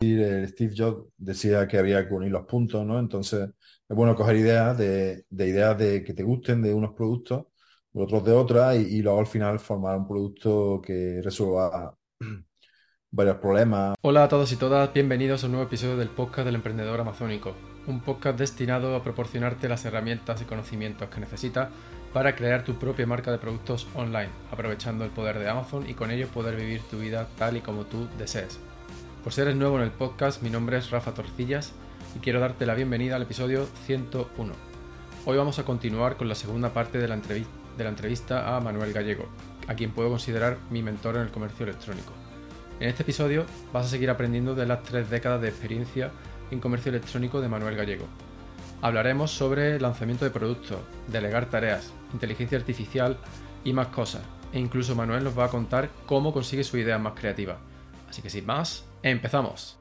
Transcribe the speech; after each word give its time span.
el 0.00 0.48
Steve 0.48 0.74
Jobs 0.76 1.12
decía 1.18 1.68
que 1.68 1.78
había 1.78 2.08
que 2.08 2.14
unir 2.14 2.30
los 2.32 2.46
puntos, 2.46 2.86
¿no? 2.86 2.98
Entonces 2.98 3.50
es 3.88 3.96
bueno 3.96 4.16
coger 4.16 4.36
ideas 4.36 4.78
de, 4.78 5.26
ideas 5.30 5.76
de 5.76 6.02
que 6.02 6.14
te 6.14 6.22
gusten 6.22 6.62
de 6.62 6.72
unos 6.72 6.94
productos, 6.94 7.46
otros 7.92 8.24
de 8.24 8.32
otras, 8.32 8.76
y, 8.76 8.96
y 8.96 9.02
luego 9.02 9.20
al 9.20 9.26
final 9.26 9.58
formar 9.60 9.98
un 9.98 10.08
producto 10.08 10.80
que 10.82 11.20
resuelva 11.22 11.94
varios 13.10 13.36
problemas. 13.36 13.94
Hola 14.00 14.24
a 14.24 14.28
todos 14.28 14.50
y 14.52 14.56
todas, 14.56 14.92
bienvenidos 14.94 15.42
a 15.42 15.46
un 15.46 15.52
nuevo 15.52 15.66
episodio 15.66 15.98
del 15.98 16.08
podcast 16.08 16.46
del 16.46 16.54
emprendedor 16.54 17.00
amazónico, 17.00 17.54
un 17.86 18.00
podcast 18.00 18.38
destinado 18.38 18.96
a 18.96 19.02
proporcionarte 19.02 19.68
las 19.68 19.84
herramientas 19.84 20.40
y 20.40 20.46
conocimientos 20.46 21.10
que 21.10 21.20
necesitas 21.20 21.68
para 22.14 22.34
crear 22.34 22.64
tu 22.64 22.78
propia 22.78 23.06
marca 23.06 23.30
de 23.30 23.38
productos 23.38 23.86
online, 23.94 24.30
aprovechando 24.50 25.04
el 25.04 25.10
poder 25.10 25.38
de 25.38 25.48
Amazon 25.48 25.88
y 25.88 25.92
con 25.92 26.10
ello 26.10 26.26
poder 26.28 26.56
vivir 26.56 26.80
tu 26.90 26.98
vida 26.98 27.28
tal 27.36 27.58
y 27.58 27.60
como 27.60 27.84
tú 27.84 28.08
desees. 28.18 28.58
Por 29.22 29.34
si 29.34 29.42
eres 29.42 29.54
nuevo 29.54 29.76
en 29.76 29.82
el 29.82 29.90
podcast, 29.90 30.40
mi 30.40 30.48
nombre 30.48 30.78
es 30.78 30.90
Rafa 30.90 31.12
Torcillas 31.12 31.72
y 32.16 32.20
quiero 32.20 32.40
darte 32.40 32.64
la 32.64 32.74
bienvenida 32.74 33.16
al 33.16 33.22
episodio 33.22 33.66
101. 33.84 34.52
Hoy 35.26 35.36
vamos 35.36 35.58
a 35.58 35.64
continuar 35.66 36.16
con 36.16 36.26
la 36.26 36.34
segunda 36.34 36.72
parte 36.72 36.96
de 36.96 37.06
la, 37.06 37.16
de 37.16 37.44
la 37.84 37.90
entrevista 37.90 38.56
a 38.56 38.60
Manuel 38.60 38.94
Gallego, 38.94 39.26
a 39.68 39.74
quien 39.74 39.90
puedo 39.90 40.08
considerar 40.08 40.56
mi 40.70 40.82
mentor 40.82 41.16
en 41.16 41.22
el 41.22 41.30
comercio 41.30 41.64
electrónico. 41.64 42.14
En 42.80 42.88
este 42.88 43.02
episodio 43.02 43.44
vas 43.74 43.84
a 43.84 43.88
seguir 43.90 44.08
aprendiendo 44.08 44.54
de 44.54 44.64
las 44.64 44.82
tres 44.84 45.10
décadas 45.10 45.42
de 45.42 45.48
experiencia 45.48 46.10
en 46.50 46.58
comercio 46.58 46.88
electrónico 46.88 47.42
de 47.42 47.48
Manuel 47.48 47.76
Gallego. 47.76 48.06
Hablaremos 48.80 49.32
sobre 49.32 49.78
lanzamiento 49.78 50.24
de 50.24 50.30
productos, 50.30 50.78
delegar 51.08 51.44
tareas, 51.44 51.92
inteligencia 52.14 52.56
artificial 52.56 53.18
y 53.64 53.74
más 53.74 53.88
cosas. 53.88 54.22
E 54.54 54.58
incluso 54.58 54.96
Manuel 54.96 55.24
nos 55.24 55.38
va 55.38 55.44
a 55.44 55.50
contar 55.50 55.90
cómo 56.06 56.32
consigue 56.32 56.64
su 56.64 56.78
idea 56.78 56.96
más 56.96 57.12
creativa. 57.12 57.58
Así 58.08 58.22
que 58.22 58.30
sin 58.30 58.46
más, 58.46 58.86
empezamos. 59.02 59.79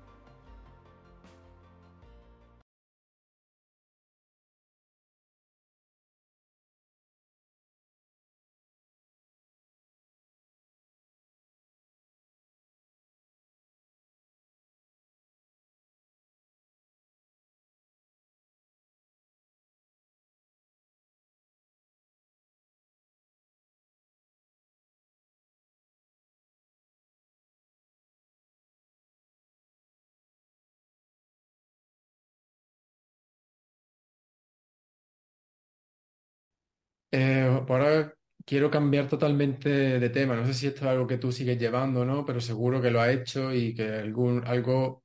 Eh, 37.12 37.62
por 37.68 37.82
ahora 37.82 38.14
quiero 38.46 38.70
cambiar 38.72 39.08
totalmente 39.08 39.70
de 39.70 40.10
tema. 40.10 40.36
No 40.36 40.46
sé 40.46 40.54
si 40.54 40.68
esto 40.68 40.82
es 40.82 40.88
algo 40.92 41.08
que 41.08 41.18
tú 41.18 41.32
sigues 41.32 41.58
llevando 41.60 42.06
no, 42.06 42.26
pero 42.26 42.42
seguro 42.42 42.82
que 42.82 42.92
lo 42.92 43.02
has 43.02 43.10
hecho 43.10 43.54
y 43.54 43.74
que 43.76 43.84
algún, 43.96 44.44
algo 44.46 45.04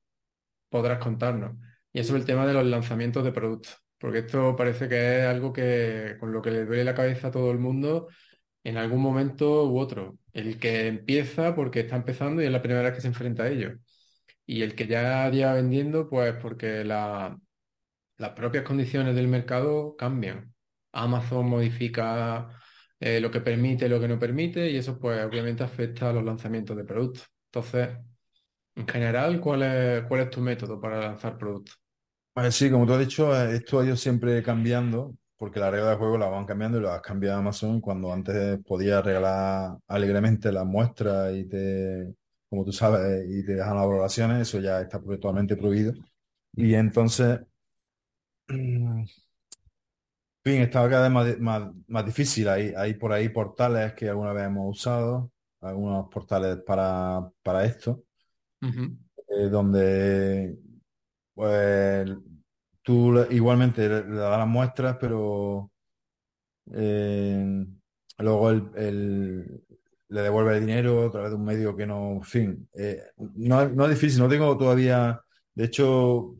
podrás 0.69 0.99
contarnos. 0.99 1.57
Y 1.93 1.99
eso 2.01 2.15
es 2.15 2.21
el 2.21 2.27
tema 2.27 2.47
de 2.47 2.53
los 2.53 2.65
lanzamientos 2.65 3.23
de 3.25 3.33
productos, 3.33 3.77
porque 3.99 4.19
esto 4.19 4.55
parece 4.57 4.89
que 4.89 5.19
es 5.21 5.25
algo 5.27 5.53
que 5.53 6.17
con 6.19 6.33
lo 6.33 6.41
que 6.41 6.51
le 6.51 6.65
duele 6.65 6.85
la 6.85 6.95
cabeza 6.95 7.29
a 7.29 7.31
todo 7.31 7.51
el 7.51 7.59
mundo 7.59 8.09
en 8.63 8.77
algún 8.77 9.01
momento 9.01 9.65
u 9.69 9.79
otro. 9.79 10.19
El 10.33 10.59
que 10.59 10.87
empieza 10.87 11.55
porque 11.55 11.81
está 11.81 11.97
empezando 11.97 12.41
y 12.43 12.47
es 12.47 12.51
la 12.53 12.61
primera 12.63 12.83
vez 12.83 12.95
que 12.95 13.01
se 13.01 13.07
enfrenta 13.09 13.43
a 13.45 13.49
ello. 13.49 13.73
Y 14.47 14.63
el 14.63 14.75
que 14.75 14.87
ya 14.87 15.29
lleva 15.31 15.53
vendiendo, 15.55 16.09
pues 16.09 16.35
porque 16.41 16.85
la- 16.85 17.39
las 18.17 18.31
propias 18.31 18.65
condiciones 18.65 19.15
del 19.15 19.29
mercado 19.29 19.97
cambian. 19.97 20.54
Amazon 20.95 21.47
modifica 21.49 22.49
eh, 22.99 23.19
lo 23.19 23.31
que 23.31 23.41
permite, 23.41 23.89
lo 23.89 23.99
que 23.99 24.07
no 24.07 24.19
permite, 24.19 24.69
y 24.71 24.77
eso 24.77 24.97
pues 24.99 25.23
obviamente 25.25 25.63
afecta 25.63 26.09
a 26.09 26.13
los 26.13 26.23
lanzamientos 26.23 26.77
de 26.77 26.85
productos. 26.85 27.25
Entonces, 27.51 27.89
en 28.75 28.87
general, 28.87 29.39
¿cuál 29.41 29.63
es, 29.63 30.03
cuál 30.07 30.21
es 30.21 30.29
tu 30.31 30.41
método 30.41 30.79
para 30.81 30.99
lanzar 31.01 31.37
productos? 31.37 31.79
sí, 32.51 32.69
como 32.69 32.85
tú 32.85 32.93
has 32.93 32.99
dicho, 32.99 33.35
eh, 33.35 33.55
esto 33.55 33.79
ha 33.79 33.85
ido 33.85 33.95
siempre 33.95 34.43
cambiando, 34.43 35.15
porque 35.37 35.59
las 35.59 35.71
reglas 35.71 35.91
de 35.91 35.97
juego 35.97 36.17
las 36.17 36.31
van 36.31 36.45
cambiando 36.45 36.77
y 36.79 36.81
las 36.81 37.01
cambia 37.01 37.37
Amazon 37.37 37.79
cuando 37.81 38.11
antes 38.11 38.59
podías 38.65 39.03
regalar 39.03 39.77
alegremente 39.87 40.51
las 40.51 40.65
muestras 40.65 41.33
y 41.35 41.45
te, 41.47 42.13
como 42.49 42.65
tú 42.65 42.71
sabes, 42.73 43.25
y 43.29 43.45
te 43.45 43.55
dejan 43.55 43.75
las 43.75 43.85
valoraciones, 43.87 44.41
eso 44.41 44.59
ya 44.59 44.81
está 44.81 45.01
totalmente 45.01 45.55
prohibido. 45.55 45.93
Y 46.53 46.75
entonces, 46.75 47.39
fin, 50.45 50.61
está 50.61 50.87
cada 50.89 51.09
vez 51.09 51.39
más, 51.39 51.71
más, 51.87 52.05
difícil. 52.05 52.47
Hay, 52.47 52.73
hay 52.77 52.93
por 52.93 53.11
ahí 53.11 53.29
portales 53.29 53.93
que 53.93 54.09
alguna 54.09 54.31
vez 54.31 54.45
hemos 54.45 54.77
usado, 54.77 55.31
algunos 55.61 56.07
portales 56.09 56.57
para, 56.57 57.27
para 57.41 57.65
esto, 57.65 58.03
eh, 58.61 59.49
donde 59.49 60.57
pues, 61.33 62.11
tú 62.83 63.25
igualmente 63.31 63.89
le, 63.89 64.03
das 64.03 64.37
las 64.37 64.47
muestras, 64.47 64.97
pero 64.99 65.71
eh, 66.73 67.65
luego 68.19 68.51
el, 68.51 69.63
le 70.09 70.21
devuelve 70.21 70.57
el 70.57 70.65
dinero 70.65 71.07
a 71.07 71.11
través 71.11 71.31
de 71.31 71.37
un 71.37 71.45
medio 71.45 71.75
que 71.75 71.87
no, 71.87 72.13
en 72.13 72.23
fin, 72.23 72.69
eh, 72.73 73.01
no, 73.17 73.67
no, 73.69 73.85
es 73.85 73.89
difícil, 73.91 74.19
no 74.19 74.29
tengo 74.29 74.55
todavía, 74.57 75.19
de 75.55 75.65
hecho, 75.65 76.35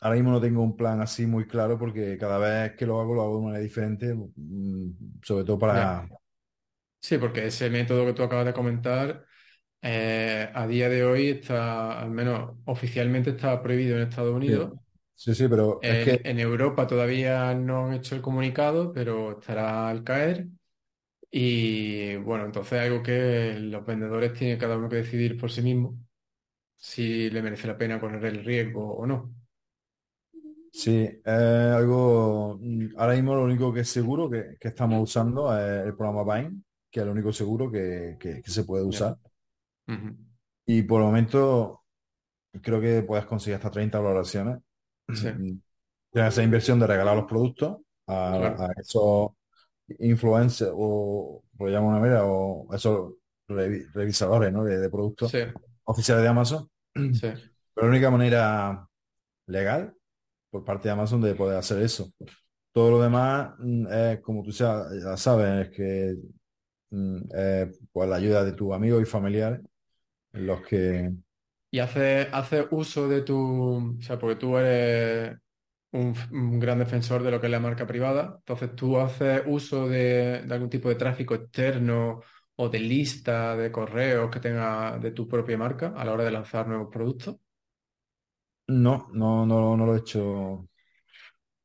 Ahora 0.00 0.16
mismo 0.16 0.30
no 0.30 0.40
tengo 0.40 0.62
un 0.62 0.76
plan 0.76 1.00
así 1.00 1.26
muy 1.26 1.46
claro 1.46 1.78
porque 1.78 2.16
cada 2.18 2.38
vez 2.38 2.74
que 2.76 2.86
lo 2.86 3.00
hago 3.00 3.14
lo 3.14 3.22
hago 3.22 3.36
de 3.38 3.44
manera 3.44 3.62
diferente, 3.62 4.14
mm, 4.14 5.20
sobre 5.22 5.44
todo 5.44 5.58
para... 5.58 6.08
Sí, 7.00 7.18
porque 7.18 7.46
ese 7.46 7.70
método 7.70 8.06
que 8.06 8.12
tú 8.12 8.22
acabas 8.22 8.46
de 8.46 8.52
comentar 8.52 9.24
eh, 9.82 10.50
a 10.54 10.66
día 10.66 10.88
de 10.88 11.04
hoy 11.04 11.28
está, 11.28 12.00
al 12.00 12.10
menos 12.10 12.56
oficialmente 12.66 13.30
está 13.30 13.62
prohibido 13.62 13.96
en 13.96 14.08
Estados 14.08 14.34
Unidos. 14.34 14.72
Sí, 15.14 15.34
sí, 15.34 15.48
pero 15.48 15.80
es 15.82 16.04
que... 16.04 16.28
En 16.28 16.38
Europa 16.40 16.86
todavía 16.86 17.54
no 17.54 17.86
han 17.86 17.94
hecho 17.94 18.14
el 18.14 18.22
comunicado, 18.22 18.92
pero 18.92 19.38
estará 19.38 19.88
al 19.88 20.04
caer. 20.04 20.48
Y 21.30 22.16
bueno, 22.16 22.44
entonces 22.46 22.80
algo 22.80 23.02
que 23.02 23.56
los 23.60 23.84
vendedores 23.86 24.34
tienen 24.34 24.58
cada 24.58 24.76
uno 24.76 24.88
que 24.88 24.96
decidir 24.96 25.38
por 25.38 25.50
sí 25.50 25.62
mismo 25.62 25.98
si 26.76 27.30
le 27.30 27.42
merece 27.42 27.68
la 27.68 27.78
pena 27.78 28.00
correr 28.00 28.24
el 28.26 28.44
riesgo 28.44 28.94
o 28.96 29.06
no. 29.06 29.34
Sí, 30.72 31.08
es 31.24 31.26
algo. 31.26 32.58
Mm, 32.60 32.88
ahora 32.96 33.14
mismo 33.14 33.34
lo 33.34 33.44
único 33.44 33.72
que 33.72 33.80
es 33.80 33.88
seguro 33.88 34.30
que, 34.30 34.56
estamos 34.60 35.02
usando 35.02 35.56
es 35.56 35.86
el 35.86 35.96
programa 35.96 36.36
Vine, 36.36 36.62
que 36.90 37.00
es 37.00 37.06
lo 37.06 37.12
único 37.12 37.32
seguro 37.32 37.70
que, 37.70 38.42
se 38.44 38.64
puede 38.64 38.84
usar. 38.84 39.16
Y 40.66 40.82
por 40.82 41.00
el 41.00 41.06
momento 41.06 41.82
creo 42.62 42.80
que 42.80 43.02
puedes 43.02 43.26
conseguir 43.26 43.56
hasta 43.56 43.70
30 43.70 43.98
valoraciones. 43.98 44.58
Sí. 45.12 45.28
Mm, 45.28 45.60
esa 46.12 46.42
inversión 46.42 46.78
de 46.78 46.86
regalar 46.86 47.16
los 47.16 47.26
productos 47.26 47.78
a, 48.06 48.68
esos 48.76 49.30
influencers 49.98 50.72
o 50.74 51.42
por 51.56 51.68
llamo 51.68 51.88
una 51.88 51.98
manera, 51.98 52.24
o 52.24 52.72
esos 52.74 53.14
revisadores 53.48 54.52
¿no? 54.52 54.64
de, 54.64 54.88
productos 54.88 55.32
oficiales 55.84 56.22
de 56.22 56.28
Amazon. 56.28 56.70
Pero 56.94 57.86
la 57.86 57.88
única 57.88 58.10
manera 58.10 58.88
legal 59.46 59.94
por 60.50 60.64
parte 60.64 60.88
de 60.88 60.92
Amazon 60.92 61.20
de 61.20 61.34
poder 61.34 61.58
hacer 61.58 61.82
eso. 61.82 62.12
Todo 62.72 62.90
lo 62.90 63.02
demás 63.02 63.54
es, 63.90 64.20
como 64.20 64.42
tú 64.42 64.50
ya 64.50 65.16
sabes, 65.16 65.68
es 65.68 65.76
que 65.76 66.16
pues 67.92 68.08
la 68.08 68.16
ayuda 68.16 68.44
de 68.44 68.52
tus 68.52 68.72
amigos 68.72 69.02
y 69.02 69.06
familiares 69.06 69.60
los 70.32 70.60
que... 70.62 71.12
Y 71.72 71.78
hace, 71.78 72.28
hace 72.32 72.66
uso 72.70 73.08
de 73.08 73.22
tu... 73.22 73.96
O 73.98 74.02
sea, 74.02 74.18
porque 74.18 74.36
tú 74.36 74.56
eres 74.58 75.38
un, 75.92 76.60
gran 76.60 76.78
defensor 76.78 77.22
de 77.22 77.30
lo 77.30 77.40
que 77.40 77.46
es 77.46 77.50
la 77.50 77.60
marca 77.60 77.86
privada, 77.86 78.36
entonces 78.38 78.74
tú 78.74 78.98
haces 78.98 79.42
uso 79.46 79.88
de, 79.88 80.42
de 80.42 80.54
algún 80.54 80.70
tipo 80.70 80.88
de 80.88 80.94
tráfico 80.96 81.34
externo 81.34 82.22
o 82.56 82.68
de 82.68 82.80
lista 82.80 83.56
de 83.56 83.72
correos 83.72 84.30
que 84.30 84.40
tenga 84.40 84.98
de 84.98 85.12
tu 85.12 85.26
propia 85.28 85.56
marca 85.56 85.92
a 85.96 86.04
la 86.04 86.12
hora 86.12 86.24
de 86.24 86.30
lanzar 86.30 86.66
nuevos 86.68 86.88
productos. 86.92 87.36
No, 88.70 89.08
no, 89.12 89.44
no, 89.44 89.76
no 89.76 89.86
lo 89.86 89.94
he 89.96 89.98
hecho. 89.98 90.68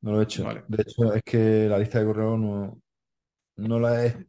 No 0.00 0.12
lo 0.12 0.20
he 0.20 0.24
hecho. 0.24 0.44
De 0.68 0.82
hecho, 0.82 1.14
es 1.14 1.22
que 1.22 1.68
la 1.68 1.78
lista 1.78 2.00
de 2.00 2.06
correo 2.06 2.36
no, 2.36 2.80
no 3.56 3.80
la 3.80 4.06
he. 4.06 4.26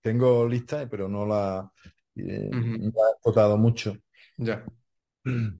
Tengo 0.00 0.48
lista, 0.48 0.88
pero 0.88 1.08
no 1.08 1.26
la, 1.26 1.70
eh, 2.16 2.50
he 2.52 2.86
explotado 2.86 3.56
mucho. 3.56 3.96
Ya. 4.36 4.64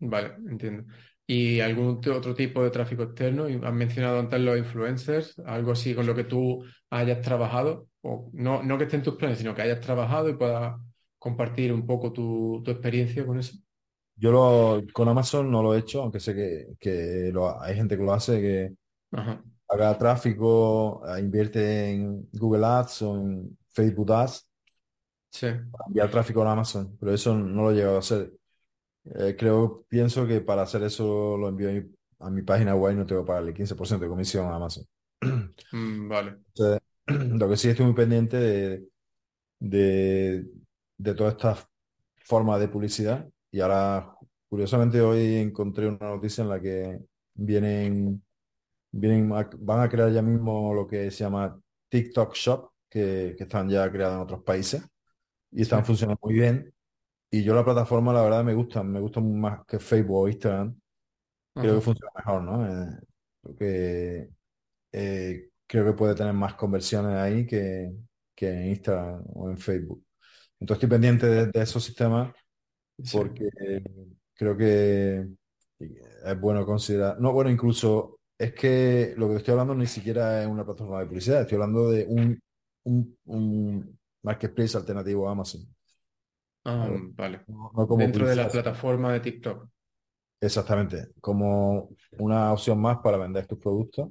Vale, 0.00 0.34
entiendo. 0.48 0.84
¿Y 1.26 1.60
algún 1.60 2.00
otro 2.08 2.34
tipo 2.34 2.64
de 2.64 2.70
tráfico 2.70 3.04
externo? 3.04 3.46
Has 3.66 3.72
mencionado 3.72 4.18
antes 4.18 4.40
los 4.40 4.58
influencers, 4.58 5.38
algo 5.46 5.72
así 5.72 5.94
con 5.94 6.06
lo 6.06 6.14
que 6.14 6.24
tú 6.24 6.64
hayas 6.90 7.20
trabajado, 7.20 7.88
o 8.00 8.30
no, 8.32 8.62
no 8.62 8.76
que 8.76 8.84
esté 8.84 8.96
en 8.96 9.02
tus 9.02 9.14
planes, 9.14 9.38
sino 9.38 9.54
que 9.54 9.62
hayas 9.62 9.80
trabajado 9.80 10.28
y 10.28 10.34
puedas 10.34 10.74
compartir 11.18 11.72
un 11.72 11.86
poco 11.86 12.12
tu, 12.12 12.62
experiencia 12.66 13.24
con 13.24 13.38
eso? 13.38 13.56
Yo 14.16 14.30
lo, 14.30 14.82
con 14.92 15.08
Amazon 15.08 15.50
no 15.50 15.62
lo 15.62 15.74
he 15.74 15.78
hecho, 15.78 16.02
aunque 16.02 16.20
sé 16.20 16.34
que, 16.34 17.32
hay 17.60 17.74
gente 17.74 17.96
que 17.96 18.02
lo 18.02 18.12
hace, 18.12 18.40
que 18.40 18.74
haga 19.68 19.98
tráfico, 19.98 21.02
eh, 21.06 21.20
invierte 21.20 21.90
en 21.90 22.28
Google 22.32 22.66
Ads 22.66 23.02
o 23.02 23.16
en 23.16 23.58
Facebook 23.70 24.12
Ads 24.12 24.48
sí. 25.30 25.46
para 25.46 25.84
enviar 25.86 26.10
tráfico 26.10 26.42
a 26.42 26.52
Amazon, 26.52 26.96
pero 27.00 27.12
eso 27.12 27.34
no 27.34 27.62
lo 27.62 27.70
he 27.70 27.74
llegado 27.74 27.96
a 27.96 28.00
hacer. 28.00 28.32
Eh, 29.04 29.34
creo, 29.36 29.84
pienso 29.88 30.26
que 30.26 30.40
para 30.40 30.62
hacer 30.62 30.82
eso 30.84 31.36
lo 31.36 31.48
envío 31.48 31.70
a 32.20 32.30
mi, 32.30 32.42
página 32.42 32.76
web 32.76 32.92
y 32.92 32.96
no 32.96 33.06
tengo 33.06 33.22
que 33.22 33.26
pagarle 33.26 33.54
15% 33.54 33.98
de 33.98 34.08
comisión 34.08 34.46
a 34.46 34.56
Amazon. 34.56 34.84
Mm, 35.72 36.08
vale. 36.08 36.36
lo 37.06 37.48
que 37.48 37.56
sí 37.56 37.68
estoy 37.70 37.86
muy 37.86 37.94
pendiente 37.94 38.36
de, 38.36 38.84
de, 39.58 40.46
de 40.98 41.14
toda 41.14 41.30
esta 41.30 41.56
forma 42.24 42.58
de 42.58 42.68
publicidad 42.68 43.26
y 43.52 43.60
ahora, 43.60 44.16
curiosamente, 44.48 45.00
hoy 45.00 45.36
encontré 45.36 45.86
una 45.86 46.08
noticia 46.08 46.42
en 46.42 46.48
la 46.48 46.60
que 46.60 46.98
vienen, 47.34 48.24
vienen 48.90 49.28
van 49.28 49.80
a 49.80 49.88
crear 49.90 50.10
ya 50.10 50.22
mismo 50.22 50.74
lo 50.74 50.86
que 50.86 51.10
se 51.10 51.24
llama 51.24 51.60
TikTok 51.90 52.34
Shop, 52.34 52.70
que, 52.88 53.36
están 53.38 53.68
ya 53.68 53.92
creados 53.92 54.16
en 54.16 54.22
otros 54.22 54.42
países 54.42 54.82
y 55.50 55.62
están 55.62 55.84
funcionando 55.84 56.18
muy 56.22 56.34
bien. 56.34 56.74
Y 57.30 57.44
yo 57.44 57.54
la 57.54 57.64
plataforma, 57.64 58.12
la 58.12 58.22
verdad, 58.22 58.42
me 58.42 58.54
gusta, 58.54 58.82
me 58.82 59.00
gusta 59.00 59.20
más 59.20 59.66
que 59.66 59.78
Facebook 59.78 60.16
o 60.16 60.28
Instagram. 60.28 60.74
Creo 61.54 61.74
que 61.74 61.80
funciona 61.82 62.12
mejor, 62.16 62.42
¿no? 62.42 62.66
Eh, 62.66 62.98
creo 63.58 64.28
eh, 64.92 65.50
creo 65.66 65.84
que 65.86 65.92
puede 65.92 66.14
tener 66.14 66.32
más 66.32 66.54
conversiones 66.54 67.16
ahí 67.16 67.46
que, 67.46 67.92
que 68.34 68.50
en 68.50 68.68
Instagram 68.68 69.24
o 69.34 69.50
en 69.50 69.58
Facebook. 69.58 70.02
Entonces 70.58 70.84
estoy 70.84 70.96
pendiente 70.96 71.26
de, 71.26 71.62
esos 71.62 71.84
sistemas 71.84 72.32
porque 73.10 73.48
creo 74.34 74.56
que 74.56 75.26
es 75.78 76.40
bueno 76.40 76.64
considerar, 76.64 77.20
no, 77.20 77.32
bueno, 77.32 77.50
incluso 77.50 78.18
es 78.38 78.52
que 78.54 79.14
lo 79.16 79.28
que 79.28 79.36
estoy 79.36 79.52
hablando 79.52 79.74
ni 79.74 79.86
siquiera 79.86 80.42
es 80.42 80.48
una 80.48 80.64
plataforma 80.64 81.00
de 81.00 81.06
publicidad, 81.06 81.42
estoy 81.42 81.56
hablando 81.56 81.90
de 81.90 82.04
un, 82.06 82.38
un, 82.84 83.16
un 83.24 83.98
marketplace 84.22 84.76
alternativo 84.76 85.28
a 85.28 85.32
Amazon. 85.32 85.62
Ah, 86.64 86.88
vale. 87.14 87.44
Dentro 87.98 88.28
de 88.28 88.36
la 88.36 88.48
plataforma 88.48 89.12
de 89.12 89.20
TikTok. 89.20 89.68
Exactamente, 90.40 91.08
como 91.20 91.90
una 92.18 92.52
opción 92.52 92.80
más 92.80 92.98
para 92.98 93.16
vender 93.16 93.46
tus 93.46 93.58
productos. 93.58 94.10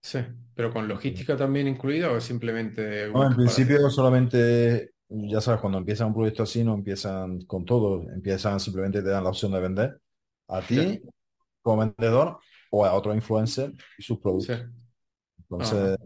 Sí, 0.00 0.18
pero 0.54 0.72
con 0.72 0.88
logística 0.88 1.36
también 1.36 1.68
incluida 1.68 2.10
o 2.10 2.20
simplemente... 2.20 3.08
No, 3.10 3.26
en 3.26 3.36
principio 3.36 3.88
solamente, 3.88 4.91
ya 5.28 5.40
sabes, 5.40 5.60
cuando 5.60 5.78
empiezan 5.78 6.08
un 6.08 6.14
proyecto 6.14 6.42
así 6.42 6.64
no 6.64 6.74
empiezan 6.74 7.42
con 7.42 7.64
todo, 7.64 8.08
empiezan 8.10 8.58
simplemente 8.60 9.02
te 9.02 9.08
dan 9.08 9.24
la 9.24 9.30
opción 9.30 9.52
de 9.52 9.60
vender 9.60 10.00
a 10.48 10.60
ti 10.60 11.02
como 11.62 11.92
vendedor 11.96 12.38
o 12.70 12.84
a 12.84 12.94
otro 12.94 13.14
influencer 13.14 13.72
y 13.98 14.02
sus 14.02 14.18
productos. 14.18 14.64
Entonces, 15.38 15.98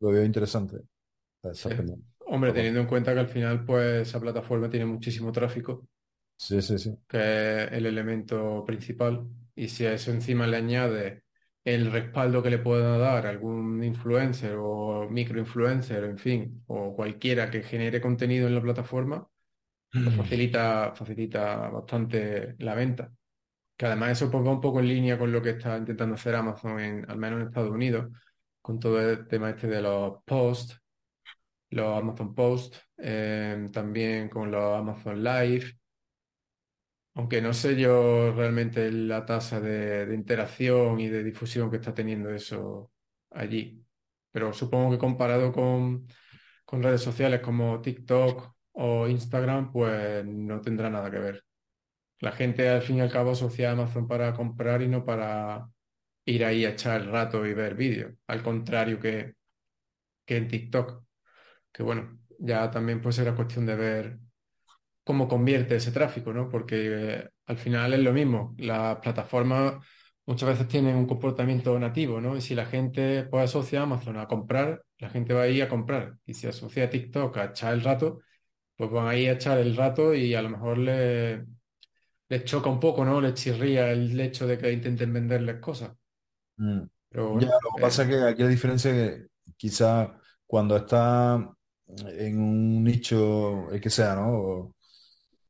lo 0.00 0.10
veo 0.10 0.24
interesante. 0.24 0.78
Hombre, 2.26 2.52
teniendo 2.52 2.80
en 2.80 2.86
cuenta 2.86 3.12
que 3.14 3.20
al 3.20 3.28
final, 3.28 3.64
pues, 3.64 4.08
esa 4.08 4.20
plataforma 4.20 4.70
tiene 4.70 4.86
muchísimo 4.86 5.32
tráfico. 5.32 5.88
Sí, 6.36 6.60
sí, 6.62 6.78
sí. 6.78 6.94
Que 7.08 7.64
es 7.64 7.72
el 7.72 7.86
elemento 7.86 8.64
principal. 8.64 9.26
Y 9.54 9.68
si 9.68 9.86
a 9.86 9.92
eso 9.92 10.10
encima 10.10 10.46
le 10.46 10.56
añade 10.56 11.24
el 11.64 11.92
respaldo 11.92 12.42
que 12.42 12.50
le 12.50 12.58
pueda 12.58 12.98
dar 12.98 13.26
algún 13.26 13.82
influencer 13.84 14.56
o 14.58 15.08
microinfluencer, 15.08 16.04
en 16.04 16.18
fin, 16.18 16.62
o 16.66 16.94
cualquiera 16.94 17.50
que 17.50 17.62
genere 17.62 18.00
contenido 18.00 18.48
en 18.48 18.54
la 18.54 18.62
plataforma, 18.62 19.28
pues 19.92 20.04
mm. 20.04 20.16
facilita, 20.16 20.92
facilita 20.94 21.68
bastante 21.68 22.56
la 22.58 22.74
venta. 22.74 23.12
Que 23.76 23.86
además 23.86 24.12
eso 24.12 24.30
ponga 24.30 24.50
un 24.50 24.60
poco 24.60 24.80
en 24.80 24.88
línea 24.88 25.18
con 25.18 25.32
lo 25.32 25.42
que 25.42 25.50
está 25.50 25.76
intentando 25.78 26.14
hacer 26.14 26.34
Amazon, 26.34 26.80
en, 26.80 27.10
al 27.10 27.18
menos 27.18 27.40
en 27.40 27.48
Estados 27.48 27.70
Unidos, 27.70 28.10
con 28.60 28.78
todo 28.80 29.00
el 29.00 29.26
tema 29.28 29.50
este 29.50 29.66
de 29.68 29.82
los 29.82 30.22
posts, 30.24 30.80
los 31.70 31.98
Amazon 31.98 32.34
Post, 32.34 32.76
eh, 32.98 33.68
también 33.72 34.28
con 34.28 34.50
los 34.50 34.78
Amazon 34.78 35.22
Live. 35.22 35.78
Aunque 37.14 37.42
no 37.42 37.52
sé 37.52 37.76
yo 37.76 38.32
realmente 38.34 38.90
la 38.90 39.26
tasa 39.26 39.60
de, 39.60 40.14
interacción 40.14 41.00
y 41.00 41.08
de 41.08 41.22
difusión 41.24 41.70
que 41.70 41.76
está 41.76 41.94
teniendo 41.94 42.30
eso 42.30 42.90
allí. 43.30 43.84
Pero 44.30 44.52
supongo 44.52 44.92
que 44.92 44.98
comparado 44.98 45.52
con, 45.52 46.06
con 46.64 46.82
redes 46.82 47.02
sociales 47.02 47.40
como 47.40 47.80
TikTok 47.82 48.54
o 48.72 49.08
Instagram, 49.08 49.72
pues 49.72 50.24
no 50.26 50.60
tendrá 50.60 50.90
nada 50.90 51.10
que 51.10 51.18
ver. 51.18 51.44
La 52.20 52.32
gente 52.32 52.68
al 52.68 52.82
fin 52.82 52.98
y 52.98 53.00
al 53.02 53.10
cabo 53.12 53.32
asocia 53.32 53.72
Amazon 53.72 54.08
para 54.08 54.32
comprar 54.34 54.82
y 54.82 54.88
no 54.88 55.04
para 55.04 55.68
ir 56.24 56.44
ahí 56.44 56.64
a 56.64 56.70
echar 56.70 57.02
el 57.02 57.10
rato 57.10 57.46
y 57.46 57.54
ver 57.54 57.74
vídeos. 57.74 58.14
Al 58.28 58.42
contrario 58.42 59.00
que, 59.00 59.34
que 60.24 60.36
en 60.36 60.48
TikTok 60.48 61.02
que 61.72 61.82
bueno, 61.82 62.18
ya 62.38 62.70
también 62.70 63.00
puede 63.00 63.14
ser 63.14 63.26
la 63.26 63.34
cuestión 63.34 63.66
de 63.66 63.76
ver 63.76 64.18
cómo 65.04 65.28
convierte 65.28 65.76
ese 65.76 65.92
tráfico, 65.92 66.32
¿no? 66.32 66.48
Porque 66.48 66.76
eh, 66.90 67.28
al 67.46 67.58
final 67.58 67.94
es 67.94 68.00
lo 68.00 68.12
mismo, 68.12 68.54
las 68.58 68.98
plataformas 68.98 69.74
muchas 70.26 70.50
veces 70.50 70.68
tienen 70.68 70.96
un 70.96 71.06
comportamiento 71.06 71.78
nativo, 71.78 72.20
¿no? 72.20 72.36
Y 72.36 72.40
si 72.40 72.54
la 72.54 72.66
gente 72.66 73.24
puede 73.24 73.44
asociar 73.44 73.82
a 73.82 73.84
Amazon 73.84 74.18
a 74.18 74.28
comprar, 74.28 74.82
la 74.98 75.10
gente 75.10 75.34
va 75.34 75.42
a 75.42 75.48
ir 75.48 75.62
a 75.62 75.68
comprar. 75.68 76.16
Y 76.24 76.34
si 76.34 76.46
asocia 76.46 76.84
a 76.84 76.90
TikTok 76.90 77.36
a 77.36 77.44
echar 77.46 77.74
el 77.74 77.82
rato, 77.82 78.20
pues 78.76 78.90
van 78.90 79.08
a 79.08 79.16
ir 79.16 79.30
a 79.30 79.32
echar 79.32 79.58
el 79.58 79.76
rato 79.76 80.14
y 80.14 80.34
a 80.34 80.42
lo 80.42 80.50
mejor 80.50 80.78
le, 80.78 81.44
les 82.28 82.44
choca 82.44 82.70
un 82.70 82.80
poco, 82.80 83.04
¿no? 83.04 83.20
Les 83.20 83.34
chirría 83.34 83.90
el 83.90 84.18
hecho 84.20 84.46
de 84.46 84.58
que 84.58 84.72
intenten 84.72 85.12
venderles 85.12 85.56
cosas. 85.56 85.92
Mm. 86.56 86.82
Pero 87.08 87.38
ya, 87.38 87.46
lo 87.48 87.76
que 87.76 87.82
pasa 87.82 88.02
es 88.04 88.08
que 88.08 88.22
aquí 88.22 88.42
la 88.42 88.48
diferencia 88.48 88.90
es 88.90 88.96
que 88.96 89.26
quizá 89.56 90.18
cuando 90.46 90.76
está 90.76 91.54
en 91.86 92.40
un 92.40 92.82
nicho, 92.82 93.70
el 93.70 93.80
que 93.80 93.90
sea, 93.90 94.14
¿no? 94.14 94.74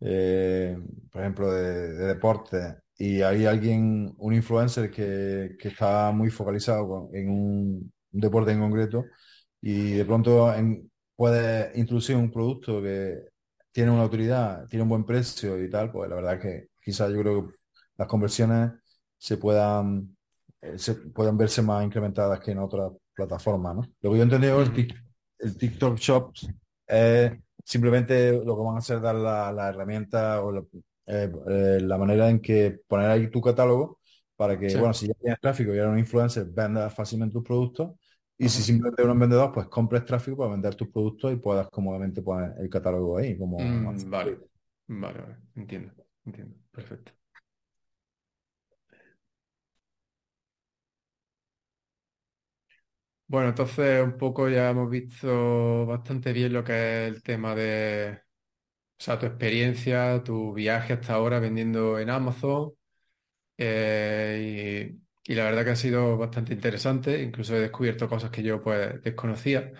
Eh, 0.05 0.77
por 1.11 1.21
ejemplo, 1.23 1.53
de, 1.53 1.93
deporte, 1.93 2.77
y 2.99 3.23
hay 3.23 3.47
alguien, 3.47 4.15
un 4.19 4.35
influencer 4.35 4.91
que, 4.91 5.57
está 5.61 6.11
muy 6.13 6.31
focalizado 6.31 7.09
en 7.13 7.31
un, 7.31 7.93
deporte 8.11 8.53
en 8.53 8.61
concreto, 8.61 9.05
y 9.61 9.93
de 9.93 10.05
pronto 10.05 10.53
puede 11.17 11.79
introducir 11.79 12.17
un 12.17 12.31
producto 12.33 12.83
que 12.83 13.29
tiene 13.71 13.91
una 13.91 14.03
autoridad, 14.03 14.67
tiene 14.69 14.83
un 14.83 14.89
buen 14.89 15.05
precio 15.05 15.63
y 15.63 15.71
tal, 15.71 15.91
pues 15.93 16.11
la 16.11 16.17
verdad 16.17 16.35
es 16.35 16.41
que 16.41 16.69
quizás 16.81 17.11
yo 17.13 17.21
creo 17.21 17.49
que 17.49 17.57
las 17.97 18.09
conversiones 18.09 18.73
se 19.17 19.37
puedan, 19.37 20.17
eh, 20.61 20.79
se 20.79 20.95
puedan 20.95 21.39
verse 21.39 21.63
más 21.63 21.85
incrementadas 21.85 22.41
que 22.41 22.51
en 22.51 22.59
otras 22.59 22.93
plataformas, 23.15 23.77
¿no? 23.77 23.83
Lo 24.01 24.11
que 24.11 24.17
yo 24.17 24.23
he 24.23 24.25
entendido 24.25 24.63
es 24.63 24.71
que 24.71 24.89
el 25.39 25.57
TikTok 25.57 25.97
Shop 25.99 26.33
es 26.87 27.33
simplemente 27.65 28.33
lo 28.45 28.57
que 28.57 28.63
van 28.63 28.77
a 28.77 28.79
hacer 28.79 29.01
dar 29.01 29.15
la, 29.15 29.69
herramienta 29.69 30.43
o 30.43 30.57
eh, 30.59 31.33
eh, 31.49 31.79
la, 31.81 31.99
manera 31.99 32.29
en 32.29 32.41
que 32.41 32.81
poner 32.87 33.11
ahí 33.11 33.31
tu 33.31 33.41
catálogo 33.41 34.01
para 34.37 34.59
que, 34.59 34.77
bueno, 34.77 34.95
si 34.95 35.07
ya 35.07 35.15
tienes 35.15 35.41
tráfico 35.41 35.73
y 35.73 35.79
eres 35.79 35.91
un 35.91 35.99
influencer, 35.99 36.47
vendas 36.47 36.93
fácilmente 36.95 37.35
tus 37.35 37.45
productos. 37.45 37.93
Y 38.39 38.49
si 38.49 38.61
simplemente 38.63 39.03
eres 39.03 39.13
un 39.13 39.21
vendedor, 39.21 39.53
pues 39.53 39.69
compres 39.69 40.05
tráfico 40.05 40.39
para 40.39 40.51
vender 40.51 40.75
tus 40.75 40.89
productos 40.89 41.33
y 41.33 41.37
puedas 41.37 41.69
cómodamente 41.71 42.23
poner 42.23 42.55
el 42.59 42.69
catálogo 42.69 43.19
ahí. 43.19 43.39
Como 43.39 43.61
mm, 43.61 44.11
vale, 44.11 44.39
vale, 44.89 45.21
vale, 45.21 45.37
entiendo, 45.55 45.93
entiendo, 46.25 46.57
perfecto. 46.73 47.13
Bueno, 53.33 53.49
entonces 53.49 54.05
un 54.05 54.19
poco 54.19 54.51
ya 54.51 54.69
hemos 54.69 54.91
visto 54.91 55.87
bastante 55.87 56.35
bien 56.35 56.53
lo 56.53 56.63
que 56.65 57.07
es 57.07 57.15
el 57.15 57.23
tema 57.23 57.55
de, 57.55 58.21
o 59.01 59.03
sea, 59.05 59.19
tu 59.19 59.27
experiencia, 59.27 60.23
tu 60.25 60.53
viaje 60.55 60.95
hasta 60.95 61.15
ahora 61.15 61.41
vendiendo 61.41 61.99
en 61.99 62.11
Amazon. 62.11 62.73
eh, 63.59 64.97
y, 65.25 65.35
la 65.37 65.45
verdad 65.45 65.65
que 65.65 65.71
ha 65.73 65.77
sido 65.77 66.19
bastante 66.19 66.55
interesante. 66.55 67.23
Incluso 67.23 67.57
he 67.57 67.61
descubierto 67.61 68.09
cosas 68.09 68.31
que 68.31 68.43
yo 68.45 68.63
pues 68.63 69.03
desconocía, 69.03 69.73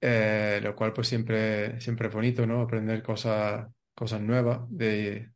eh, 0.00 0.60
lo 0.62 0.74
cual 0.76 0.92
pues 0.92 1.08
siempre, 1.08 1.80
siempre 1.80 2.08
es 2.08 2.14
bonito, 2.14 2.46
¿no? 2.46 2.60
Aprender 2.62 3.02
cosas, 3.02 3.68
cosas 3.94 4.20
nuevas, 4.20 4.60
de, 4.70 5.32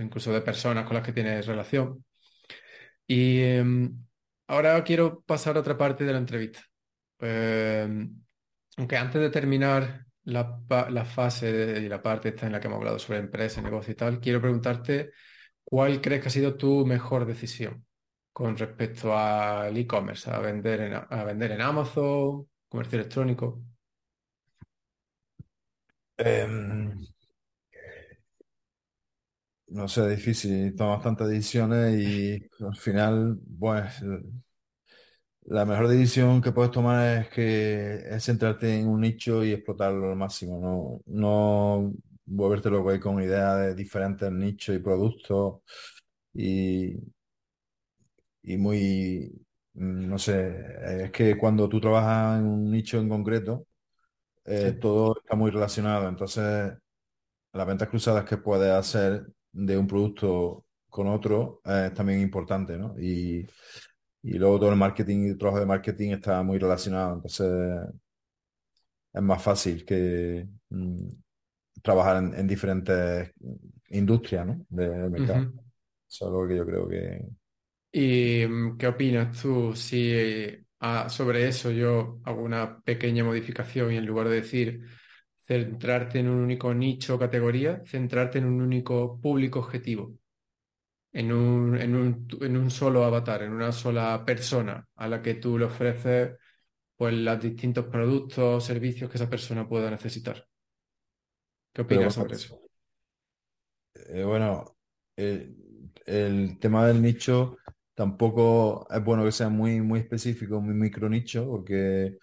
incluso 0.00 0.32
de 0.32 0.40
personas 0.42 0.84
con 0.86 0.94
las 0.94 1.04
que 1.04 1.12
tienes 1.12 1.46
relación. 1.46 2.04
Y 3.06 3.40
em, 3.42 4.04
Ahora 4.52 4.84
quiero 4.84 5.22
pasar 5.22 5.56
a 5.56 5.60
otra 5.60 5.78
parte 5.78 6.04
de 6.04 6.12
la 6.12 6.18
entrevista. 6.18 6.60
Eh, 7.20 7.88
aunque 8.76 8.96
antes 8.98 9.18
de 9.18 9.30
terminar 9.30 10.04
la, 10.24 11.06
fase 11.06 11.80
y 11.80 11.88
la 11.88 12.02
parte 12.02 12.28
esta 12.28 12.44
en 12.44 12.52
la 12.52 12.60
que 12.60 12.66
hemos 12.66 12.76
hablado 12.76 12.98
sobre 12.98 13.20
empresa, 13.20 13.62
negocio 13.62 13.92
y 13.92 13.96
tal, 13.96 14.20
quiero 14.20 14.42
preguntarte 14.42 15.12
cuál 15.64 16.02
crees 16.02 16.20
que 16.20 16.28
ha 16.28 16.30
sido 16.30 16.54
tu 16.54 16.84
mejor 16.84 17.24
decisión 17.24 17.86
con 18.30 18.54
respecto 18.58 19.16
al 19.16 19.74
e-commerce, 19.74 20.30
a 20.30 20.38
vender 20.40 20.82
en, 20.82 20.94
a 20.96 21.24
vender 21.24 21.52
en 21.52 21.62
Amazon, 21.62 22.46
comercio 22.68 22.98
electrónico. 22.98 23.62
Em, 26.18 27.06
no 29.72 29.88
sé, 29.88 30.08
difícil, 30.08 30.74
toma 30.76 30.96
bastantes 30.96 31.28
decisiones 31.28 32.00
y 32.00 32.48
al 32.64 32.76
final, 32.76 33.38
pues, 33.58 34.02
la 35.44 35.64
mejor 35.64 35.88
decisión 35.88 36.40
que 36.40 36.52
puedes 36.52 36.70
tomar 36.70 37.18
es 37.22 37.28
que 37.30 37.94
es 38.10 38.24
centrarte 38.24 38.78
en 38.78 38.88
un 38.88 39.00
nicho 39.00 39.44
y 39.44 39.52
explotarlo 39.52 40.10
al 40.10 40.16
máximo, 40.16 40.60
no, 40.60 41.00
no 41.06 41.92
volverte 42.24 42.70
loco 42.70 42.90
ahí 42.90 43.00
con 43.00 43.20
ideas 43.22 43.58
de 43.60 43.74
diferentes 43.74 44.30
nichos 44.32 44.76
y 44.76 44.78
productos 44.78 45.60
y, 46.34 46.96
y 48.42 48.56
muy, 48.56 49.32
mm, 49.74 50.08
no 50.08 50.18
sé, 50.18 51.04
es 51.04 51.10
que 51.12 51.36
cuando 51.38 51.68
tú 51.68 51.80
trabajas 51.80 52.38
en 52.40 52.46
un 52.46 52.70
nicho 52.70 52.98
en 52.98 53.08
concreto, 53.08 53.66
eh, 54.46 54.72
todo 54.80 55.16
está 55.18 55.36
muy 55.36 55.50
relacionado, 55.50 56.08
entonces 56.08 56.72
las 57.52 57.66
ventas 57.66 57.88
cruzadas 57.88 58.24
que 58.24 58.38
puedes 58.38 58.70
hacer 58.72 59.26
de 59.52 59.76
un 59.76 59.86
producto 59.86 60.64
con 60.88 61.08
otro 61.08 61.60
es 61.64 61.94
también 61.94 62.20
importante, 62.20 62.76
¿no? 62.76 62.94
Y, 62.98 63.46
y 64.22 64.38
luego 64.38 64.58
todo 64.58 64.70
el 64.70 64.76
marketing 64.76 65.26
y 65.26 65.28
el 65.30 65.38
trabajo 65.38 65.60
de 65.60 65.66
marketing 65.66 66.10
está 66.10 66.42
muy 66.42 66.58
relacionado, 66.58 67.14
entonces 67.14 67.88
es 69.12 69.22
más 69.22 69.42
fácil 69.42 69.84
que 69.84 70.46
mm, 70.70 71.08
trabajar 71.82 72.22
en, 72.34 72.46
diferentes 72.46 73.32
industrias 73.90 74.46
¿no? 74.46 74.64
del 74.68 75.10
mercado. 75.10 75.52
Eso 76.08 76.24
es 76.24 76.28
algo 76.28 76.48
que 76.48 76.56
yo 76.56 76.66
creo 76.66 76.88
que... 76.88 77.26
¿Y 77.92 78.46
mm, 78.46 78.78
qué 78.78 78.86
opinas 78.86 79.40
tú 79.40 79.74
si 79.74 80.56
ah, 80.80 81.08
sobre 81.08 81.48
eso 81.48 81.70
yo 81.70 82.20
hago 82.24 82.42
una 82.42 82.80
pequeña 82.80 83.24
modificación 83.24 83.92
y 83.92 83.96
en 83.96 84.06
lugar 84.06 84.28
de 84.28 84.36
decir 84.36 84.82
centrarte 85.44 86.20
en 86.20 86.28
un 86.28 86.38
único 86.40 86.72
nicho 86.74 87.14
o 87.14 87.18
categoría, 87.18 87.82
centrarte 87.86 88.38
en 88.38 88.46
un 88.46 88.60
único 88.60 89.20
público 89.20 89.58
objetivo? 89.60 90.14
En 91.12 91.30
un, 91.30 91.76
en, 91.78 91.94
un, 91.94 92.28
en 92.40 92.56
un 92.56 92.70
solo 92.70 93.04
avatar, 93.04 93.42
en 93.42 93.52
una 93.52 93.70
sola 93.72 94.24
persona 94.24 94.88
a 94.96 95.08
la 95.08 95.20
que 95.20 95.34
tú 95.34 95.58
le 95.58 95.66
ofreces 95.66 96.36
pues 96.96 97.14
los 97.14 97.40
distintos 97.40 97.86
productos 97.86 98.38
o 98.38 98.60
servicios 98.60 99.10
que 99.10 99.16
esa 99.16 99.28
persona 99.28 99.68
pueda 99.68 99.90
necesitar. 99.90 100.46
¿Qué 101.72 101.82
opinas 101.82 102.14
sobre 102.14 102.34
eso? 102.34 102.60
Eh, 103.94 104.24
bueno, 104.24 104.76
el, 105.16 106.58
tema 106.60 106.86
del 106.86 107.02
nicho 107.02 107.56
tampoco 107.94 108.86
es 108.90 109.02
bueno 109.02 109.24
que 109.24 109.32
sea 109.32 109.48
muy, 109.48 109.80
muy 109.80 110.00
específico, 110.00 110.60
muy 110.60 110.74
micro 110.74 111.08
nicho, 111.08 111.46
porque 111.46 112.18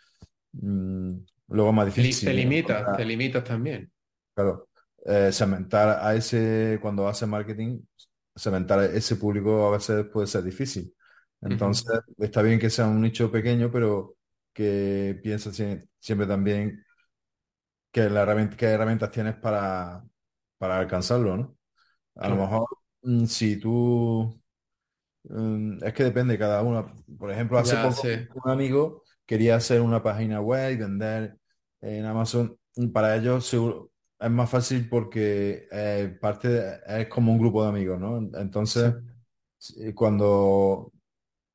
mm, 0.53 1.17
luego 1.49 1.73
más 1.73 1.85
difícil. 1.87 2.29
Te 2.29 2.33
limitas, 2.33 2.97
te 2.97 3.05
limitas 3.05 3.43
también. 3.43 3.91
Claro, 4.33 4.69
eh, 5.05 5.31
segmentar 5.31 5.99
a 6.01 6.15
ese, 6.15 6.79
cuando 6.81 7.07
hace 7.07 7.25
marketing, 7.25 7.81
segmentar 8.35 8.79
a 8.79 8.85
ese 8.85 9.15
público 9.15 9.67
a 9.67 9.71
veces 9.71 10.05
puede 10.11 10.27
ser 10.27 10.43
difícil. 10.43 10.93
Entonces, 11.41 11.85
está 12.17 12.41
bien 12.41 12.59
que 12.59 12.69
sea 12.69 12.87
un 12.87 13.01
nicho 13.01 13.31
pequeño, 13.31 13.71
pero 13.71 14.15
que 14.53 15.19
piensa 15.23 15.51
siempre 15.53 16.27
también 16.27 16.83
que 17.91 18.09
la 18.09 18.21
herramienta, 18.21 18.55
qué 18.57 18.67
herramientas 18.67 19.11
tienes 19.11 19.35
para, 19.35 20.03
para 20.57 20.79
alcanzarlo, 20.79 21.37
¿no? 21.37 21.57
A 22.15 22.29
lo 22.29 22.35
mejor 22.37 22.67
mm, 23.03 23.25
si 23.25 23.57
tú 23.59 24.41
mm, 25.23 25.83
es 25.83 25.93
que 25.93 26.03
depende 26.03 26.33
de 26.33 26.39
cada 26.39 26.61
uno. 26.63 26.93
Por 27.17 27.31
ejemplo, 27.31 27.57
hace 27.59 27.77
poco 27.77 28.03
un 28.43 28.51
amigo 28.51 29.03
quería 29.29 29.57
hacer 29.57 29.79
una 29.81 30.01
página 30.01 30.41
web 30.41 30.71
y 30.73 30.77
vender 30.77 31.37
en 31.81 32.03
Amazon. 32.03 32.57
Para 32.91 33.15
ellos 33.15 33.45
seguro 33.45 33.91
es 34.19 34.31
más 34.31 34.49
fácil 34.49 34.89
porque 34.89 35.67
eh, 35.71 36.17
parte 36.19 36.79
es 36.87 37.07
como 37.09 37.31
un 37.31 37.37
grupo 37.37 37.61
de 37.61 37.69
amigos, 37.69 37.99
¿no? 37.99 38.17
Entonces, 38.39 38.95
cuando 39.93 40.91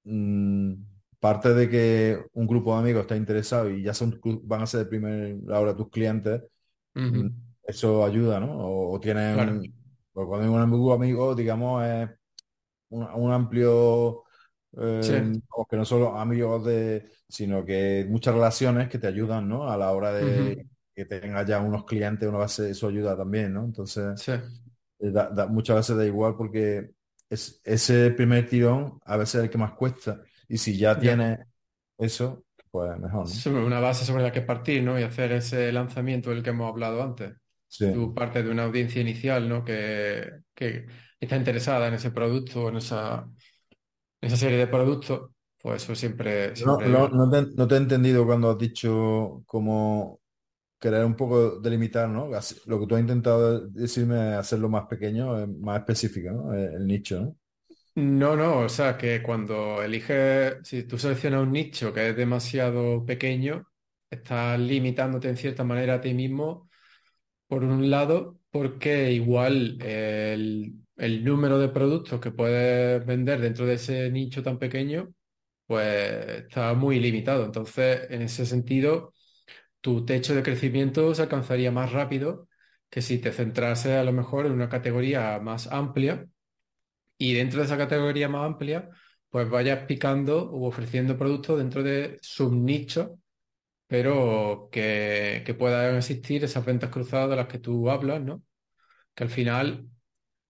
mm, 0.04 0.74
parte 1.18 1.52
de 1.52 1.68
que 1.68 2.24
un 2.34 2.46
grupo 2.46 2.74
de 2.74 2.80
amigos 2.80 3.02
está 3.02 3.16
interesado 3.16 3.68
y 3.68 3.82
ya 3.82 3.92
son, 3.92 4.20
van 4.44 4.62
a 4.62 4.66
ser 4.66 4.80
de 4.84 4.86
primera 4.86 5.58
hora 5.58 5.74
tus 5.74 5.90
clientes, 5.90 6.42
mm, 6.94 7.26
eso 7.64 8.04
ayuda, 8.04 8.38
¿no? 8.38 8.56
O, 8.56 9.00
tienen, 9.00 9.74
pues 10.12 10.28
cuando 10.28 10.46
hay 10.46 10.54
un 10.54 10.60
amigo, 10.60 10.94
amigo 10.94 11.34
digamos, 11.34 11.84
es 11.84 12.08
un, 12.90 13.32
amplio, 13.32 14.23
eh, 14.80 15.32
o 15.50 15.66
que 15.66 15.76
no 15.76 15.84
solo 15.84 16.16
amigos 16.18 16.64
de, 16.64 17.08
sino 17.28 17.64
que 17.64 18.06
muchas 18.08 18.34
relaciones 18.34 18.88
que 18.88 18.98
te 18.98 19.06
ayudan, 19.06 19.48
¿no? 19.48 19.70
A 19.70 19.76
la 19.76 19.92
hora 19.92 20.12
de 20.12 20.66
que 20.94 21.04
tengas 21.04 21.46
ya 21.46 21.60
unos 21.60 21.84
clientes, 21.84 22.28
una 22.28 22.38
base, 22.38 22.70
eso 22.70 22.88
ayuda 22.88 23.16
también, 23.16 23.52
¿no? 23.52 23.64
Entonces, 23.64 24.28
eh, 24.28 25.12
muchas 25.48 25.76
veces 25.76 25.96
da 25.96 26.06
igual 26.06 26.36
porque 26.36 26.92
es, 27.28 27.60
ese 27.64 28.10
primer 28.12 28.48
tirón 28.48 29.00
a 29.04 29.16
veces 29.16 29.36
es 29.36 29.44
el 29.44 29.50
que 29.50 29.58
más 29.58 29.72
cuesta. 29.72 30.22
Y 30.48 30.58
si 30.58 30.76
ya 30.76 30.98
tiene 30.98 31.46
eso, 31.98 32.44
pues 32.70 32.98
mejor, 32.98 33.26
¿no? 33.28 33.66
Una 33.66 33.80
base 33.80 34.04
sobre 34.04 34.22
la 34.22 34.32
que 34.32 34.42
partir, 34.42 34.82
¿no? 34.82 34.98
Y 34.98 35.02
hacer 35.02 35.32
ese 35.32 35.72
lanzamiento 35.72 36.30
del 36.30 36.42
que 36.42 36.50
hemos 36.50 36.68
hablado 36.68 37.02
antes. 37.02 37.34
Sí. 37.68 37.92
Tú 37.92 38.14
parte 38.14 38.42
de 38.42 38.50
una 38.50 38.64
audiencia 38.64 39.00
inicial, 39.00 39.48
¿no? 39.48 39.64
Que, 39.64 40.42
está 41.18 41.36
interesada 41.36 41.88
en 41.88 41.94
ese 41.94 42.10
producto, 42.10 42.68
en 42.68 42.76
esa, 42.76 43.26
esa 44.26 44.36
serie 44.36 44.58
de 44.58 44.66
productos, 44.66 45.30
pues 45.60 45.82
eso 45.82 45.94
siempre... 45.94 46.52
No, 46.64 46.78
no, 46.78 47.30
te, 47.30 47.46
no, 47.56 47.66
te, 47.66 47.74
he 47.74 47.78
entendido 47.78 48.26
cuando 48.26 48.50
has 48.50 48.58
dicho 48.58 49.42
como 49.46 50.20
querer 50.78 51.04
un 51.04 51.16
poco 51.16 51.60
delimitar, 51.60 52.08
¿no? 52.08 52.28
Lo 52.66 52.80
que 52.80 52.86
tú 52.86 52.94
has 52.94 53.00
intentado 53.00 53.66
decirme 53.68 54.32
es 54.32 54.36
hacerlo 54.36 54.68
más 54.68 54.86
pequeño, 54.86 55.46
más 55.46 55.78
específico, 55.78 56.30
¿no? 56.30 56.52
El 56.54 56.86
nicho, 56.86 57.20
¿no? 57.20 57.36
No, 57.96 58.34
no, 58.34 58.58
o 58.58 58.68
sea 58.68 58.98
que 58.98 59.22
cuando 59.22 59.80
eliges, 59.82 60.56
si 60.64 60.82
tú 60.82 60.98
seleccionas 60.98 61.42
un 61.42 61.52
nicho 61.52 61.92
que 61.92 62.08
es 62.10 62.16
demasiado 62.16 63.04
pequeño, 63.06 63.68
estás 64.10 64.58
limitándote 64.58 65.28
en 65.28 65.36
cierta 65.36 65.62
manera 65.62 65.94
a 65.94 66.00
ti 66.00 66.12
mismo, 66.12 66.68
por 67.46 67.64
un 67.64 67.90
lado, 67.90 68.40
porque 68.50 69.12
igual 69.12 69.78
el, 69.80 70.74
número 71.24 71.58
de 71.58 71.68
productos 71.68 72.20
que 72.20 72.30
puedes 72.30 73.04
vender 73.06 73.40
dentro 73.40 73.66
de 73.66 73.74
ese 73.74 74.10
nicho 74.10 74.42
tan 74.42 74.58
pequeño, 74.58 75.12
pues 75.66 75.88
está 76.46 76.74
muy 76.74 77.00
limitado. 77.00 77.44
Entonces, 77.44 78.06
en 78.10 78.22
ese 78.22 78.46
sentido, 78.46 79.14
tu 79.80 80.04
techo 80.06 80.34
de 80.34 80.42
crecimiento 80.42 81.14
se 81.14 81.22
alcanzaría 81.22 81.72
más 81.72 81.92
rápido 81.92 82.48
que 82.90 83.02
si 83.02 83.18
te 83.18 83.32
centrase 83.32 83.96
a 83.96 84.04
lo 84.04 84.12
mejor 84.12 84.46
en 84.46 84.52
una 84.52 84.68
categoría 84.68 85.40
más 85.40 85.68
amplia 85.68 86.26
y 87.18 87.34
dentro 87.34 87.60
de 87.60 87.66
esa 87.66 87.78
categoría 87.78 88.28
más 88.28 88.46
amplia, 88.46 88.90
pues 89.30 89.48
vayas 89.50 89.84
picando 89.86 90.50
o 90.50 90.66
ofreciendo 90.68 91.16
productos 91.18 91.58
dentro 91.58 91.82
de 91.82 92.18
subnichos, 92.22 93.10
pero 93.86 94.68
que, 94.72 95.42
que 95.46 95.54
puedan 95.54 95.96
existir 95.96 96.44
esas 96.44 96.64
ventas 96.64 96.90
cruzadas 96.90 97.30
de 97.30 97.36
las 97.36 97.48
que 97.48 97.58
tú 97.58 97.90
hablas, 97.90 98.22
¿no? 98.22 98.42
Que 99.14 99.24
al 99.24 99.30
final, 99.30 99.88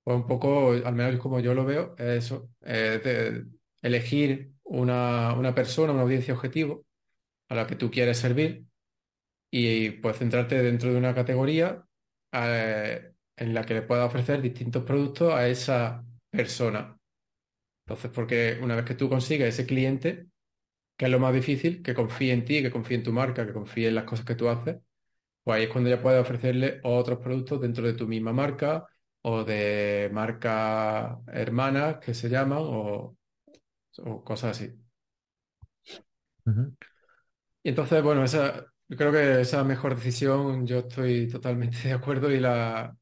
pues 0.04 0.16
un 0.16 0.26
poco, 0.26 0.72
al 0.72 0.94
menos 0.94 1.20
como 1.20 1.40
yo 1.40 1.54
lo 1.54 1.64
veo, 1.64 1.94
es 1.98 2.24
eso, 2.26 2.50
elegir 3.82 4.52
una, 4.64 5.34
una 5.34 5.54
persona, 5.54 5.92
una 5.92 6.02
audiencia 6.02 6.34
objetivo 6.34 6.86
a 7.48 7.54
la 7.54 7.66
que 7.66 7.76
tú 7.76 7.90
quieres 7.90 8.18
servir 8.18 8.66
y 9.50 9.90
pues 9.90 10.18
centrarte 10.18 10.62
dentro 10.62 10.92
de 10.92 10.98
una 10.98 11.14
categoría 11.14 11.84
eh, 12.32 13.12
en 13.36 13.54
la 13.54 13.64
que 13.64 13.74
le 13.74 13.82
puedas 13.82 14.06
ofrecer 14.06 14.42
distintos 14.42 14.84
productos 14.84 15.32
a 15.34 15.48
esa 15.48 16.04
persona. 16.30 16.98
Entonces, 17.86 18.10
porque 18.12 18.58
una 18.62 18.76
vez 18.76 18.84
que 18.84 18.94
tú 18.94 19.08
consigues 19.08 19.48
ese 19.48 19.66
cliente, 19.66 20.26
que 20.96 21.06
es 21.06 21.10
lo 21.10 21.20
más 21.20 21.34
difícil, 21.34 21.82
que 21.82 21.94
confíe 21.94 22.32
en 22.32 22.44
ti, 22.44 22.62
que 22.62 22.70
confíe 22.70 22.96
en 22.96 23.02
tu 23.04 23.12
marca, 23.12 23.46
que 23.46 23.52
confíe 23.52 23.88
en 23.88 23.96
las 23.96 24.04
cosas 24.04 24.26
que 24.26 24.34
tú 24.36 24.48
haces, 24.48 24.78
pues 25.44 25.58
ahí 25.58 25.64
es 25.64 25.70
cuando 25.70 25.90
ya 25.90 26.02
puedes 26.02 26.20
ofrecerle 26.22 26.80
otros 26.84 27.18
productos 27.20 27.60
dentro 27.60 27.86
de 27.86 27.94
tu 27.94 28.08
misma 28.08 28.32
marca 28.32 28.86
o 29.26 29.44
de 29.44 30.10
marca 30.12 31.18
hermanas 31.28 31.98
que 31.98 32.14
se 32.14 32.28
llaman 32.28 32.58
o, 32.62 33.16
cosas 34.24 34.58
así. 34.58 34.72
Y 37.62 37.68
entonces, 37.70 38.02
bueno, 38.02 38.24
esa, 38.24 38.66
yo 38.88 38.96
creo 38.96 39.12
que 39.12 39.40
esa 39.40 39.64
mejor 39.64 39.96
decisión, 39.96 40.66
yo 40.66 40.80
estoy 40.80 41.28
totalmente 41.28 41.78
de 41.88 41.92
acuerdo 41.94 42.30
y 42.30 42.38
la, 42.40 42.96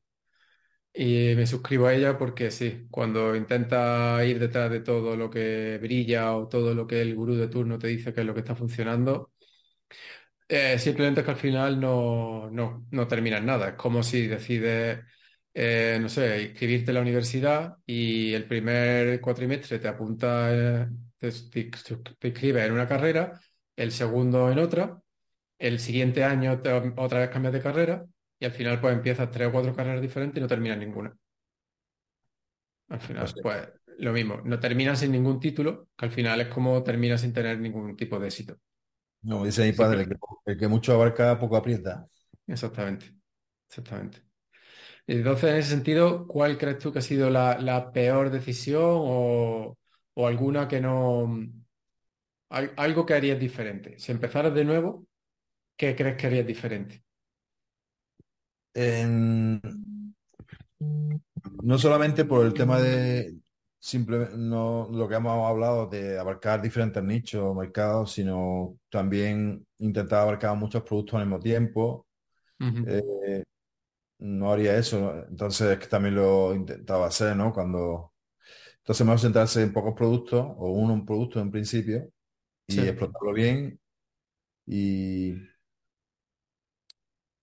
y 0.95 1.35
me 1.37 1.47
suscribo 1.47 1.87
a 1.87 1.95
ella 1.95 2.19
porque 2.19 2.51
sí, 2.51 2.87
cuando 2.91 3.35
intenta 3.35 4.25
ir 4.25 4.39
detrás 4.39 4.71
de 4.71 4.81
todo 4.81 5.17
lo 5.17 5.31
que 5.31 5.79
brilla 5.81 6.37
o 6.37 6.49
todo 6.49 6.75
lo 6.75 6.87
que 6.87 7.01
el 7.01 7.15
gurú 7.15 7.35
de 7.35 7.49
turno 7.49 7.79
te 7.79 7.89
dice 7.89 8.13
que 8.13 8.21
es 8.21 8.27
lo 8.27 8.35
que 8.35 8.41
está 8.41 8.55
funcionando, 8.55 9.33
eh, 10.49 10.79
simplemente 10.79 11.21
es 11.21 11.25
que 11.25 11.31
al 11.33 11.39
final 11.39 11.81
no, 11.81 12.51
no, 12.51 12.87
no 12.91 13.09
terminas 13.09 13.43
nada. 13.43 13.71
Es 13.71 13.75
como 13.75 14.03
si 14.03 14.27
decides, 14.27 15.01
eh, 15.55 15.99
no 16.01 16.09
sé, 16.09 16.43
inscribirte 16.43 16.91
en 16.91 16.95
la 16.95 17.01
universidad 17.01 17.77
y 17.87 18.33
el 18.33 18.47
primer 18.47 19.21
cuatrimestre 19.21 19.79
te 19.79 19.89
apunta, 19.89 20.49
eh, 20.53 20.89
te, 21.19 21.31
te, 21.31 22.29
inscribes 22.29 22.67
en 22.67 22.73
una 22.73 22.89
carrera, 22.89 23.39
el 23.77 23.93
segundo 23.93 24.51
en 24.51 24.59
otra, 24.59 25.01
el 25.59 25.79
siguiente 25.79 26.25
año 26.25 26.53
otra 26.53 27.21
vez 27.21 27.31
cambias 27.31 27.53
de 27.53 27.63
carrera 27.63 28.05
y 28.39 28.45
al 28.45 28.53
final 28.53 28.81
pues 28.81 28.95
empiezas 28.95 29.31
tres 29.31 29.49
o 29.49 29.53
cuatro 29.53 29.75
carreras 29.75 30.03
diferentes 30.03 30.39
y 30.39 30.41
no 30.41 30.49
terminas 30.49 30.79
ninguna. 30.79 31.17
Al 32.89 33.01
final, 33.01 33.23
pues, 33.23 33.43
pues 33.43 33.69
lo 33.99 34.13
mismo, 34.13 34.41
no 34.45 34.59
termina 34.59 34.97
sin 34.97 35.13
ningún 35.13 35.39
título, 35.39 35.89
que 35.97 36.07
al 36.07 36.11
final 36.11 36.41
es 36.41 36.49
como 36.49 36.83
termina 36.83 37.17
sin 37.17 37.33
tener 37.33 37.59
ningún 37.59 37.97
tipo 37.97 38.19
de 38.19 38.27
éxito. 38.27 38.59
No, 39.23 39.45
dice 39.45 39.65
mi 39.65 39.73
padre, 39.73 40.07
el 40.47 40.59
que, 40.59 40.69
mucho 40.69 40.93
abarca, 40.93 41.39
poco 41.39 41.57
aprieta. 41.57 42.07
Exactamente, 42.47 43.15
exactamente. 43.69 44.23
Entonces, 45.07 45.51
en 45.51 45.57
ese 45.57 45.71
sentido, 45.71 46.27
¿cuál 46.27 46.59
crees 46.59 46.79
tú 46.79 46.93
que 46.93 47.01
ha 47.01 47.03
sido 47.03 47.29
la, 47.31 47.91
peor 47.93 48.31
decisión 48.31 48.81
o, 48.85 49.77
alguna 50.17 50.69
que 50.69 50.81
no... 50.81 51.47
algo 52.51 53.07
que 53.07 53.15
harías 53.15 53.39
diferente? 53.39 53.99
Si 53.99 54.13
empezaras 54.13 54.55
de 54.55 54.65
nuevo, 54.65 55.07
¿qué 55.77 55.97
crees 55.97 56.17
que 56.17 56.27
harías 56.27 56.47
diferente? 56.47 57.05
no 61.63 61.77
solamente 61.77 62.25
por 62.25 62.47
el 62.47 62.55
tema 62.55 62.81
de 62.81 63.37
simplemente 63.79 64.37
no 64.37 64.89
lo 64.93 65.09
que 65.09 65.17
hemos 65.17 65.47
hablado 65.47 65.89
de 65.89 66.17
abarcar 66.17 66.63
diferentes 66.63 67.03
nichos 67.03 67.43
o 67.43 67.53
mercados, 67.53 68.13
sino 68.13 68.79
también 68.89 69.67
intentar 69.79 70.21
abarcar 70.21 70.57
muchos 70.57 70.83
productos 70.83 71.17
al 71.17 71.27
mismo 71.27 71.41
tiempo. 71.41 72.07
Eh, 72.61 73.43
no 74.23 74.53
haría 74.53 74.77
eso, 74.77 75.27
entonces 75.29 75.79
que 75.79 75.87
también 75.87 76.15
lo 76.15 76.55
intentaba 76.55 77.07
hacer, 77.07 77.37
¿no? 77.37 77.53
Cuando 77.53 78.13
entonces 78.79 79.05
mejor 79.05 79.21
centrarse 79.21 79.63
en 79.63 79.73
pocos 79.73 79.95
productos 79.95 80.47
o 80.59 80.71
uno 80.71 80.95
un 80.95 81.05
producto 81.05 81.41
en 81.41 81.51
principio 81.51 82.09
y 82.69 82.81
explotarlo 82.81 83.33
bien 83.33 83.81
y, 84.65 85.35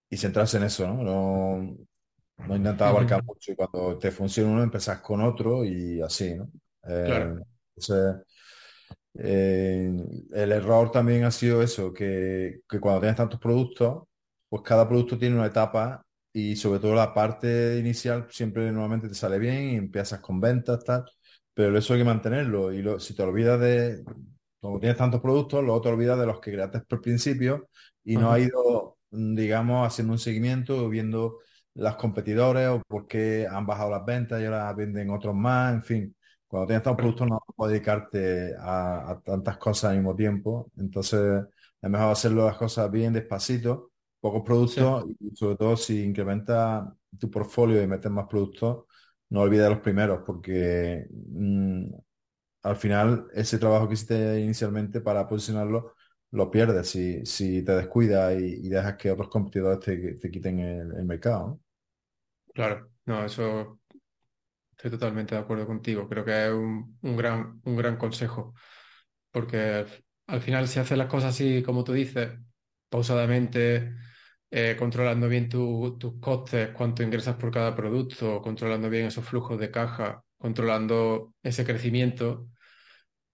y 0.09 0.17
centrarse 0.17 0.57
en 0.57 0.63
eso, 0.63 0.87
¿no? 0.87 1.03
No, 1.03 1.77
no 2.47 2.55
intentar 2.55 2.89
abarcar 2.89 3.23
mucho 3.25 3.51
y 3.51 3.55
cuando 3.55 3.97
te 3.97 4.11
funciona 4.11 4.49
uno 4.49 4.63
empezás 4.63 5.01
con 5.01 5.21
otro 5.21 5.65
y 5.65 6.01
así, 6.01 6.35
¿no? 6.35 6.49
Eh, 6.87 7.35
eh, 9.15 9.91
el 10.31 10.51
error 10.53 10.91
también 10.91 11.25
ha 11.25 11.31
sido 11.31 11.61
eso, 11.61 11.91
que, 11.93 12.61
que, 12.69 12.79
cuando 12.79 13.01
tienes 13.01 13.17
tantos 13.17 13.39
productos, 13.39 14.03
pues 14.47 14.61
cada 14.63 14.87
producto 14.87 15.17
tiene 15.17 15.35
una 15.35 15.47
etapa 15.47 16.05
y 16.33 16.55
sobre 16.55 16.79
todo 16.79 16.95
la 16.95 17.13
parte 17.13 17.77
inicial 17.79 18.27
siempre 18.29 18.71
normalmente 18.71 19.07
te 19.09 19.15
sale 19.15 19.39
bien 19.39 19.71
y 19.71 19.75
empiezas 19.75 20.19
con 20.19 20.39
ventas, 20.39 20.83
tal, 20.83 21.05
pero 21.53 21.77
eso 21.77 21.93
hay 21.93 21.99
que 21.99 22.05
mantenerlo 22.05 22.71
y 22.73 22.81
lo, 22.81 22.99
si 22.99 23.15
te 23.15 23.23
olvidas 23.23 23.59
de, 23.59 24.03
como 24.59 24.79
tienes 24.79 24.97
tantos 24.97 25.21
productos, 25.21 25.63
luego 25.63 25.81
te 25.81 25.89
olvidas 25.89 26.19
de 26.19 26.25
los 26.25 26.39
que 26.39 26.51
creaste 26.51 26.81
por 26.81 27.01
principio 27.01 27.69
y 28.03 28.17
no 28.17 28.31
ha 28.31 28.39
ido, 28.39 28.97
digamos, 29.11 29.87
haciendo 29.87 30.13
un 30.13 30.19
seguimiento, 30.19 30.89
viendo 30.89 31.39
las 31.75 31.95
competidores 31.95 32.67
o 32.69 32.81
por 32.87 33.07
qué 33.07 33.47
han 33.49 33.65
bajado 33.65 33.91
las 33.91 34.05
ventas 34.05 34.41
y 34.41 34.45
ahora 34.45 34.73
venden 34.73 35.09
otros 35.09 35.35
más, 35.35 35.73
en 35.73 35.83
fin. 35.83 36.15
Cuando 36.47 36.67
tienes 36.67 36.83
tantos 36.83 36.97
productos 36.97 37.27
no 37.27 37.39
puedes 37.55 37.73
dedicarte 37.73 38.53
a, 38.59 39.19
tantas 39.23 39.57
cosas 39.57 39.91
al 39.91 39.97
mismo 39.97 40.15
tiempo, 40.15 40.71
entonces 40.77 41.43
es 41.81 41.89
mejor 41.89 42.11
hacerlo 42.11 42.45
las 42.45 42.57
cosas 42.57 42.89
bien 42.91 43.13
despacito, 43.13 43.88
pocos 44.19 44.43
productos 44.43 45.05
y 45.19 45.35
sobre 45.35 45.55
todo 45.55 45.77
si 45.77 46.03
incrementas 46.03 46.87
tu 47.17 47.29
portfolio 47.29 47.81
y 47.81 47.87
metes 47.87 48.11
más 48.11 48.27
productos, 48.27 48.85
no 49.29 49.41
olvides 49.41 49.69
los 49.69 49.79
primeros 49.79 50.21
porque 50.25 51.07
mm, 51.09 51.85
al 52.63 52.75
final 52.75 53.27
ese 53.33 53.57
trabajo 53.57 53.87
que 53.87 53.93
hiciste 53.93 54.39
inicialmente 54.41 55.01
para 55.01 55.27
posicionarlo 55.27 55.93
lo 56.31 56.51
pierdes 56.51 56.89
si, 56.89 57.25
si 57.25 57.63
te 57.63 57.75
descuidas 57.75 58.39
y, 58.39 58.69
dejas 58.69 58.95
que 58.97 59.11
otros 59.11 59.29
competidores 59.29 59.79
te, 59.79 60.31
quiten 60.31 60.59
el, 60.59 61.05
mercado. 61.05 61.59
Claro, 62.53 62.91
no, 63.05 63.25
eso 63.25 63.79
estoy 64.71 64.91
totalmente 64.91 65.35
de 65.35 65.41
acuerdo 65.41 65.65
contigo. 65.65 66.07
Creo 66.07 66.23
que 66.23 66.45
es 66.45 66.51
un, 66.51 66.97
gran, 67.01 67.59
un 67.63 67.75
gran 67.75 67.97
consejo, 67.97 68.53
porque 69.31 69.85
al, 70.27 70.41
final 70.41 70.67
si 70.67 70.79
haces 70.79 70.97
las 70.97 71.07
cosas 71.07 71.33
así 71.33 71.63
como 71.63 71.83
tú 71.83 71.93
dices, 71.93 72.37
pausadamente, 72.89 73.95
eh, 74.51 74.75
controlando 74.77 75.27
bien 75.29 75.49
tus 75.49 76.19
costes, 76.19 76.69
cuánto 76.71 77.03
ingresas 77.03 77.35
por 77.35 77.51
cada 77.51 77.75
producto, 77.75 78.41
controlando 78.41 78.89
bien 78.89 79.05
esos 79.07 79.25
flujos 79.25 79.59
de 79.59 79.71
caja, 79.71 80.23
controlando 80.37 81.33
ese 81.43 81.65
crecimiento, 81.65 82.49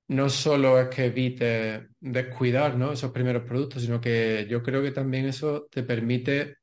no 0.08 0.30
solo 0.30 0.80
es 0.80 0.90
que 0.90 1.06
evite 1.06 1.88
descuidar 2.00 2.78
esos 2.94 3.12
primeros 3.12 3.44
productos, 3.44 3.82
sino 3.84 4.00
que 4.02 4.46
yo 4.50 4.62
creo 4.64 4.82
que 4.84 4.92
también 4.92 5.26
eso 5.26 5.68
te 5.72 5.84
permite 5.84 6.58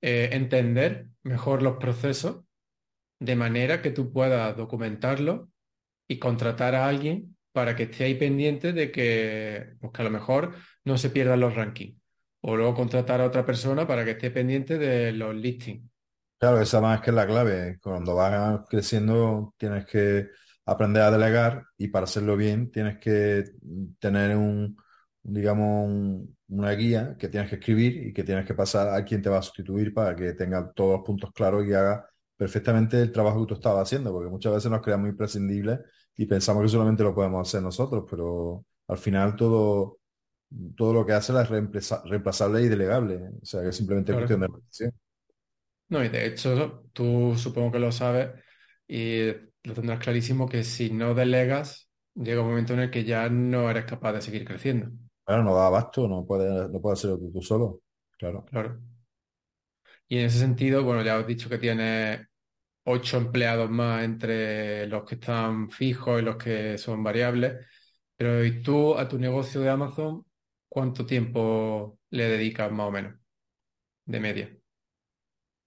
eh, 0.00 0.30
entender 0.32 1.08
mejor 1.22 1.62
los 1.62 1.76
procesos 1.78 2.44
de 3.20 3.36
manera 3.36 3.82
que 3.82 3.90
tú 3.90 4.12
puedas 4.12 4.56
documentarlo 4.56 5.50
y 6.08 6.18
contratar 6.18 6.74
a 6.74 6.88
alguien 6.88 7.36
para 7.52 7.76
que 7.76 7.84
esté 7.84 8.04
ahí 8.04 8.14
pendiente 8.14 8.72
de 8.72 8.92
que, 8.92 9.74
pues 9.80 9.92
que 9.92 10.02
a 10.02 10.04
lo 10.04 10.10
mejor 10.10 10.54
no 10.88 10.98
se 10.98 11.10
pierdan 11.10 11.40
los 11.40 11.54
rankings. 11.54 11.96
O 12.40 12.56
luego 12.56 12.74
contratar 12.74 13.20
a 13.20 13.26
otra 13.26 13.44
persona 13.46 13.86
para 13.86 14.04
que 14.04 14.12
esté 14.12 14.30
pendiente 14.30 14.78
de 14.78 15.12
los 15.12 15.34
listings. 15.34 15.88
Claro, 16.38 16.60
esa 16.60 16.80
más 16.80 17.00
que 17.00 17.10
es 17.10 17.16
la 17.16 17.26
clave. 17.26 17.78
Cuando 17.82 18.14
vas 18.14 18.60
creciendo 18.68 19.54
tienes 19.56 19.86
que 19.86 20.28
aprender 20.66 21.02
a 21.02 21.10
delegar 21.10 21.64
y 21.76 21.88
para 21.88 22.04
hacerlo 22.04 22.36
bien 22.36 22.70
tienes 22.70 22.98
que 22.98 23.44
tener 23.98 24.36
un, 24.36 24.76
digamos, 25.22 26.26
una 26.48 26.72
guía 26.72 27.16
que 27.18 27.28
tienes 27.28 27.50
que 27.50 27.56
escribir 27.56 28.06
y 28.08 28.12
que 28.12 28.24
tienes 28.24 28.46
que 28.46 28.54
pasar 28.54 28.94
a 28.94 29.04
quien 29.04 29.20
te 29.22 29.28
va 29.30 29.38
a 29.38 29.42
sustituir 29.42 29.92
para 29.92 30.14
que 30.14 30.32
tenga 30.34 30.72
todos 30.72 30.98
los 30.98 31.06
puntos 31.06 31.32
claros 31.32 31.66
y 31.66 31.74
haga 31.74 32.08
perfectamente 32.36 33.00
el 33.02 33.12
trabajo 33.12 33.40
que 33.40 33.48
tú 33.48 33.54
estabas 33.54 33.82
haciendo, 33.82 34.12
porque 34.12 34.30
muchas 34.30 34.52
veces 34.54 34.70
nos 34.70 34.80
creamos 34.80 35.08
imprescindibles 35.08 35.80
y 36.16 36.26
pensamos 36.26 36.62
que 36.62 36.68
solamente 36.68 37.02
lo 37.02 37.14
podemos 37.14 37.48
hacer 37.48 37.62
nosotros, 37.62 38.04
pero 38.08 38.64
al 38.86 38.98
final 38.98 39.36
todo, 39.36 39.97
todo 40.76 40.92
lo 40.94 41.06
que 41.06 41.12
hace 41.12 41.32
es 41.32 41.48
reemplazable 41.48 42.62
y 42.62 42.68
delegable, 42.68 43.30
o 43.42 43.44
sea 43.44 43.62
que 43.62 43.68
es 43.68 43.76
simplemente 43.76 44.12
cuestión 44.12 44.40
de 44.40 44.48
No, 45.88 46.04
y 46.04 46.08
de 46.08 46.26
hecho, 46.26 46.84
tú 46.92 47.34
supongo 47.36 47.72
que 47.72 47.78
lo 47.78 47.92
sabes 47.92 48.30
y 48.86 49.26
lo 49.64 49.74
tendrás 49.74 50.00
clarísimo 50.00 50.48
que 50.48 50.64
si 50.64 50.90
no 50.90 51.14
delegas, 51.14 51.90
llega 52.14 52.40
un 52.40 52.48
momento 52.48 52.72
en 52.72 52.80
el 52.80 52.90
que 52.90 53.04
ya 53.04 53.28
no 53.28 53.70
eres 53.70 53.84
capaz 53.84 54.14
de 54.14 54.22
seguir 54.22 54.44
creciendo. 54.44 54.90
Claro, 55.24 55.44
no 55.44 55.54
da 55.54 55.66
abasto, 55.66 56.08
no 56.08 56.24
puedes 56.26 56.70
no 56.70 56.80
puede 56.80 56.94
hacerlo 56.94 57.18
tú, 57.18 57.42
solo. 57.42 57.80
Claro. 58.18 58.44
Claro. 58.46 58.80
Y 60.08 60.18
en 60.18 60.26
ese 60.26 60.38
sentido, 60.38 60.82
bueno, 60.84 61.02
ya 61.02 61.18
os 61.18 61.24
he 61.24 61.26
dicho 61.26 61.50
que 61.50 61.58
tienes 61.58 62.26
ocho 62.84 63.18
empleados 63.18 63.68
más 63.68 64.02
entre 64.02 64.86
los 64.86 65.04
que 65.04 65.16
están 65.16 65.70
fijos 65.70 66.20
y 66.20 66.24
los 66.24 66.36
que 66.36 66.78
son 66.78 67.04
variables. 67.04 67.66
Pero 68.16 68.42
¿y 68.42 68.62
tú 68.62 68.96
a 68.96 69.06
tu 69.06 69.18
negocio 69.18 69.60
de 69.60 69.68
Amazon, 69.68 70.24
cuánto 70.68 71.06
tiempo 71.06 71.98
le 72.10 72.28
dedicas 72.28 72.70
más 72.70 72.88
o 72.88 72.90
menos? 72.90 73.14
De 74.04 74.20
media. 74.20 74.56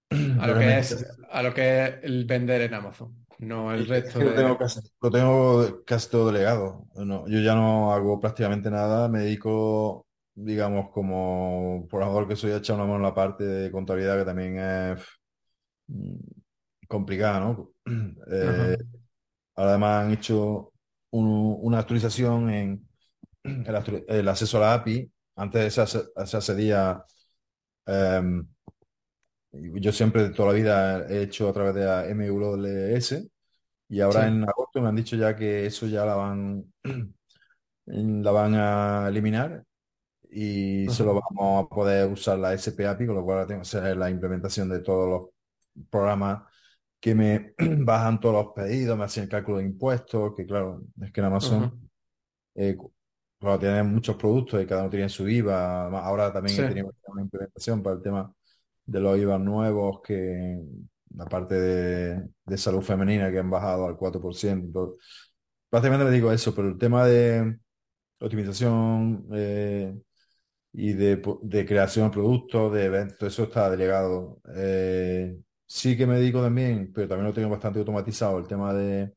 A 0.39 0.47
lo 0.47 0.59
que 0.59 0.77
es, 0.77 1.05
a 1.29 1.41
lo 1.41 1.53
que 1.53 1.83
es 1.85 1.93
el 2.03 2.25
vender 2.25 2.61
en 2.61 2.73
Amazon. 2.73 3.25
No, 3.39 3.73
el 3.73 3.87
resto 3.87 4.19
lo, 4.19 4.35
tengo 4.35 4.57
casi, 4.57 4.79
lo 5.01 5.09
tengo 5.09 5.83
casi 5.83 6.09
todo 6.09 6.31
delegado. 6.31 6.85
yo 6.95 7.39
ya 7.39 7.55
no 7.55 7.91
hago 7.91 8.19
prácticamente 8.19 8.69
nada, 8.69 9.09
me 9.09 9.21
dedico, 9.21 10.05
digamos, 10.35 10.91
como 10.91 11.87
programador 11.89 12.27
que 12.27 12.35
soy, 12.35 12.51
a 12.51 12.57
echar 12.57 12.75
una 12.75 12.85
mano 12.85 12.97
en 12.97 13.03
la 13.03 13.15
parte 13.15 13.43
de 13.43 13.71
contabilidad 13.71 14.19
que 14.19 14.25
también 14.25 14.59
es 14.59 14.99
mm, 15.87 16.17
complicada, 16.87 17.39
¿no? 17.39 17.71
Eh, 18.31 18.77
ahora 19.55 19.71
además 19.71 20.05
han 20.05 20.11
hecho 20.11 20.71
una 21.11 21.79
actualización 21.79 22.49
en 22.49 22.87
el, 24.07 24.27
acceso 24.27 24.57
a 24.57 24.61
la 24.61 24.73
API. 24.75 25.11
Antes 25.35 25.73
se, 25.73 26.37
accedía, 26.37 27.03
em, 27.85 28.47
yo 29.51 29.91
siempre 29.91 30.23
de 30.23 30.29
toda 30.29 30.49
la 30.49 30.55
vida 30.55 31.07
he 31.07 31.23
hecho 31.23 31.49
a 31.49 31.53
través 31.53 31.75
de 31.75 32.13
MWS 32.13 33.27
y 33.89 33.99
ahora 33.99 34.27
en 34.27 34.43
agosto 34.43 34.81
me 34.81 34.87
han 34.87 34.95
dicho 34.95 35.15
ya 35.17 35.35
que 35.35 35.65
eso 35.65 35.85
ya 35.87 36.05
la 36.05 36.15
van, 36.15 36.73
la 37.85 38.31
van 38.31 38.55
a 38.55 39.07
eliminar 39.09 39.65
y 40.29 40.87
solo 40.89 41.19
vamos 41.19 41.65
a 41.65 41.67
poder 41.67 42.09
usar 42.09 42.39
la 42.39 42.53
SP 42.55 42.87
API, 42.87 43.05
con 43.05 43.15
lo 43.15 43.25
cual 43.25 43.45
tengo 43.45 43.61
que 43.61 43.67
hacer 43.67 43.97
la 43.97 44.09
implementación 44.09 44.69
de 44.69 44.79
todos 44.79 45.09
los 45.09 45.89
programas 45.89 46.43
que 47.01 47.15
me 47.15 47.53
bajan 47.57 48.19
todos 48.19 48.45
los 48.45 48.53
pedidos, 48.53 48.97
me 48.97 49.03
hacen 49.03 49.23
el 49.23 49.29
cálculo 49.29 49.57
de 49.57 49.65
impuestos, 49.65 50.33
que 50.37 50.45
claro, 50.45 50.83
es 51.01 51.11
que 51.11 51.19
en 51.19 51.25
Amazon, 51.25 51.89
eh, 52.55 52.77
tienen 53.59 53.91
muchos 53.91 54.15
productos 54.15 54.61
y 54.61 54.65
cada 54.67 54.81
uno 54.81 54.89
tiene 54.89 55.09
su 55.09 55.27
IVA, 55.27 55.87
ahora 55.99 56.31
también 56.31 56.55
tenemos 56.57 56.93
una 57.07 57.23
implementación 57.23 57.81
para 57.81 57.95
el 57.95 58.01
tema 58.01 58.33
de 58.85 58.99
los 58.99 59.17
IVA 59.17 59.39
nuevos 59.39 60.01
que 60.01 60.59
la 61.15 61.25
parte 61.25 61.55
de, 61.55 62.57
salud 62.57 62.81
femenina 62.81 63.31
que 63.31 63.39
han 63.39 63.49
bajado 63.49 63.87
al 63.87 63.97
4%. 63.97 64.97
Prácticamente 65.69 66.05
me 66.05 66.11
digo 66.11 66.31
eso, 66.31 66.53
pero 66.53 66.69
el 66.69 66.77
tema 66.77 67.05
de 67.05 67.57
optimización 68.19 69.27
eh, 69.33 69.95
y 70.73 70.93
de, 70.93 71.21
creación 71.65 72.07
de 72.07 72.13
productos, 72.13 72.73
de 72.73 72.85
eventos, 72.85 73.27
eso 73.27 73.43
está 73.43 73.69
delegado. 73.69 74.39
Eh, 74.55 75.37
sí 75.65 75.97
que 75.97 76.05
me 76.05 76.15
dedico 76.15 76.41
también, 76.41 76.91
pero 76.93 77.07
también 77.07 77.27
lo 77.27 77.33
tengo 77.33 77.49
bastante 77.49 77.79
automatizado, 77.79 78.37
el 78.37 78.47
tema 78.47 78.73
de 78.73 79.13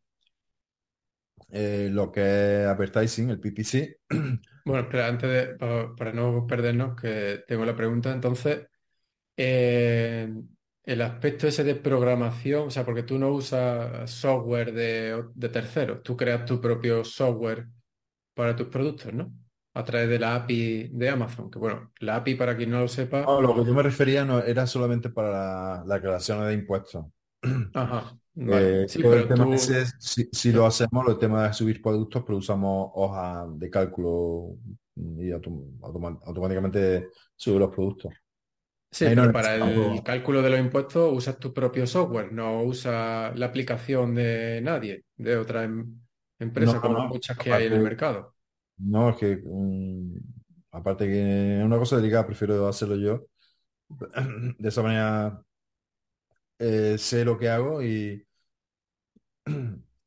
eh, 1.56 1.88
lo 1.90 2.10
que 2.10 2.20
es 2.62 2.66
advertising, 2.66 3.30
el 3.30 3.40
PPC. 3.40 4.00
Bueno, 4.66 4.84
espera, 4.84 5.08
antes 5.08 5.30
de, 5.30 5.56
para, 5.94 6.14
no 6.14 6.46
perdernos, 6.46 6.98
que 6.98 7.44
tengo 7.46 7.66
la 7.66 7.76
pregunta, 7.76 8.10
entonces, 8.12 8.66
eh, 9.36 10.32
el 10.84 11.02
aspecto 11.02 11.46
ese 11.46 11.64
de 11.64 11.74
programación, 11.74 12.68
o 12.68 12.70
sea, 12.70 12.82
porque 12.82 13.02
tú 13.02 13.18
no 13.18 13.28
usas 13.28 14.10
software 14.10 14.72
de, 14.72 15.22
de 15.34 15.48
terceros, 15.50 16.02
tú 16.02 16.16
creas 16.16 16.46
tu 16.46 16.62
propio 16.62 17.04
software 17.04 17.68
para 18.32 18.56
tus 18.56 18.68
productos, 18.68 19.12
¿no? 19.12 19.34
A 19.74 19.84
través 19.84 20.08
de 20.08 20.18
la 20.18 20.34
API 20.34 20.88
de 20.92 21.10
Amazon, 21.10 21.50
que 21.50 21.58
bueno, 21.58 21.92
la 22.00 22.16
API, 22.16 22.34
para 22.34 22.56
quien 22.56 22.70
no 22.70 22.80
lo 22.80 22.88
sepa, 22.88 23.20
lo 23.20 23.54
que 23.54 23.66
yo 23.66 23.74
me 23.74 23.82
refería 23.82 24.24
no 24.24 24.40
era 24.40 24.66
solamente 24.66 25.10
para 25.10 25.30
la, 25.30 25.84
la 25.86 26.00
creación 26.00 26.46
de 26.46 26.54
impuestos. 26.54 27.04
ajá, 27.74 28.16
Eh. 28.36 28.86
Sí, 28.88 29.04
todo 29.04 29.14
el 29.14 29.26
tema 29.26 29.46
tú, 29.46 29.54
ese 29.54 29.84
si, 29.98 30.28
si 30.32 30.52
lo 30.52 30.66
hacemos, 30.66 31.06
el 31.08 31.18
tema 31.18 31.46
de 31.48 31.52
subir 31.54 31.80
productos, 31.80 32.22
pero 32.26 32.38
usamos 32.38 32.90
hojas 32.94 33.46
de 33.58 33.70
cálculo 33.70 34.56
y 34.96 35.30
autom- 35.30 35.78
automáticamente 36.24 37.08
sube 37.36 37.58
los 37.60 37.70
productos. 37.74 38.12
sí, 38.90 39.10
no 39.10 39.24
pero 39.24 39.32
para 39.32 39.56
el 39.56 40.02
cálculo 40.04 40.42
de 40.42 40.50
los 40.50 40.60
impuestos 40.60 41.12
usas 41.12 41.38
tu 41.38 41.52
propio 41.52 41.86
software, 41.86 42.32
no 42.32 42.62
usas 42.62 43.36
la 43.38 43.46
aplicación 43.46 44.14
de 44.14 44.60
nadie, 44.62 45.04
de 45.16 45.36
otra 45.36 45.64
em- 45.64 46.00
empresa 46.38 46.80
no, 46.80 46.80
como 46.80 46.98
no. 46.98 47.08
muchas 47.08 47.38
que 47.38 47.52
hay 47.52 47.66
en 47.66 47.72
el 47.74 47.80
mercado. 47.80 48.34
no, 48.78 49.10
es 49.10 49.16
que 49.16 49.36
mm, 49.44 50.18
aparte 50.72 51.06
que 51.06 51.58
es 51.60 51.64
una 51.64 51.78
cosa 51.78 51.96
delicada, 51.96 52.26
prefiero 52.26 52.66
hacerlo 52.68 52.96
yo. 52.96 53.26
De 54.58 54.68
esa 54.70 54.82
manera 54.82 55.42
eh, 56.58 56.96
sé 56.98 57.24
lo 57.24 57.38
que 57.38 57.48
hago 57.48 57.82
y, 57.82 58.26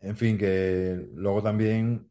en 0.02 0.16
fin, 0.18 0.38
que 0.38 1.08
luego 1.14 1.42
también 1.44 2.10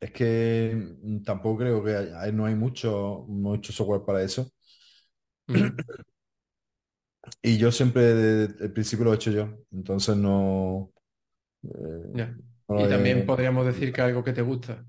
es 0.00 0.10
que 0.12 0.72
mm, 1.02 1.22
tampoco 1.24 1.58
creo 1.58 1.84
que 1.84 1.96
hay- 2.16 2.32
no 2.32 2.46
hay 2.46 2.54
mucho, 2.54 3.24
mucho 3.28 3.72
software 3.72 4.04
para 4.04 4.22
eso. 4.22 4.50
Ujú, 5.48 5.66
Y 7.42 7.58
yo 7.58 7.70
siempre 7.72 8.02
desde 8.14 8.64
el 8.66 8.72
principio 8.72 9.04
lo 9.06 9.12
he 9.12 9.16
hecho 9.16 9.30
yo. 9.30 9.48
Entonces 9.72 10.16
no, 10.16 10.92
eh, 11.64 11.70
ya. 12.12 12.40
no 12.68 12.76
Y 12.76 12.88
también 12.88 13.24
he- 13.24 13.26
podríamos 13.26 13.66
decir 13.66 13.92
que 13.92 14.00
algo 14.02 14.24
que 14.24 14.32
te 14.32 14.42
gusta. 14.42 14.86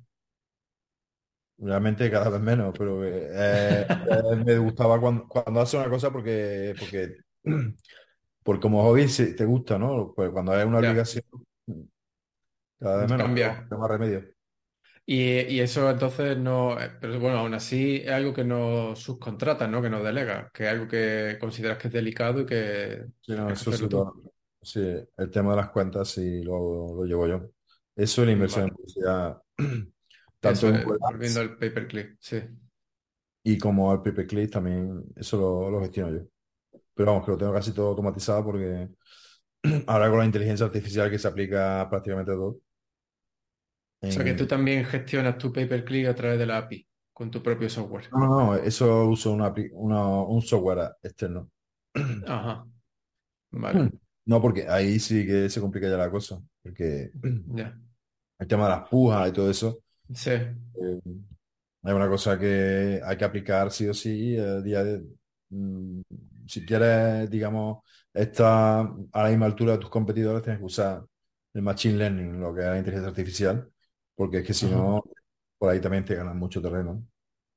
realmente 1.58 2.10
cada 2.12 2.30
vez 2.30 2.42
menos, 2.42 2.74
pero 2.78 3.04
eh, 3.06 3.82
eh, 3.92 4.36
me 4.46 4.58
gustaba 4.58 5.00
cuando, 5.00 5.28
cuando 5.28 5.62
haces 5.62 5.76
una 5.80 5.90
cosa 5.90 6.12
porque, 6.12 6.76
porque, 6.80 7.18
por 8.44 8.60
como 8.60 8.84
hobby 8.84 9.08
sí 9.10 9.36
te 9.36 9.46
gusta, 9.46 9.78
¿no? 9.80 10.14
Pues 10.16 10.32
cuando 10.32 10.52
hay 10.54 10.66
una 10.66 10.80
Ya, 10.80 10.80
obligación, 10.80 11.24
cada 12.80 12.98
vez 13.00 13.10
menos, 13.10 13.30
cambia. 13.30 13.50
no 13.70 13.76
hay 13.78 13.82
más 13.82 13.90
remedio. 13.92 14.34
Y, 15.06 15.42
y 15.42 15.60
eso 15.60 15.90
entonces 15.90 16.38
no, 16.38 16.80
eh, 16.80 16.92
pero 17.02 17.20
bueno, 17.20 17.40
aún 17.40 17.54
así 17.54 17.98
es 17.98 18.10
algo 18.12 18.34
que 18.34 18.44
no 18.44 18.96
subcontratas, 18.96 19.70
¿no? 19.70 19.82
Que 19.82 19.90
no 19.90 20.04
delegas, 20.04 20.52
que 20.52 20.66
es 20.66 20.70
algo 20.72 20.88
que 20.88 21.38
consideras 21.40 21.78
que 21.78 21.88
es 21.88 21.94
delicado 21.94 22.42
y 22.42 22.46
que 22.46 23.08
Sí, 23.22 23.34
no, 23.34 23.52
tienes 23.52 23.60
que 23.60 23.64
eso 23.64 23.72
sí, 23.72 23.86
hacerlo 23.86 23.90
tú. 23.90 24.12
lo- 24.14 24.22
sí, 24.62 24.80
el 25.18 25.30
tema 25.32 25.52
de 25.52 25.58
las 25.58 25.70
cuentas 25.70 26.10
sí 26.10 26.44
lo, 26.44 26.96
lo 26.96 27.06
llevo 27.06 27.28
yo. 27.28 27.52
Eso 27.96 28.24
y 28.24 28.26
la 28.26 28.32
inversión 28.32 28.66
en 28.66 28.72
Vale, 28.72 28.76
publicidad, 28.76 29.42
tanto 30.40 30.68
eso 30.68 30.70
en 30.70 30.80
es, 30.80 30.88
volviendo 31.00 31.40
al 31.42 31.58
paperclip, 31.58 32.18
sí. 32.20 32.42
y 33.44 33.58
como 33.58 33.92
al 33.92 34.02
pay-per-click 34.02 34.52
también, 34.52 35.04
eso 35.16 35.38
lo, 35.38 35.70
lo 35.72 35.80
gestiono 35.82 36.18
yo. 36.20 36.26
Pero 36.96 37.12
vamos, 37.12 37.26
que 37.26 37.32
lo 37.32 37.38
tengo 37.38 37.54
casi 37.54 37.74
todo 37.74 37.90
automatizado 37.90 38.44
porque 38.46 38.90
ahora 39.88 40.10
con 40.10 40.20
la 40.20 40.26
inteligencia 40.26 40.66
artificial 40.68 41.10
que 41.12 41.20
se 41.20 41.28
aplica 41.30 41.88
prácticamente 41.90 42.32
a 42.34 42.36
todo. 42.36 42.60
O 44.08 44.12
sea 44.14 44.24
que 44.24 44.36
tú 44.36 44.46
en- 44.46 44.48
también 44.48 44.86
gestionas 44.86 45.40
tu 45.40 45.52
paperclip 45.52 46.08
a 46.08 46.14
través 46.14 46.38
de 46.38 46.46
la 46.46 46.58
API, 46.60 46.88
con 47.14 47.32
tu 47.32 47.42
propio 47.42 47.68
software. 47.68 48.10
No, 48.12 48.20
no, 48.20 48.28
no, 48.46 48.56
eso 48.56 49.06
uso 49.08 49.32
una, 49.32 49.54
una- 49.74 50.06
un 50.24 50.42
software 50.42 50.96
externo. 51.04 51.50
Ajá, 52.26 52.68
vale, 53.52 53.92
No, 54.26 54.42
porque 54.42 54.68
ahí 54.70 55.00
sí 55.00 55.26
que 55.26 55.50
se 55.50 55.60
complica 55.62 55.90
ya 55.90 55.98
la 55.98 56.12
cosa, 56.12 56.40
porque 56.64 57.14
ya. 57.56 57.74
el 58.40 58.48
tema 58.48 58.64
de 58.66 58.70
las 58.76 58.90
pujas 58.90 59.30
y 59.30 59.34
todo 59.34 59.50
eso 59.50 59.80
Sí, 60.14 60.32
eh, 60.76 61.00
es 61.84 61.94
una 61.94 62.10
cosa 62.10 62.38
que 62.40 63.02
hay 63.06 63.18
que 63.18 63.26
aplicar 63.26 63.72
sí 63.72 63.88
o 63.90 63.94
sí 63.94 64.36
el 64.36 64.64
día 64.64 64.84
de... 64.84 65.04
mm, 66.56 66.64
Si 66.64 66.66
quieres, 66.66 67.30
digamos, 67.30 67.84
estar 68.14 68.88
a 69.14 69.24
la 69.24 69.30
misma 69.30 69.46
altura 69.48 69.74
de 69.74 69.78
tus 69.80 69.90
competidores, 69.90 70.44
tienes 70.44 70.60
que 70.60 70.66
usar 70.66 71.06
el 71.54 71.62
machine 71.62 71.98
learning, 71.98 72.40
lo 72.40 72.54
que 72.54 72.62
es 72.62 72.68
la 72.68 72.78
inteligencia 72.78 73.10
artificial, 73.10 73.72
porque 74.16 74.40
es 74.40 74.46
que 74.48 74.54
si 74.54 74.68
ajá, 74.68 74.70
no, 74.70 75.04
por 75.58 75.70
ahí 75.70 75.82
también 75.82 76.06
te 76.06 76.16
ganan 76.16 76.38
mucho 76.38 76.62
terreno. 76.62 77.06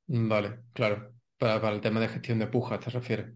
vale, 0.07 0.65
claro. 0.73 1.15
Para, 1.39 1.61
para 1.61 1.75
el 1.75 1.81
tema 1.83 2.01
de 2.01 2.09
gestión 2.09 2.39
de 2.39 2.47
pujas, 2.47 2.81
¿te 2.81 2.89
refieres? 2.91 3.35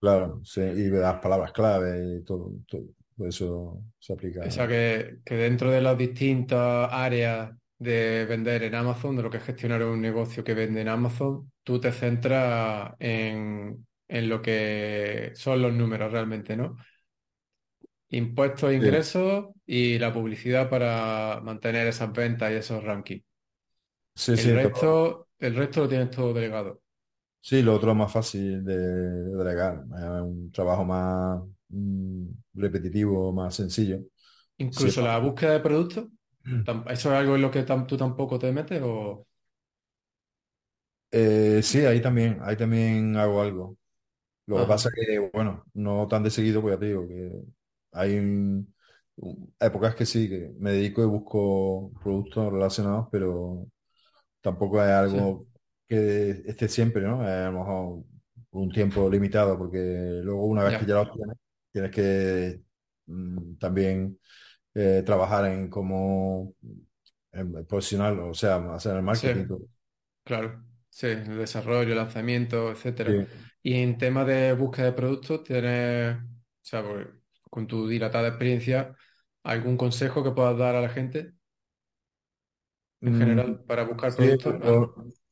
Claro, 0.00 0.40
sí, 0.44 0.60
y 0.60 0.88
las 0.90 1.20
palabras 1.20 1.50
clave 1.52 2.18
y 2.20 2.24
todo, 2.24 2.52
todo, 2.68 2.82
todo 3.16 3.26
eso 3.28 3.82
se 3.98 4.12
O 4.40 4.50
aplica. 4.50 4.50
sea 4.50 4.68
que, 4.68 5.18
que 5.24 5.34
dentro 5.36 5.70
de 5.70 5.80
las 5.80 5.98
distintas 5.98 6.88
áreas 6.92 7.50
de 7.78 8.24
vender 8.26 8.62
en 8.64 8.74
Amazon, 8.74 9.16
de 9.16 9.22
lo 9.22 9.30
que 9.30 9.38
es 9.38 9.42
gestionar 9.44 9.82
un 9.84 10.00
negocio 10.00 10.44
que 10.44 10.54
vende 10.54 10.80
en 10.80 10.88
Amazon, 10.88 11.52
tú 11.64 11.80
te 11.80 11.92
centras 11.92 12.94
en, 13.00 13.86
en 14.08 14.28
lo 14.28 14.42
que 14.42 15.32
son 15.34 15.62
los 15.62 15.72
números 15.72 16.12
realmente, 16.12 16.56
¿no? 16.56 16.76
Impuestos, 18.10 18.72
Sí, 18.78 18.84
ingresos 18.84 19.46
y 19.66 19.98
la 19.98 20.12
publicidad 20.12 20.68
para 20.70 21.40
mantener 21.42 21.86
esas 21.86 22.12
ventas 22.12 22.50
y 22.52 22.54
esos 22.54 22.82
rankings. 22.84 23.24
sí, 24.14 24.36
El 24.36 24.50
sí, 24.52 24.52
resto, 24.54 25.28
el 25.38 25.54
resto 25.54 25.80
lo 25.82 25.88
tienes 25.90 26.10
todo 26.10 26.32
delegado. 26.32 26.80
Sí, 27.40 27.62
lo 27.62 27.74
otro 27.74 27.92
es 27.92 27.96
más 27.96 28.12
fácil 28.12 28.62
de, 28.64 28.76
de 28.76 29.36
delegar, 29.36 29.84
es 29.96 30.02
un 30.22 30.52
trabajo 30.52 30.84
más 30.84 31.40
mm, 31.70 32.26
repetitivo, 32.54 33.32
más 33.32 33.54
sencillo. 33.54 34.00
Sí, 34.70 34.90
Incluso 34.90 35.02
la 35.02 35.18
búsqueda 35.18 35.52
de 35.52 35.60
productos, 35.60 36.06
tam- 36.64 36.84
¿eso 36.90 37.12
es 37.12 37.18
algo 37.20 37.36
en 37.36 37.42
lo 37.42 37.50
que 37.50 37.64
tam- 37.66 37.86
tú 37.86 37.96
tampoco 37.96 38.38
te 38.38 38.52
metes 38.52 38.80
o...? 38.84 39.26
Eh, 41.10 41.60
sí, 41.62 41.80
ahí 41.86 42.00
también, 42.02 42.38
ahí 42.42 42.56
también 42.56 43.16
hago 43.16 43.40
algo. 43.42 43.77
Lo 44.48 44.60
que 44.60 44.66
pasa 44.66 44.90
que, 44.94 45.18
bueno, 45.32 45.64
no 45.74 46.08
tan 46.08 46.22
de 46.24 46.30
seguido, 46.30 46.62
pues 46.62 46.74
ya 46.76 46.80
te 46.80 46.86
digo, 46.88 47.06
que 47.08 47.32
hay 47.92 48.18
un- 48.18 48.74
un- 49.16 49.54
épocas 49.60 49.94
que 49.94 50.06
sí, 50.06 50.28
que 50.28 50.52
me 50.58 50.72
dedico 50.72 51.02
y 51.02 51.06
busco 51.06 51.92
productos 52.02 52.52
relacionados, 52.52 53.08
pero 53.12 53.66
tampoco 54.40 54.82
es 54.82 54.90
sí, 55.04 55.18
algo 55.18 55.48
que 55.88 56.30
esté 56.46 56.68
siempre, 56.68 57.02
¿no? 57.02 57.22
A 57.22 57.50
lo 57.50 57.52
mejor 57.60 58.04
un 58.52 58.72
tiempo 58.72 59.10
limitado, 59.10 59.58
porque 59.58 59.78
luego 60.24 60.44
una 60.46 60.64
vez 60.64 60.76
que 60.76 60.86
ya, 60.86 60.94
lo 60.96 61.10
tienes, 61.10 61.36
tienes 61.72 61.90
que 61.92 62.62
mm, 63.06 63.56
también 63.58 64.18
eh, 64.74 65.02
trabajar 65.06 65.46
en 65.46 65.70
cómo 65.70 66.54
en 67.32 67.52
profesional, 67.66 68.18
o 68.20 68.34
sea, 68.34 68.56
hacer 68.74 68.96
el 68.96 69.02
marketing. 69.02 69.48
Claro, 70.24 70.62
sí, 70.90 71.06
el 71.08 71.38
desarrollo, 71.38 71.94
lanzamiento, 71.94 72.70
etcétera. 72.70 73.16
Sí. 73.16 73.47
Y 73.62 73.82
en 73.82 73.98
tema 73.98 74.24
de 74.24 74.52
búsqueda 74.54 74.86
de 74.86 74.92
productos, 74.92 75.44
¿tienes, 75.44 76.16
o 76.18 76.20
sea, 76.62 76.82
pues, 76.84 77.06
con 77.50 77.66
tu 77.66 77.88
dilatada 77.88 78.28
experiencia, 78.28 78.96
algún 79.42 79.76
consejo 79.76 80.22
que 80.24 80.30
puedas 80.32 80.56
dar 80.58 80.74
a 80.76 80.80
la 80.82 80.88
gente 80.90 81.32
en 83.04 83.12
Mm, 83.12 83.14
general 83.14 83.64
para 83.66 83.82
buscar 83.84 84.14
sí, 84.16 84.16
productos? 84.16 84.60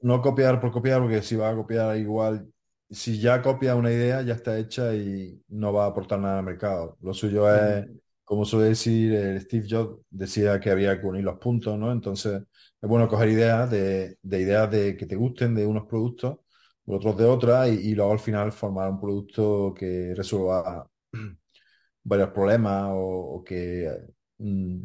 No 0.00 0.22
copiar 0.22 0.60
por 0.60 0.70
copiar, 0.72 1.00
porque 1.00 1.22
si 1.22 1.36
va 1.36 1.50
a 1.50 1.54
copiar 1.56 1.96
igual, 1.96 2.52
si 2.90 3.18
ya 3.20 3.42
copia 3.42 3.74
una 3.76 3.90
idea, 3.92 4.22
ya 4.22 4.34
está 4.34 4.58
hecha 4.58 4.94
y 4.94 5.42
no 5.48 5.72
va 5.72 5.84
a 5.84 5.88
aportar 5.88 6.18
nada 6.20 6.38
al 6.38 6.44
mercado. 6.44 6.96
Lo 7.00 7.14
suyo 7.14 7.48
es, 7.54 7.86
como 8.24 8.44
suele 8.44 8.68
decir, 8.70 9.14
el 9.14 9.40
Steve 9.40 9.66
Jobs 9.68 10.02
decía 10.10 10.60
que 10.60 10.70
había 10.70 11.00
que 11.00 11.06
unir 11.06 11.24
los 11.24 11.38
puntos, 11.38 11.78
¿no? 11.78 11.90
Entonces, 11.92 12.42
es 12.80 12.88
bueno 12.88 13.08
coger 13.08 13.30
ideas 13.30 13.70
de, 13.70 14.18
de 14.22 14.40
ideas 14.40 14.70
de 14.70 14.96
que 14.96 15.06
te 15.06 15.16
gusten 15.16 15.54
de 15.54 15.66
unos 15.66 15.86
productos, 15.86 16.38
otros 16.86 17.16
de 17.16 17.24
otras, 17.24 17.68
y, 17.68 17.90
y 17.90 17.94
luego 17.94 18.12
al 18.12 18.18
final 18.20 18.52
formar 18.52 18.90
un 18.90 19.00
producto 19.00 19.74
que 19.74 20.14
resuelva 20.16 20.88
varios 22.04 22.30
problemas 22.30 22.86
o, 22.92 23.36
o 23.36 23.44
que 23.44 23.90
mm, 24.38 24.82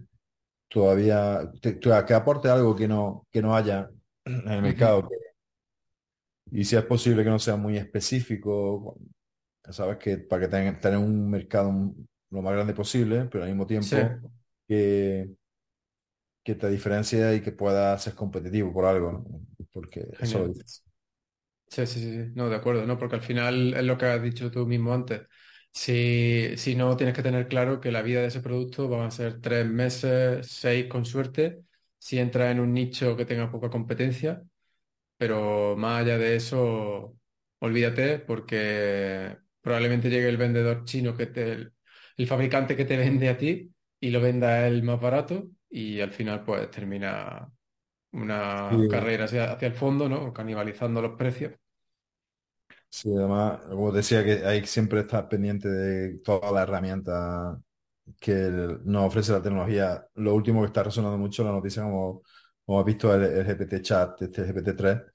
todavía 0.70 1.52
te- 1.62 1.80
que 1.80 2.14
aporte 2.16 2.50
algo 2.50 2.76
que 2.76 2.88
no, 2.88 3.28
que 3.32 3.42
no 3.42 3.56
haya 3.56 3.90
en 4.26 4.50
el 4.52 4.62
mercado. 4.64 5.10
Y 6.52 6.66
si 6.66 6.76
es 6.76 6.84
posible 6.86 7.24
que 7.24 7.30
no 7.30 7.40
sea 7.40 7.56
muy 7.56 7.78
específico, 7.78 8.98
sabes 9.72 9.98
que 9.98 10.18
para 10.20 10.44
que 10.44 10.48
tenga, 10.50 10.80
tener 10.80 11.00
un 11.00 11.30
mercado 11.30 11.72
lo 12.32 12.42
más 12.42 12.54
grande 12.54 12.74
posible, 12.74 13.26
pero 13.32 13.44
al 13.46 13.50
mismo 13.52 13.68
Sí, 13.80 13.98
tiempo 13.98 14.22
que, 14.68 15.30
que 16.44 16.56
te 16.56 16.70
diferencie 16.70 17.36
y 17.36 17.42
que 17.42 17.52
pueda 17.52 17.98
ser 18.00 18.16
competitivo 18.16 18.74
por 18.74 18.86
algo, 18.86 19.12
¿no? 19.12 19.26
Porque 19.72 20.08
eso 20.20 20.40
lo 20.40 20.48
genial. 20.48 20.54
dices. 20.54 20.84
Sí, 21.72 21.88
sí, 21.88 22.00
sí. 22.02 22.32
No, 22.36 22.50
de 22.50 22.56
acuerdo, 22.58 22.86
¿no? 22.86 22.98
Porque 22.98 23.16
al 23.16 23.22
final 23.22 23.74
es 23.74 23.84
lo 23.84 23.98
que 23.98 24.06
has 24.06 24.22
dicho 24.22 24.52
tú 24.52 24.66
mismo 24.68 24.94
antes. 24.94 25.22
Si, 25.72 26.58
si 26.58 26.76
no, 26.76 26.98
tienes 26.98 27.16
que 27.16 27.24
tener 27.24 27.48
claro 27.48 27.80
que 27.80 27.92
la 27.94 28.02
vida 28.02 28.20
de 28.20 28.28
ese 28.28 28.42
producto 28.42 28.90
van 28.90 29.08
a 29.08 29.12
ser 29.12 29.40
tres 29.40 29.66
meses, 29.66 30.48
seis 30.52 30.88
con 30.88 31.06
suerte, 31.06 31.64
si 31.98 32.20
entras 32.20 32.52
en 32.52 32.60
un 32.60 32.74
nicho 32.74 33.16
que 33.16 33.24
tenga 33.26 33.50
poca 33.50 33.70
competencia, 33.70 34.44
pero 35.18 35.76
más 35.78 36.02
allá 36.04 36.18
de 36.20 36.36
eso, 36.38 37.18
olvídate 37.60 38.20
porque 38.20 39.38
probablemente 39.62 40.10
llegue 40.10 40.30
el 40.30 40.38
vendedor 40.38 40.86
chino 40.86 41.16
que 41.18 41.28
te, 41.28 41.52
el, 42.18 42.28
fabricante 42.28 42.78
que 42.78 42.86
te 42.86 42.98
vende 43.00 43.30
a 43.30 43.38
ti 43.38 43.72
y 44.00 44.12
lo 44.12 44.22
venda 44.22 44.68
él 44.68 44.84
más 44.84 45.00
barato 45.02 45.50
y 45.70 46.02
al 46.02 46.12
final 46.12 46.44
pues 46.46 46.72
termina 46.72 47.52
una 48.12 48.86
carrera 48.90 49.26
hacia, 49.26 49.54
hacia 49.54 49.68
el 49.68 49.74
fondo, 49.74 50.10
¿no? 50.10 50.34
Canibalizando 50.34 51.02
los 51.02 51.14
precios. 51.18 51.54
Sí, 52.90 53.10
además, 53.16 53.62
como 53.70 53.92
decía, 53.92 54.24
que 54.24 54.46
hay 54.46 54.62
que 54.62 54.68
siempre 54.68 55.00
estar 55.02 55.30
pendiente 55.30 55.70
de 55.70 56.20
todas 56.20 56.52
las 56.52 56.64
herramientas 56.64 57.58
que 58.20 58.34
nos 58.84 59.06
ofrece 59.08 59.32
la 59.32 59.42
tecnología. 59.42 60.06
Lo 60.16 60.36
último 60.36 60.62
que 60.62 60.68
está 60.68 60.84
resonando 60.84 61.18
mucho 61.18 61.44
la 61.44 61.52
noticia, 61.52 61.84
como, 61.84 62.22
como 62.66 62.80
has 62.80 62.86
visto, 62.86 63.14
el, 63.16 63.24
el 63.24 63.46
GPT 63.46 63.82
chat, 63.82 64.22
este 64.22 64.44
GPT-3, 64.44 65.06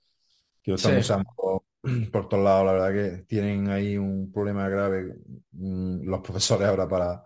que 0.63 0.71
lo 0.71 0.77
están 0.77 0.99
usando 0.99 1.65
por 2.13 2.29
todos 2.29 2.45
lados. 2.45 2.67
La 2.67 2.73
verdad 2.73 2.93
que 2.93 3.23
tienen 3.25 3.69
ahí 3.69 3.99
un 3.99 4.33
problema 4.33 4.69
grave 4.69 5.15
mm, 5.53 6.09
los 6.09 6.21
profesores 6.21 6.69
ahora 6.69 6.89
para 6.89 7.25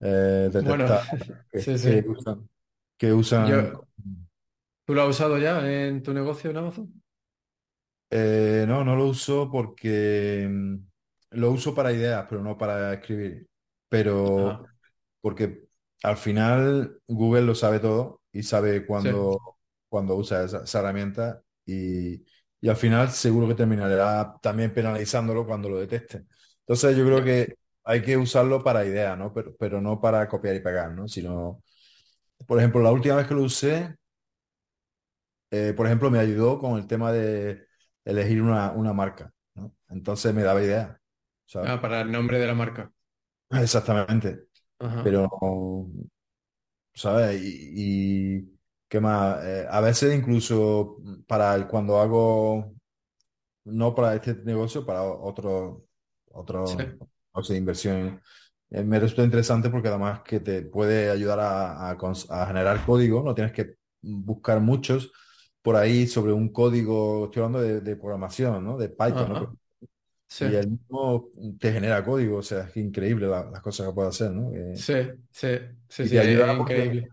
eh, 0.00 0.50
detectar 0.52 1.02
que, 2.98 3.12
usan, 3.12 3.48
¿Tú 4.84 4.94
lo 4.94 5.02
has 5.02 5.10
usado 5.10 5.38
ya 5.38 5.60
en 5.70 6.02
tu 6.02 6.12
negocio 6.12 6.50
en 6.50 6.56
Amazon? 6.56 7.02
Eh, 8.10 8.64
no, 8.68 8.84
no 8.84 8.94
lo 8.94 9.06
uso 9.06 9.50
porque 9.50 10.46
mm, 10.50 10.76
lo 11.30 11.50
uso 11.50 11.74
para 11.74 11.92
ideas, 11.92 12.26
pero 12.28 12.42
no 12.42 12.58
para 12.58 12.94
escribir. 12.94 13.46
Pero 13.88 14.66
porque 15.20 15.68
al 16.02 16.16
final 16.16 16.98
Google 17.06 17.42
lo 17.42 17.54
sabe 17.54 17.78
todo 17.78 18.20
y 18.32 18.42
sabe 18.42 18.84
cuándo, 18.84 19.38
usa 19.90 20.44
esa, 20.44 20.78
herramienta 20.78 21.42
y, 21.64 22.24
al 22.68 22.76
final 22.76 23.10
seguro 23.10 23.48
que 23.48 23.54
terminará 23.54 24.36
también 24.40 24.72
penalizándolo 24.72 25.46
cuando 25.46 25.68
lo 25.68 25.80
detecte. 25.80 26.26
Entonces 26.60 26.96
yo 26.96 27.04
creo 27.04 27.24
que 27.24 27.54
hay 27.84 28.02
que 28.02 28.16
usarlo 28.16 28.62
para 28.62 28.84
ideas, 28.84 29.18
¿no? 29.18 29.32
Pero, 29.32 29.54
pero 29.58 29.80
no 29.80 30.00
para 30.00 30.28
copiar 30.28 30.54
y 30.56 30.60
pegar, 30.60 30.92
¿no? 30.92 31.08
Sino, 31.08 31.62
por 32.46 32.58
ejemplo, 32.58 32.80
la 32.82 32.92
última 32.92 33.16
vez 33.16 33.26
que 33.26 33.34
lo 33.34 33.42
usé, 33.42 33.96
eh, 35.52 35.74
por 35.74 35.84
ejemplo, 35.84 36.10
me 36.10 36.18
ayudó 36.18 36.58
con 36.58 36.78
el 36.78 36.86
tema 36.86 37.12
de 37.12 37.66
elegir 38.06 38.40
una, 38.40 38.72
marca. 38.94 39.30
¿no? 39.54 39.74
Entonces 39.90 40.34
me 40.34 40.42
daba 40.42 40.62
idea. 40.62 40.98
Ah, 41.54 41.78
para 41.78 42.00
el 42.00 42.10
nombre 42.10 42.38
de 42.38 42.46
la 42.46 42.54
marca. 42.54 42.90
Exactamente. 43.50 44.46
Pero, 45.04 45.28
¿sabes? 46.94 47.38
Y, 47.44 48.58
qué 48.88 48.98
más. 48.98 49.44
Eh, 49.44 49.66
a 49.70 49.80
veces 49.82 50.16
incluso 50.16 50.96
para 51.26 51.54
el, 51.54 51.66
cuando 51.66 52.00
hago, 52.00 52.74
no 53.64 53.94
para 53.94 54.14
este 54.14 54.34
negocio, 54.44 54.86
para 54.86 55.02
otro, 55.02 55.84
otro, 56.32 56.64
de 56.66 57.56
inversión, 57.58 58.22
eh, 58.70 58.82
me 58.82 58.98
resulta 58.98 59.22
interesante 59.22 59.68
porque 59.68 59.88
además 59.88 60.22
que 60.22 60.40
te 60.40 60.62
puede 60.62 61.10
ayudar 61.10 61.40
a, 61.40 61.90
a 61.90 62.46
generar 62.46 62.86
código, 62.86 63.22
no 63.22 63.34
tienes 63.34 63.52
que 63.52 63.76
buscar 64.00 64.58
muchos, 64.58 65.12
por 65.62 65.76
ahí 65.76 66.06
sobre 66.06 66.32
un 66.32 66.48
código, 66.48 67.26
estoy 67.26 67.42
hablando 67.42 67.80
de, 67.80 67.96
programación, 67.96 68.64
¿no? 68.64 68.76
De 68.76 68.88
Python, 68.88 69.32
¿no? 69.32 69.56
Sí. 70.26 70.46
Y 70.46 70.54
el 70.56 70.70
mismo 70.70 71.30
te 71.58 71.72
genera 71.72 72.04
código, 72.04 72.38
o 72.38 72.42
sea, 72.42 72.62
es 72.62 72.76
increíble 72.76 73.28
las 73.28 73.60
cosas 73.60 73.86
que 73.86 73.92
puede 73.92 74.08
hacer, 74.08 74.32
¿no? 74.32 74.50
sí, 74.74 74.94
sí, 75.30 75.48
sí, 75.88 76.08
sí, 76.08 76.16
es 76.16 76.58
increíble. 76.58 77.08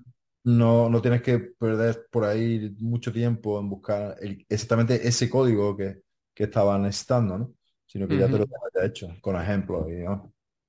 No, 0.45 0.89
no 0.89 1.01
tienes 1.01 1.21
que 1.21 1.37
perder 1.37 2.07
por 2.09 2.23
ahí 2.23 2.73
mucho 2.79 3.11
tiempo 3.11 3.59
en 3.59 3.69
buscar 3.69 4.15
exactamente 4.47 5.05
ese 5.05 5.29
código 5.29 5.75
que, 5.75 6.01
que 6.33 6.45
estaban 6.45 6.83
necesitando, 6.83 7.37
¿no? 7.37 7.53
Sino 7.85 8.07
que 8.07 8.17
ya 8.17 8.27
te 8.27 8.37
lo 8.37 8.45
has 8.45 8.85
hecho, 8.85 9.09
con 9.21 9.35
ejemplos. 9.35 9.87
Y, 9.91 10.05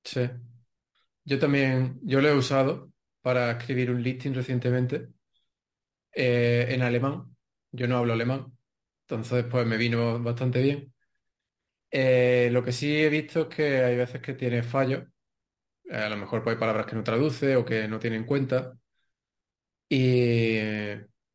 Sí. 0.03 0.29
Yo 1.25 1.39
también, 1.39 2.01
yo 2.03 2.21
lo 2.21 2.29
he 2.29 2.37
usado 2.37 2.91
para 3.21 3.53
escribir 3.53 3.91
un 3.91 4.03
listing 4.03 4.35
recientemente 4.35 5.09
eh, 6.13 6.67
en 6.71 6.83
alemán 6.83 7.31
yo 7.73 7.87
no 7.89 7.99
hablo 7.99 8.13
alemán, 8.15 8.57
entonces 9.03 9.45
pues 9.51 9.67
me 9.67 9.77
vino 9.77 10.21
bastante 10.23 10.63
bien. 10.63 10.93
Eh, 11.91 12.49
lo 12.53 12.65
que 12.65 12.73
sí 12.73 12.97
he 13.03 13.09
visto 13.09 13.43
es 13.43 13.57
que 13.57 13.85
hay 13.85 13.97
veces 13.97 14.21
que 14.23 14.35
tiene 14.35 14.63
fallos. 14.63 15.05
Eh, 15.85 15.97
a 15.99 16.09
lo 16.11 16.17
mejor 16.17 16.43
pues, 16.45 16.57
hay 16.57 16.61
palabras 16.61 16.87
que 16.87 16.97
no 16.97 17.05
traduce 17.05 17.57
o 17.57 17.65
que 17.65 17.89
no 17.89 17.99
tiene 18.01 18.17
en 18.17 18.25
cuenta. 18.27 18.75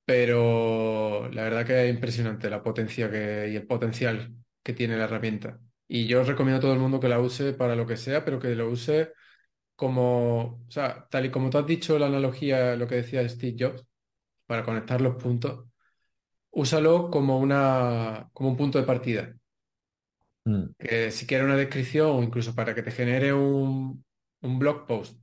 pero 0.05 1.29
la 1.31 1.43
verdad 1.43 1.65
que 1.65 1.85
es 1.89 1.93
impresionante 1.93 2.49
la 2.49 2.61
potencia 2.63 3.09
que, 3.09 3.49
y 3.51 3.55
el 3.55 3.65
potencial 3.67 4.35
que 4.63 4.73
tiene 4.73 4.97
la 4.97 5.05
herramienta. 5.05 5.59
Y 5.87 6.07
yo 6.07 6.23
recomiendo 6.23 6.57
a 6.59 6.61
todo 6.61 6.73
el 6.73 6.79
mundo 6.79 6.99
que 6.99 7.09
la 7.09 7.19
use 7.19 7.53
para 7.53 7.75
lo 7.75 7.85
que 7.85 7.97
sea, 7.97 8.23
pero 8.25 8.39
que 8.39 8.55
lo 8.55 8.69
use 8.69 9.13
como, 9.75 10.65
o 10.67 10.71
sea, 10.71 11.07
tal 11.09 11.25
y 11.27 11.31
como 11.31 11.49
tú 11.51 11.59
has 11.59 11.67
dicho, 11.67 11.99
la 11.99 12.07
analogía, 12.07 12.75
lo 12.77 12.87
que 12.87 12.95
decía 12.95 13.27
Steve 13.29 13.57
Jobs, 13.59 13.85
para 14.47 14.63
conectar 14.65 15.01
los 15.01 15.15
puntos 15.17 15.65
úsalo 16.55 17.11
como, 17.11 17.39
una, 17.39 18.29
como 18.33 18.49
un 18.49 18.57
punto 18.57 18.79
de 18.79 18.85
partida. 18.85 19.35
Mm. 20.45 20.67
Que 20.79 21.11
si 21.11 21.27
quieres 21.27 21.45
una 21.45 21.57
descripción 21.57 22.07
o 22.09 22.23
incluso 22.23 22.55
para 22.55 22.73
que 22.73 22.83
te 22.83 22.91
genere 22.91 23.33
un, 23.33 24.03
blog 24.41 24.87
post, 24.87 25.19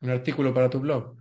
un 0.00 0.10
artículo 0.10 0.52
para 0.52 0.70
tu 0.70 0.80
blog, 0.80 1.16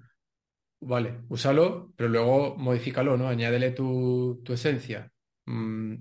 vale, 0.81 1.21
úsalo, 1.29 1.93
pero 1.95 2.09
luego 2.09 2.55
modifícalo, 2.57 3.17
¿no? 3.17 3.27
Añádele 3.29 3.71
tu, 3.71 4.43
esencia. 4.49 5.11
Mm. 5.45 5.95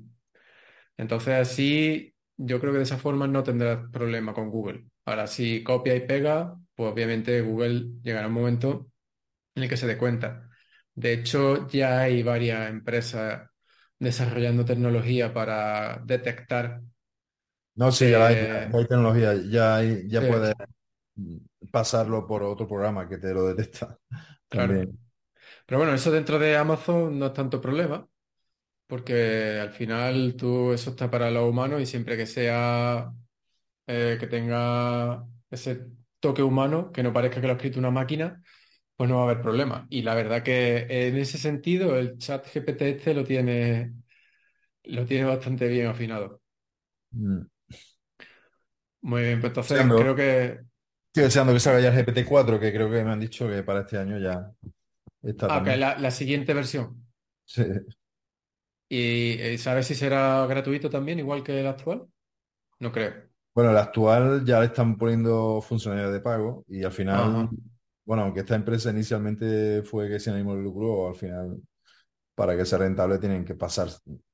Entonces 0.97 1.35
así 1.35 2.15
yo 2.37 2.61
creo 2.61 2.73
que 2.73 2.79
de 2.79 2.85
esa 2.85 2.99
forma 2.99 3.27
no 3.29 3.43
tendrás 3.45 3.89
problema 3.91 4.35
con 4.35 4.51
Google. 4.51 4.87
Ahora, 5.05 5.27
si 5.27 5.63
copia 5.63 5.95
y 5.95 6.01
pega, 6.07 6.57
pues 6.75 6.93
obviamente 6.93 7.41
Google 7.43 8.01
llegará 8.03 8.29
un 8.29 8.35
momento 8.35 8.91
en 9.55 9.65
el 9.65 9.69
que 9.69 9.77
se 9.77 9.87
dé 9.87 9.99
cuenta. 9.99 10.49
De 10.95 11.13
hecho, 11.13 11.69
ya 11.69 12.01
hay 12.01 12.23
varias 12.23 12.71
empresas 12.71 13.52
desarrollando 14.03 14.65
tecnología 14.65 15.33
para 15.33 16.03
detectar. 16.05 16.81
No, 17.75 17.93
sí, 17.93 18.11
ya, 18.11 18.27
hay, 18.27 18.37
tecnología, 18.71 19.35
ya, 19.35 19.81
ya 20.07 20.21
puedes 20.21 20.55
pasarlo 21.71 22.27
por 22.27 22.43
otro 22.43 22.67
programa 22.67 23.09
que 23.09 23.19
te 23.19 23.33
lo 23.33 23.47
detecta. 23.47 23.99
Claro. 24.49 24.83
Pero 25.65 25.79
bueno, 25.79 25.95
eso 25.95 26.11
dentro 26.11 26.39
de 26.39 26.59
Amazon 26.59 27.19
no 27.19 27.27
es 27.29 27.33
tanto 27.33 27.59
problema, 27.59 28.07
porque 28.87 29.59
al 29.59 29.71
final 29.71 30.35
tú 30.37 30.75
eso 30.75 30.91
está 30.91 31.11
para 31.11 31.31
los 31.31 31.49
humanos 31.49 31.81
y 31.81 31.87
siempre 31.87 32.19
que 32.19 32.27
sea 32.27 33.11
eh, 33.87 34.19
que 34.21 34.27
tenga 34.27 35.25
ese 35.51 35.87
toque 36.21 36.43
humano, 36.43 36.93
que 36.93 37.03
no 37.03 37.15
parezca 37.15 37.41
que 37.41 37.47
lo 37.47 37.55
ha 37.55 37.57
escrito 37.57 37.79
una 37.79 37.91
máquina, 37.91 38.43
pues 39.03 39.11
no 39.11 39.17
va 39.17 39.23
a 39.23 39.31
haber 39.33 39.43
problema. 39.43 39.85
Y 39.91 40.03
la 40.03 40.15
verdad 40.15 40.45
que 40.45 40.87
en 40.89 41.17
ese 41.17 41.37
sentido 41.37 41.99
el 41.99 42.19
chat 42.19 42.47
GPT 42.47 42.83
este 42.83 43.15
lo 43.15 43.25
tiene, 43.25 43.95
lo 44.85 45.05
tiene 45.05 45.25
bastante 45.25 45.67
bien 45.67 45.89
afinado. 45.89 46.41
Mm. 47.11 47.41
Muy 49.01 49.23
bien, 49.23 49.41
pues 49.41 49.51
entonces 49.51 49.83
creo 49.83 50.15
que... 50.15 50.61
Estoy 51.07 51.25
deseando 51.25 51.53
que 51.53 51.59
salga 51.59 51.81
ya 51.81 51.89
el 51.89 52.07
GPT-4, 52.07 52.61
que 52.61 52.73
creo 52.73 52.89
que 52.89 53.03
me 53.03 53.11
han 53.11 53.19
dicho 53.19 53.49
que 53.49 53.65
para 53.65 53.81
este 53.81 53.99
año 53.99 54.21
ya 54.21 54.53
está. 55.21 55.49
Ah, 55.51 55.65
que 55.65 55.77
la, 55.77 55.99
la 55.99 56.13
siguiente 56.13 56.55
versión. 56.55 57.05
Sí. 57.45 57.65
¿Y 58.89 59.33
eh, 59.41 59.59
sabes 59.59 59.89
si 59.89 59.97
será 59.97 60.47
gratuito 60.47 60.89
también, 60.89 61.19
igual 61.19 61.43
que 61.43 61.59
el 61.59 61.67
actual? 61.67 62.07
No 62.79 62.93
creo. 62.93 63.15
Bueno, 63.53 63.73
el 63.73 63.79
actual 63.79 64.45
ya 64.45 64.61
le 64.61 64.67
están 64.67 64.97
poniendo 64.97 65.61
funcionalidades 65.61 66.15
de 66.15 66.21
pago 66.21 66.65
y 66.69 66.85
al 66.85 66.93
final 66.93 67.49
bueno, 68.13 68.25
aunque 68.25 68.41
esta 68.41 68.57
empresa 68.57 68.91
inicialmente 68.91 69.83
fue 69.85 70.07
que 70.07 70.21
sin 70.21 70.35
ánimo 70.35 70.55
de 70.55 70.63
lucro, 70.63 71.09
al 71.09 71.15
final, 71.15 71.63
para 72.35 72.55
que 72.55 72.67
sea 72.67 72.77
rentable, 72.77 73.19
tienen 73.19 73.43
que 73.43 73.55
pasar 73.55 73.89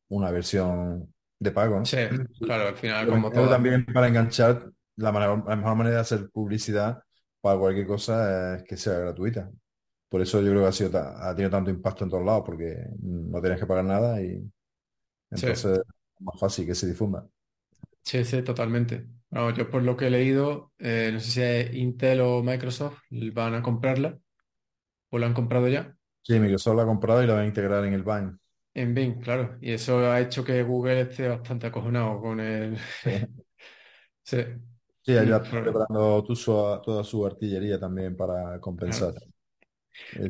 una 0.08 0.32
versión 0.32 1.14
de 1.38 1.52
pago. 1.52 1.84
Sí, 1.84 1.96
claro, 2.40 2.70
al 2.70 2.76
final, 2.76 3.06
como 3.06 3.30
todo. 3.30 3.48
También 3.48 3.86
para 3.86 4.08
enganchar, 4.08 4.68
la, 4.96 5.12
mejor 5.12 5.76
manera 5.76 5.94
de 5.94 6.00
hacer 6.00 6.28
publicidad 6.28 7.00
para 7.40 7.56
cualquier 7.56 7.86
cosa 7.86 8.56
es 8.56 8.64
que 8.64 8.76
sea 8.76 8.94
gratuita. 8.94 9.48
Por 10.08 10.22
eso 10.22 10.42
yo 10.42 10.50
creo 10.50 10.62
que 10.62 10.68
ha, 10.68 10.72
sido 10.72 10.98
ha 10.98 11.32
tenido 11.36 11.50
tanto 11.50 11.70
impacto 11.70 12.02
en 12.02 12.10
todos 12.10 12.24
lados, 12.24 12.42
porque 12.44 12.84
no 13.00 13.40
tienes 13.40 13.60
que 13.60 13.66
pagar 13.66 13.84
nada 13.84 14.20
y 14.20 14.42
entonces 15.30 15.64
es 15.66 15.84
más 16.18 16.40
fácil 16.40 16.66
que 16.66 16.74
se 16.74 16.88
difunda. 16.88 17.24
Sí, 18.02 18.24
sí, 18.24 18.42
totalmente 18.42 19.06
yo 19.30 19.70
por 19.70 19.82
lo 19.82 19.96
que 19.96 20.06
he 20.06 20.10
leído, 20.10 20.72
eh, 20.78 21.10
no 21.12 21.20
sé 21.20 21.30
si 21.30 21.42
es 21.42 21.74
Intel 21.74 22.20
o 22.20 22.42
Microsoft, 22.42 23.00
van 23.10 23.54
a 23.54 23.62
comprarla 23.62 24.18
o 25.10 25.18
la 25.18 25.26
han 25.26 25.34
comprado 25.34 25.68
ya. 25.68 25.96
Sí, 26.22 26.38
Microsoft 26.38 26.76
la 26.76 26.82
ha 26.82 26.86
comprado 26.86 27.22
y 27.22 27.26
la 27.26 27.34
va 27.34 27.40
a 27.40 27.46
integrar 27.46 27.84
en 27.84 27.94
el 27.94 28.02
Bing. 28.02 28.38
En 28.74 28.94
Bing, 28.94 29.20
claro. 29.20 29.58
Y 29.60 29.72
eso 29.72 29.98
ha 30.10 30.20
hecho 30.20 30.44
que 30.44 30.62
Google 30.62 31.00
esté 31.02 31.28
bastante 31.28 31.66
acojonado 31.66 32.20
con 32.20 32.40
el... 32.40 32.78
sí. 34.22 34.36
Sí, 35.08 35.14
ya 35.14 35.42
preparando 35.42 36.22
toda 36.84 37.02
su 37.02 37.24
artillería 37.24 37.80
también 37.80 38.14
para 38.14 38.60
compensar. 38.60 39.14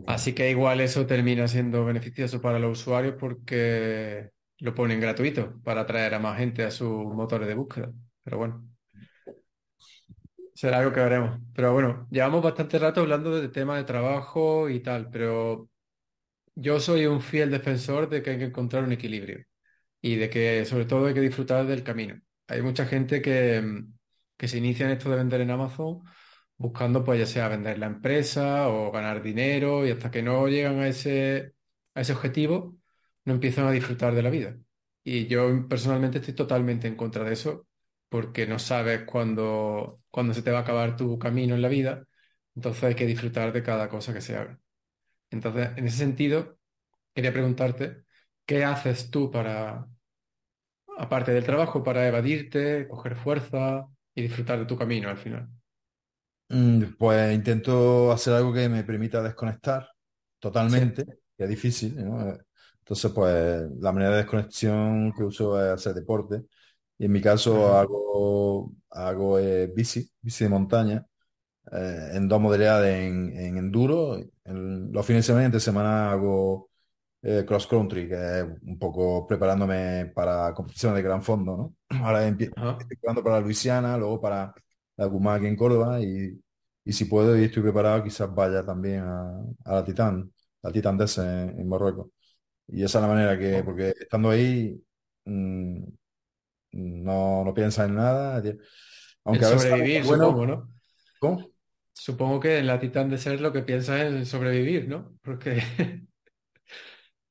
Así 0.06 0.34
que 0.34 0.50
igual 0.50 0.80
eso 0.80 1.04
termina 1.04 1.48
siendo 1.48 1.84
beneficioso 1.84 2.40
para 2.40 2.60
los 2.60 2.80
usuarios 2.80 3.16
porque 3.18 4.30
lo 4.60 4.74
ponen 4.74 5.00
gratuito 5.00 5.60
para 5.64 5.80
atraer 5.80 6.14
a 6.14 6.20
más 6.20 6.38
gente 6.38 6.64
a 6.64 6.70
sus 6.70 7.04
motores 7.06 7.48
de 7.48 7.54
búsqueda. 7.54 7.92
Pero 8.22 8.38
bueno, 8.38 8.68
será 10.58 10.78
algo 10.80 10.92
que 10.92 11.00
veremos. 11.00 11.40
Pero 11.54 11.72
bueno, 11.72 12.08
llevamos 12.10 12.42
bastante 12.42 12.78
rato 12.80 13.00
hablando 13.00 13.30
de 13.40 13.48
temas 13.48 13.78
de 13.78 13.84
trabajo 13.84 14.68
y 14.68 14.80
tal, 14.80 15.08
pero 15.10 15.70
yo 16.56 16.80
soy 16.80 17.06
un 17.06 17.22
fiel 17.22 17.50
defensor 17.50 18.08
de 18.08 18.22
que 18.22 18.30
hay 18.30 18.38
que 18.38 18.46
encontrar 18.46 18.84
un 18.84 18.92
equilibrio 18.92 19.46
y 20.02 20.16
de 20.16 20.30
que 20.30 20.64
sobre 20.66 20.86
todo 20.86 21.06
hay 21.06 21.14
que 21.14 21.20
disfrutar 21.22 21.66
del 21.66 21.84
camino. 21.84 22.20
Hay 22.48 22.62
mucha 22.62 22.86
gente 22.86 23.22
que, 23.22 23.84
que 24.36 24.48
se 24.48 24.58
inicia 24.58 24.86
en 24.86 24.92
esto 24.92 25.10
de 25.10 25.16
vender 25.18 25.42
en 25.42 25.52
Amazon 25.52 26.02
buscando 26.56 27.04
pues 27.04 27.20
ya 27.20 27.26
sea 27.26 27.48
vender 27.48 27.78
la 27.78 27.86
empresa 27.86 28.68
o 28.68 28.92
ganar 28.92 29.22
dinero 29.22 29.86
y 29.86 29.92
hasta 29.92 30.10
que 30.10 30.22
no 30.24 30.48
llegan 30.48 30.80
a 30.80 30.88
ese, 30.88 31.54
a 31.94 32.02
ese 32.02 32.14
objetivo 32.14 32.76
no 33.26 33.34
empiezan 33.34 33.66
a 33.66 33.72
disfrutar 33.72 34.14
de 34.14 34.22
la 34.24 34.30
vida. 34.30 34.58
Y 35.04 35.28
yo 35.28 35.68
personalmente 35.68 36.18
estoy 36.18 36.34
totalmente 36.34 36.88
en 36.88 36.96
contra 36.96 37.24
de 37.24 37.34
eso 37.34 37.67
porque 38.08 38.46
no 38.46 38.58
sabes 38.58 39.04
cuándo, 39.04 40.00
cuándo 40.10 40.34
se 40.34 40.42
te 40.42 40.50
va 40.50 40.58
a 40.58 40.62
acabar 40.62 40.96
tu 40.96 41.18
camino 41.18 41.54
en 41.54 41.62
la 41.62 41.68
vida, 41.68 42.06
entonces 42.54 42.84
hay 42.84 42.94
que 42.94 43.06
disfrutar 43.06 43.52
de 43.52 43.62
cada 43.62 43.88
cosa 43.88 44.14
que 44.14 44.20
se 44.20 44.36
haga. 44.36 44.58
Entonces, 45.30 45.70
en 45.76 45.86
ese 45.86 45.98
sentido, 45.98 46.58
quería 47.14 47.32
preguntarte, 47.32 48.04
¿qué 48.46 48.64
haces 48.64 49.10
tú 49.10 49.30
para, 49.30 49.88
aparte 50.98 51.32
del 51.32 51.44
trabajo, 51.46 51.82
para 51.82 52.06
evadirte, 52.06 52.86
coger 52.88 53.16
fuerza 53.16 53.86
y 54.14 54.20
disfrutar 54.22 54.58
de 54.58 54.66
tu 54.66 54.76
camino 54.76 55.08
al 55.08 55.16
final? 55.18 55.48
Mm, 56.48 56.94
pues 56.98 57.34
intento 57.34 58.10
hacer 58.12 58.32
algo 58.34 58.52
que 58.54 58.68
me 58.68 58.82
permita 58.84 59.22
desconectar 59.22 59.88
totalmente, 60.38 61.04
que 61.36 61.44
es 61.44 61.48
difícil, 61.50 61.98
Entonces, 62.80 63.12
pues 63.12 63.68
la 63.80 63.92
manera 63.92 64.12
de 64.12 64.16
desconexión 64.18 65.12
que 65.12 65.24
uso 65.24 65.60
es 65.62 65.72
hacer 65.74 65.94
deporte. 65.94 66.44
Y 66.98 67.06
en 67.06 67.12
mi 67.12 67.20
caso 67.22 67.76
hago, 67.76 68.72
hago 68.90 69.38
eh, 69.38 69.68
bici, 69.74 70.10
bici 70.20 70.44
de 70.44 70.50
montaña, 70.50 71.06
eh, 71.72 72.10
en 72.14 72.28
dos 72.28 72.40
modalidades, 72.40 73.06
en, 73.06 73.36
en 73.38 73.58
enduro. 73.58 74.16
En 74.44 74.92
los 74.92 75.06
fines 75.06 75.24
de 75.24 75.26
semana 75.28 75.46
entre 75.46 75.60
semana 75.60 76.10
hago 76.12 76.70
eh, 77.22 77.44
cross 77.46 77.66
country, 77.66 78.08
que 78.08 78.14
es 78.14 78.44
un 78.62 78.78
poco 78.78 79.26
preparándome 79.26 80.06
para 80.14 80.54
competiciones 80.54 80.96
de 80.96 81.02
gran 81.02 81.22
fondo, 81.22 81.56
¿no? 81.56 81.74
Ahora 82.04 82.26
empiezo 82.26 82.52
estoy 82.78 83.22
para 83.22 83.40
Luisiana, 83.40 83.96
luego 83.96 84.20
para 84.20 84.54
la 84.96 85.08
Cumá 85.08 85.34
aquí 85.34 85.46
en 85.46 85.56
Córdoba 85.56 86.00
y, 86.00 86.40
y, 86.84 86.92
si 86.92 87.04
puedo 87.06 87.36
y 87.38 87.44
estoy 87.44 87.62
preparado, 87.62 88.02
quizás 88.04 88.32
vaya 88.34 88.64
también 88.64 89.00
a, 89.04 89.42
la 89.64 89.84
Titán, 89.84 90.32
la 90.62 90.72
Titán 90.72 90.98
en, 91.18 91.60
en, 91.60 91.68
Marruecos. 91.68 92.08
Y 92.68 92.84
esa 92.84 92.98
es 92.98 93.02
la 93.02 93.08
manera 93.08 93.38
que, 93.38 93.62
porque 93.64 93.94
estando 94.00 94.30
ahí, 94.30 94.82
mm, 95.24 95.84
no, 96.72 97.44
no 97.44 97.54
piensas 97.54 97.88
en 97.88 97.96
nada. 97.96 98.42
Aunque 99.24 99.44
a 99.44 99.58
sobrevivir, 99.58 100.04
bueno, 100.04 100.26
supongo, 100.26 100.46
¿no? 100.46 100.72
¿Cómo? 101.18 101.50
Supongo 101.92 102.40
que 102.40 102.58
en 102.58 102.66
la 102.66 102.78
Titán 102.78 103.10
de 103.10 103.18
ser 103.18 103.40
lo 103.40 103.52
que 103.52 103.62
piensas 103.62 104.00
es 104.00 104.12
en 104.12 104.26
sobrevivir, 104.26 104.88
¿no? 104.88 105.14
Porque 105.22 105.62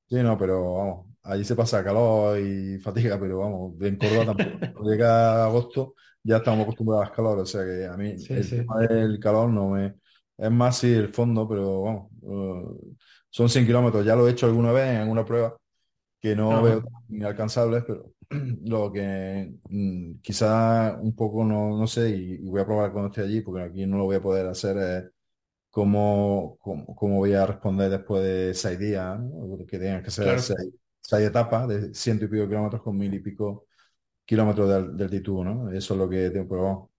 Sí, 0.10 0.16
no, 0.24 0.38
pero 0.38 0.74
vamos, 0.74 1.08
allí 1.24 1.44
se 1.44 1.56
pasa 1.56 1.84
calor 1.84 2.40
y 2.40 2.80
fatiga, 2.80 3.20
pero 3.20 3.40
vamos, 3.40 3.74
en 3.82 3.98
Córdoba 3.98 4.26
tampoco. 4.26 4.50
Cuando 4.74 4.92
llega 4.92 5.46
agosto 5.46 5.96
ya 6.24 6.38
estamos 6.38 6.64
acostumbrados 6.64 7.08
al 7.08 7.14
calor, 7.14 7.40
o 7.40 7.46
sea 7.46 7.64
que 7.64 7.86
a 7.86 7.98
mí 7.98 8.16
el 8.30 8.50
tema 8.50 8.80
del 8.80 9.20
calor 9.20 9.50
no 9.50 9.70
me... 9.70 9.96
Es 10.38 10.52
más 10.52 10.78
sí 10.78 10.94
el 10.94 11.10
fondo, 11.10 11.48
pero 11.48 11.82
vamos, 11.82 12.12
eh, 12.22 12.96
son 13.30 13.50
100 13.50 13.66
kilómetros, 13.66 14.06
ya 14.06 14.16
lo 14.16 14.28
he 14.28 14.32
hecho 14.32 14.46
alguna 14.46 14.72
vez 14.72 14.90
en 14.90 15.02
alguna 15.02 15.26
prueba, 15.26 15.58
que 16.20 16.36
no 16.36 16.62
veo 16.62 16.84
inalcanzables, 17.10 17.84
pero 17.88 18.14
lo 18.66 18.92
que 18.92 19.54
mm, 19.70 20.20
quizá 20.22 20.98
un 21.02 21.16
poco 21.16 21.44
no, 21.44 21.78
no 21.78 21.88
sé, 21.88 22.10
y, 22.10 22.38
voy 22.50 22.62
a 22.62 22.66
probar 22.66 22.92
cuando 22.92 23.10
esté 23.10 23.22
allí, 23.22 23.42
porque 23.42 23.64
aquí 23.64 23.86
no 23.86 23.98
lo 23.98 24.06
voy 24.06 24.18
a 24.18 24.22
poder 24.22 24.48
hacer, 24.48 24.78
es 24.78 25.12
cómo, 25.70 26.58
cómo, 26.60 27.18
voy 27.18 27.34
a 27.34 27.46
responder 27.46 27.90
después 27.90 28.24
de 28.24 28.54
seis 28.54 28.80
días, 28.80 29.20
que 29.68 29.80
tengan 29.80 30.04
que 30.04 30.12
ser 30.12 30.40
seis, 30.42 31.26
etapas 31.26 31.68
de 31.68 31.94
ciento 31.94 32.26
y 32.26 32.28
pico 32.28 32.48
kilómetros 32.48 32.82
con 32.82 32.98
mil 32.98 33.14
y 33.14 33.20
pico 33.20 33.68
kilómetros 34.26 34.98
de, 34.98 35.04
altitud, 35.04 35.44
¿no? 35.44 35.72
Eso 35.72 35.94
es 35.94 36.00
lo 36.00 36.10
que 36.10 36.30
tengo 36.32 36.48
probado. 36.50 36.92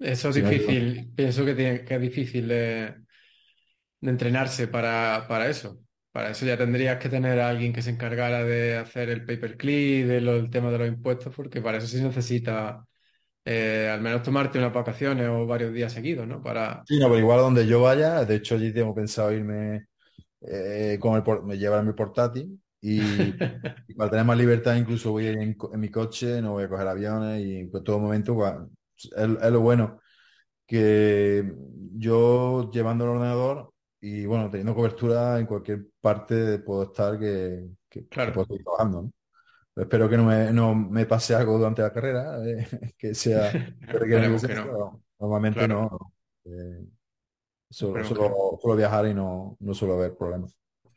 eso 0.00 0.30
es 0.30 0.34
difícil, 0.34 1.12
pienso 1.14 1.44
que, 1.44 1.54
tiene, 1.54 1.84
que 1.84 1.94
es 1.94 2.00
difícil 2.00 2.48
de, 2.48 2.96
entrenarse 4.00 4.66
para, 4.66 5.26
para, 5.28 5.48
eso. 5.48 5.78
Para 6.12 6.30
eso 6.30 6.44
ya 6.44 6.56
tendrías 6.56 6.98
que 6.98 7.08
tener 7.08 7.38
a 7.40 7.48
alguien 7.48 7.72
que 7.72 7.82
se 7.82 7.90
encargara 7.90 8.44
de 8.44 8.76
hacer 8.76 9.10
el 9.10 9.24
paperclip, 9.24 10.06
del 10.06 10.50
tema 10.50 10.70
de 10.70 10.78
los 10.78 10.88
impuestos, 10.88 11.34
porque 11.34 11.60
para 11.60 11.78
eso 11.78 11.86
sí 11.86 12.02
necesita 12.02 12.84
eh, 13.44 13.88
al 13.92 14.00
menos 14.00 14.22
tomarte 14.22 14.58
unas 14.58 14.72
vacaciones 14.72 15.28
o 15.28 15.46
varios 15.46 15.72
días 15.72 15.92
seguidos, 15.92 16.26
¿no? 16.26 16.42
Para... 16.42 16.82
Sí, 16.86 16.98
no, 16.98 17.06
pero 17.06 17.18
igual 17.18 17.38
donde 17.40 17.66
yo 17.66 17.82
vaya, 17.82 18.24
de 18.24 18.36
hecho 18.36 18.56
allí 18.56 18.72
tengo 18.72 18.94
pensado 18.94 19.32
irme 19.32 19.86
eh, 20.42 20.98
con 21.00 21.16
el 21.16 21.42
me 21.44 21.58
llevar 21.58 21.84
mi 21.84 21.92
portátil 21.92 22.60
y, 22.80 23.00
para 23.96 24.10
tener 24.10 24.24
más 24.24 24.38
libertad 24.38 24.76
incluso 24.76 25.12
voy 25.12 25.26
en, 25.26 25.40
en, 25.40 25.80
mi 25.80 25.90
coche, 25.90 26.40
no 26.40 26.52
voy 26.52 26.64
a 26.64 26.68
coger 26.68 26.88
aviones 26.88 27.44
y 27.44 27.56
en 27.56 27.70
todo 27.70 27.98
momento 27.98 28.36
es, 28.96 29.52
lo 29.52 29.60
bueno 29.60 30.00
que 30.66 31.52
yo 31.96 32.70
llevando 32.72 33.04
el 33.04 33.10
ordenador 33.10 33.72
y 34.00 34.24
bueno, 34.26 34.48
teniendo 34.50 34.74
cobertura 34.74 35.38
en 35.38 35.46
cualquier 35.46 35.86
parte 36.00 36.58
puedo 36.60 36.84
estar 36.84 37.18
que, 37.18 37.68
claro. 38.08 38.32
puedo 38.32 38.44
estar 38.44 38.64
trabajando, 38.64 39.02
¿no? 39.02 39.12
Espero 39.76 40.08
que 40.08 40.16
no 40.16 40.24
me, 40.24 40.52
no 40.52 40.74
me 40.74 41.06
pase 41.06 41.34
algo 41.34 41.56
durante 41.56 41.82
la 41.82 41.92
carrera, 41.92 42.38
eh, 42.46 42.66
que 42.98 43.14
sea... 43.14 43.52
Normalmente 45.20 45.68
no. 45.68 46.14
Eh, 46.44 46.86
solo, 47.68 48.02
solo, 48.04 48.76
viajar 48.76 49.06
y 49.06 49.14
no, 49.14 49.56
no 49.60 49.74
suelo 49.74 49.94
haber 49.94 50.16
problemas. 50.16 50.56
O 50.84 50.88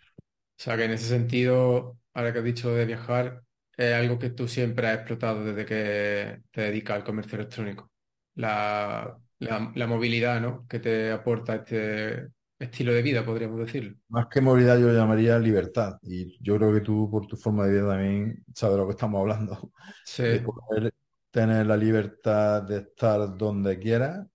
sea 0.55 0.77
que 0.77 0.85
en 0.85 0.91
ese 0.91 1.09
sentido, 1.09 1.97
ahora 2.13 2.31
que 2.31 2.39
has 2.39 2.45
dicho 2.45 2.73
de 2.73 2.85
viajar, 2.85 3.43
es 3.75 3.93
algo 3.93 4.17
que 4.17 4.29
tú 4.29 4.47
siempre 4.47 4.87
has 4.87 4.99
explotado 4.99 5.43
desde 5.43 5.65
que 5.65 6.41
te 6.51 6.61
dedicas 6.61 6.95
al 6.95 7.03
comercio 7.03 7.37
electrónico. 7.37 7.91
La, 8.35 9.17
la, 9.39 9.71
la 9.75 9.87
movilidad 9.87 10.39
¿no? 10.39 10.65
que 10.67 10.79
te 10.79 11.11
aporta 11.11 11.55
este, 11.55 12.29
estilo 12.63 12.93
de 12.93 13.02
vida, 13.02 13.26
podríamos 13.26 13.60
decirlo. 13.60 13.95
Más 14.10 14.28
que 14.28 14.41
movilidad 14.41 14.80
yo 14.80 14.88
lo 14.88 14.93
llamaría 14.93 15.38
libertad. 15.39 15.97
Y 16.02 16.38
yo 16.43 16.58
creo 16.58 16.73
que 16.73 16.82
tú, 16.82 17.10
por 17.10 17.28
tu 17.28 17.38
forma 17.38 17.65
de 17.65 17.73
vida, 17.73 17.89
también 17.89 18.43
sabes 18.54 18.76
de 18.76 18.82
lo 18.82 18.88
que 18.88 18.93
estamos 18.93 19.19
hablando. 19.19 19.71
Sí. 20.06 20.23
De 20.23 20.39
poder 20.39 20.93
tener 21.32 21.65
la 21.65 21.78
libertad 21.78 22.62
de 22.62 22.78
estar 22.78 23.36
donde 23.38 23.80
quieras 23.80 24.26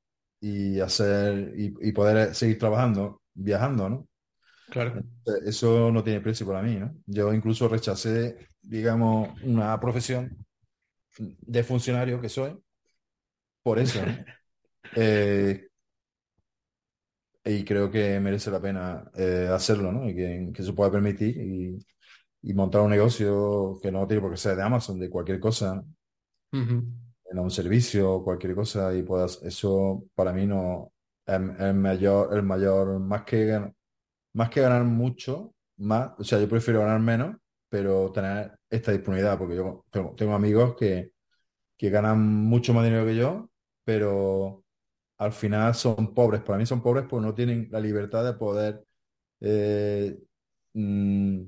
y 0.41 0.81
hacer 0.81 1.53
y, 1.57 1.93
poder 1.93 2.35
seguir 2.35 2.59
trabajando, 2.59 3.23
viajando, 3.35 3.89
¿no? 3.89 4.09
Claro. 4.71 5.03
Eso 5.45 5.91
no 5.91 6.03
tiene 6.03 6.21
precio 6.21 6.47
para 6.47 6.63
mí, 6.63 6.77
¿no? 6.77 6.95
Yo 7.07 7.33
incluso 7.33 7.69
rechacé, 7.69 8.49
digamos, 8.61 9.31
una 9.43 9.79
profesión 9.81 10.45
de 11.19 11.65
funcionario 11.65 12.21
que 12.21 12.29
soy 12.29 12.59
por 13.63 13.79
eso, 13.79 14.05
¿no? 14.05 14.13
Eh, 14.97 15.68
y 17.49 17.65
creo 17.65 17.91
que 17.91 18.21
merece 18.21 18.51
la 18.51 18.61
pena 18.61 19.11
eh, 19.17 19.49
hacerlo, 19.51 19.91
¿no? 19.91 20.09
Y 20.09 20.15
que, 20.53 20.63
se 20.63 20.73
pueda 20.73 20.91
permitir 20.93 21.37
y, 22.43 22.55
montar 22.55 22.83
un 22.83 22.91
negocio 22.91 23.79
que 23.83 23.91
no 23.91 24.07
tiene 24.07 24.23
por 24.23 24.31
qué 24.31 24.37
ser 24.37 24.57
de 24.57 24.63
Amazon, 24.63 24.99
de 24.99 25.11
cualquier 25.11 25.41
cosa, 25.41 25.83
en 26.53 27.39
un 27.39 27.51
servicio, 27.51 28.23
cualquier 28.23 28.55
cosa, 28.55 28.95
y 28.95 29.03
puedas, 29.03 29.43
eso 29.43 30.05
para 30.15 30.33
mí 30.33 30.47
no 30.47 30.93
es 31.27 31.35
el 31.35 31.75
mayor, 31.75 32.37
el 32.37 32.43
mayor, 32.43 33.01
más 33.01 33.25
que 33.25 33.73
más 34.35 34.51
que 34.51 34.61
ganar 34.61 34.85
mucho, 34.85 35.55
más, 35.79 36.13
o 36.19 36.25
sea, 36.25 36.39
yo 36.41 36.49
prefiero 36.49 36.81
ganar 36.81 37.01
menos, 37.01 37.37
pero 37.69 38.13
tener 38.13 38.59
esta 38.71 38.93
disponibilidad, 38.93 39.39
porque 39.39 39.57
yo 39.57 39.85
tengo, 39.91 40.15
tengo 40.15 40.35
amigos 40.35 40.77
que, 40.77 41.13
que 41.77 41.91
ganan 41.91 42.21
mucho 42.21 42.75
más 42.75 42.85
dinero 42.85 43.07
que 43.07 43.17
yo, 43.17 43.51
pero 43.85 44.65
al 45.19 45.33
final 45.33 45.75
son 45.75 46.15
pobres. 46.15 46.43
Para 46.43 46.59
mí 46.59 46.67
son 46.67 46.81
pobres 46.81 47.05
porque 47.09 47.27
no 47.27 47.35
tienen 47.35 47.69
la 47.71 47.81
libertad 47.81 48.25
de 48.25 48.33
poder 48.35 48.85
eh, 49.41 50.17
mm, 50.73 51.41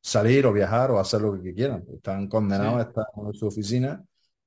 salir 0.00 0.46
o 0.46 0.52
viajar 0.52 0.90
o 0.90 0.98
hacer 0.98 1.20
lo 1.22 1.40
que 1.40 1.54
quieran. 1.54 1.84
Están 1.94 2.28
condenados 2.28 2.78
a 2.78 2.88
estar 2.88 3.06
en 3.16 3.32
su 3.32 3.46
oficina 3.46 4.04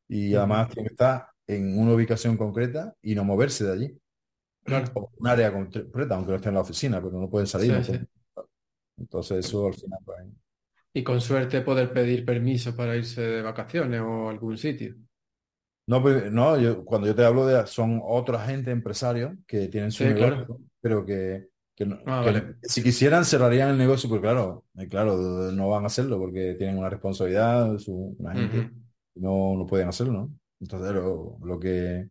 y 0.07 0.35
además 0.35 0.69
tienen 0.69 0.87
que 0.89 0.93
estar 0.93 1.27
en 1.47 1.79
una 1.79 1.93
ubicación 1.93 2.37
concreta 2.37 2.93
y 3.01 3.15
no 3.15 3.23
moverse 3.23 3.65
de 3.65 3.71
allí. 3.71 3.97
Claro. 4.63 5.11
un 5.17 5.27
área 5.27 5.53
concreta, 5.53 6.15
aunque 6.15 6.31
no 6.31 6.35
esté 6.37 6.49
en 6.49 6.55
la 6.55 6.61
oficina, 6.61 7.01
pero 7.01 7.19
no 7.19 7.29
pueden 7.29 7.47
salir. 7.47 7.71
Entonces 8.97 9.45
eso 9.45 9.67
al 9.67 9.73
final... 9.75 9.99
Pues, 10.03 10.25
y 10.91 11.03
con 11.03 11.19
suerte 11.19 11.61
poder 11.61 11.91
pedir 11.91 12.25
permiso 12.25 12.73
para 12.75 12.95
irse 12.95 13.21
de 13.21 13.41
vacaciones 13.41 13.99
o 13.99 14.27
a 14.27 14.31
algún 14.31 14.57
sitio. 14.57 14.95
No, 15.87 16.01
pues, 16.01 16.31
no 16.31 16.57
yo, 16.59 16.83
cuando 16.83 17.07
yo 17.07 17.15
te 17.15 17.23
hablo 17.23 17.45
de 17.45 17.67
son 17.67 18.01
otra 18.03 18.39
gente 18.45 18.71
empresarios 18.71 19.33
que 19.45 19.67
tienen 19.67 19.91
su 19.91 20.05
negocio, 20.05 20.59
pero 20.81 21.05
que, 21.05 21.49
ah, 22.05 22.41
si 22.63 22.81
quisieran 22.83 23.25
cerrarían 23.25 23.69
el 23.69 23.77
negocio, 23.77 24.09
pues 24.09 24.21
claro, 24.21 24.65
eh, 24.77 24.87
claro, 24.87 25.17
no 25.51 25.69
van 25.69 25.83
a 25.83 25.87
hacerlo 25.87 26.17
porque 26.19 26.55
tienen 26.57 26.77
una 26.77 26.89
responsabilidad, 26.89 27.77
su, 27.77 28.15
una 28.19 28.33
gente, 28.33 28.67
no, 29.15 29.55
no 29.57 29.65
pueden 29.67 29.87
hacerlo, 29.89 30.13
¿no? 30.13 30.33
Entonces 30.59 30.93
lo, 30.93 31.37
lo 31.43 31.59
que 31.59 32.09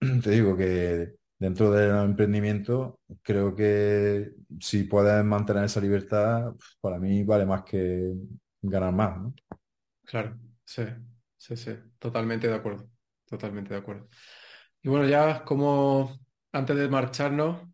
te 0.22 0.30
digo 0.30 0.56
que 0.56 1.14
dentro 1.38 1.70
del 1.70 1.90
emprendimiento 2.04 3.00
creo 3.22 3.54
que 3.54 4.32
si 4.60 4.84
puedes 4.84 5.24
mantener 5.24 5.64
esa 5.64 5.80
libertad, 5.80 6.52
para 6.80 6.98
mí 6.98 7.24
vale 7.24 7.46
más 7.46 7.62
que 7.64 8.14
ganar 8.62 8.92
más, 8.92 9.18
¿no? 9.20 9.34
Claro, 10.04 10.38
sí. 10.64 10.82
Sí, 11.38 11.56
sí, 11.56 11.70
totalmente 12.00 12.48
de 12.48 12.54
acuerdo, 12.56 12.90
totalmente 13.26 13.74
de 13.74 13.80
acuerdo. 13.80 14.08
Y 14.82 14.88
bueno, 14.90 15.06
ya 15.08 15.44
como 15.44 16.18
antes 16.52 16.76
de 16.76 16.88
marcharnos, 16.88 17.68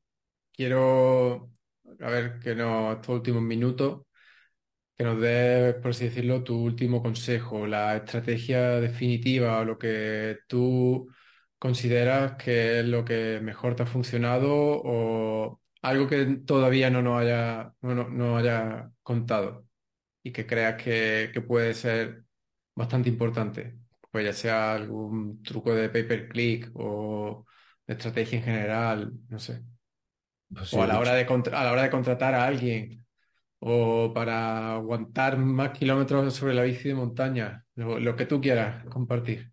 quiero, 0.52 1.52
a 2.00 2.10
ver, 2.10 2.40
que 2.40 2.54
nos, 2.54 2.96
estos 2.96 3.16
últimos 3.16 3.42
minutos, 3.42 4.02
que 4.96 5.04
nos 5.04 5.20
des, 5.20 5.74
por 5.76 5.90
así 5.90 6.06
decirlo, 6.06 6.42
tu 6.44 6.56
último 6.62 7.02
consejo, 7.02 7.66
la 7.66 7.96
estrategia 7.96 8.80
definitiva 8.80 9.64
lo 9.64 9.78
que 9.78 10.38
tú 10.48 11.08
consideras 11.58 12.36
que 12.36 12.80
es 12.80 12.86
lo 12.86 13.04
que 13.04 13.40
mejor 13.42 13.76
te 13.76 13.82
ha 13.84 13.86
funcionado 13.86 14.48
o 14.52 15.60
algo 15.82 16.08
que 16.08 16.24
todavía 16.46 16.90
no 16.90 17.02
nos 17.02 17.20
haya, 17.22 17.74
no, 17.82 18.36
haya 18.36 18.90
contado 19.02 19.66
y 20.22 20.32
que 20.32 20.46
creas 20.46 20.82
que 20.82 21.44
puede 21.46 21.74
ser 21.74 22.24
bastante 22.74 23.08
importante. 23.08 23.85
Pues 24.16 24.24
ya 24.24 24.32
sea 24.32 24.72
algún 24.72 25.42
truco 25.42 25.74
de 25.74 25.90
pay 25.90 26.04
per 26.04 26.26
click 26.26 26.70
o 26.72 27.44
de 27.86 27.92
estrategia 27.92 28.38
en 28.38 28.44
general, 28.46 29.12
no 29.28 29.38
sé. 29.38 29.62
Pues 30.48 30.72
o 30.72 30.82
a 30.82 30.86
la, 30.86 30.98
hora 30.98 31.12
de 31.12 31.26
a 31.52 31.64
la 31.64 31.70
hora 31.70 31.82
de 31.82 31.90
contratar 31.90 32.32
a 32.34 32.46
alguien 32.46 33.04
o 33.58 34.14
para 34.14 34.76
aguantar 34.76 35.36
más 35.36 35.76
kilómetros 35.78 36.32
sobre 36.32 36.54
la 36.54 36.62
bici 36.62 36.88
de 36.88 36.94
montaña, 36.94 37.66
lo, 37.74 38.16
que 38.16 38.24
tú 38.24 38.40
quieras 38.40 38.86
compartir. 38.86 39.52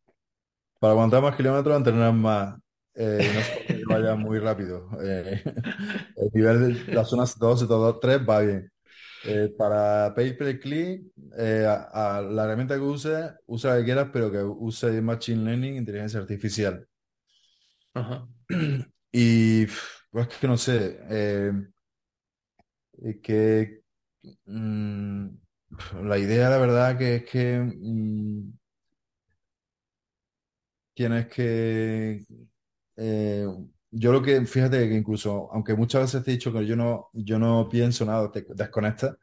Para 0.80 0.94
aguantar 0.94 1.22
más 1.22 1.36
kilómetros, 1.36 1.76
entrenar 1.76 2.14
más. 2.14 2.56
Eh, 2.96 3.68
no 3.68 3.68
que 3.68 3.84
vaya 3.86 4.16
muy 4.16 4.40
rápido. 4.40 4.88
Eh, 5.04 5.44
el 6.16 6.30
nivel 6.34 6.86
de 6.86 6.94
las 6.94 7.10
zonas 7.10 7.38
2 7.38 7.64
y 7.64 7.68
2, 7.68 8.00
3 8.00 8.22
va 8.22 8.40
bien. 8.40 8.72
Eh, 9.26 9.54
para 9.58 10.14
pay 10.14 10.34
per 10.34 10.60
click, 10.60 11.06
eh, 11.38 11.66
a, 11.66 12.22
la 12.22 12.44
herramienta 12.44 12.76
que 12.76 12.82
use, 12.82 13.32
usa 13.48 13.72
la 13.72 13.78
que 13.80 13.86
quieras, 13.86 14.10
pero 14.12 14.30
que 14.32 14.44
use 14.44 15.02
Machine 15.02 15.46
Learning, 15.46 15.76
inteligencia 15.76 16.20
artificial. 16.20 16.88
Y 19.16 19.68
pues 20.10 20.28
que 20.28 20.48
no 20.48 20.58
sé, 20.58 21.00
eh, 21.10 21.54
que 23.22 23.84
mm, 24.46 25.28
la 26.04 26.18
idea, 26.18 26.50
la 26.50 26.58
verdad, 26.58 26.98
que 26.98 27.16
es 27.18 27.26
que 27.26 27.60
mm, 27.60 28.54
tienes 30.96 31.28
que 31.28 32.26
yo 33.96 34.12
lo 34.12 34.22
que, 34.22 34.46
fíjate 34.46 34.90
que 34.90 34.96
incluso, 34.96 35.50
aunque 35.54 35.76
muchas 35.76 36.02
veces 36.04 36.24
te 36.24 36.32
he 36.32 36.34
dicho 36.34 36.52
que 36.52 36.66
yo 36.66 36.76
no, 36.76 37.10
yo 37.14 37.38
no 37.40 37.70
pienso 37.70 38.06
nada, 38.06 38.32
te 38.32 38.46
desconecta, 38.50 39.18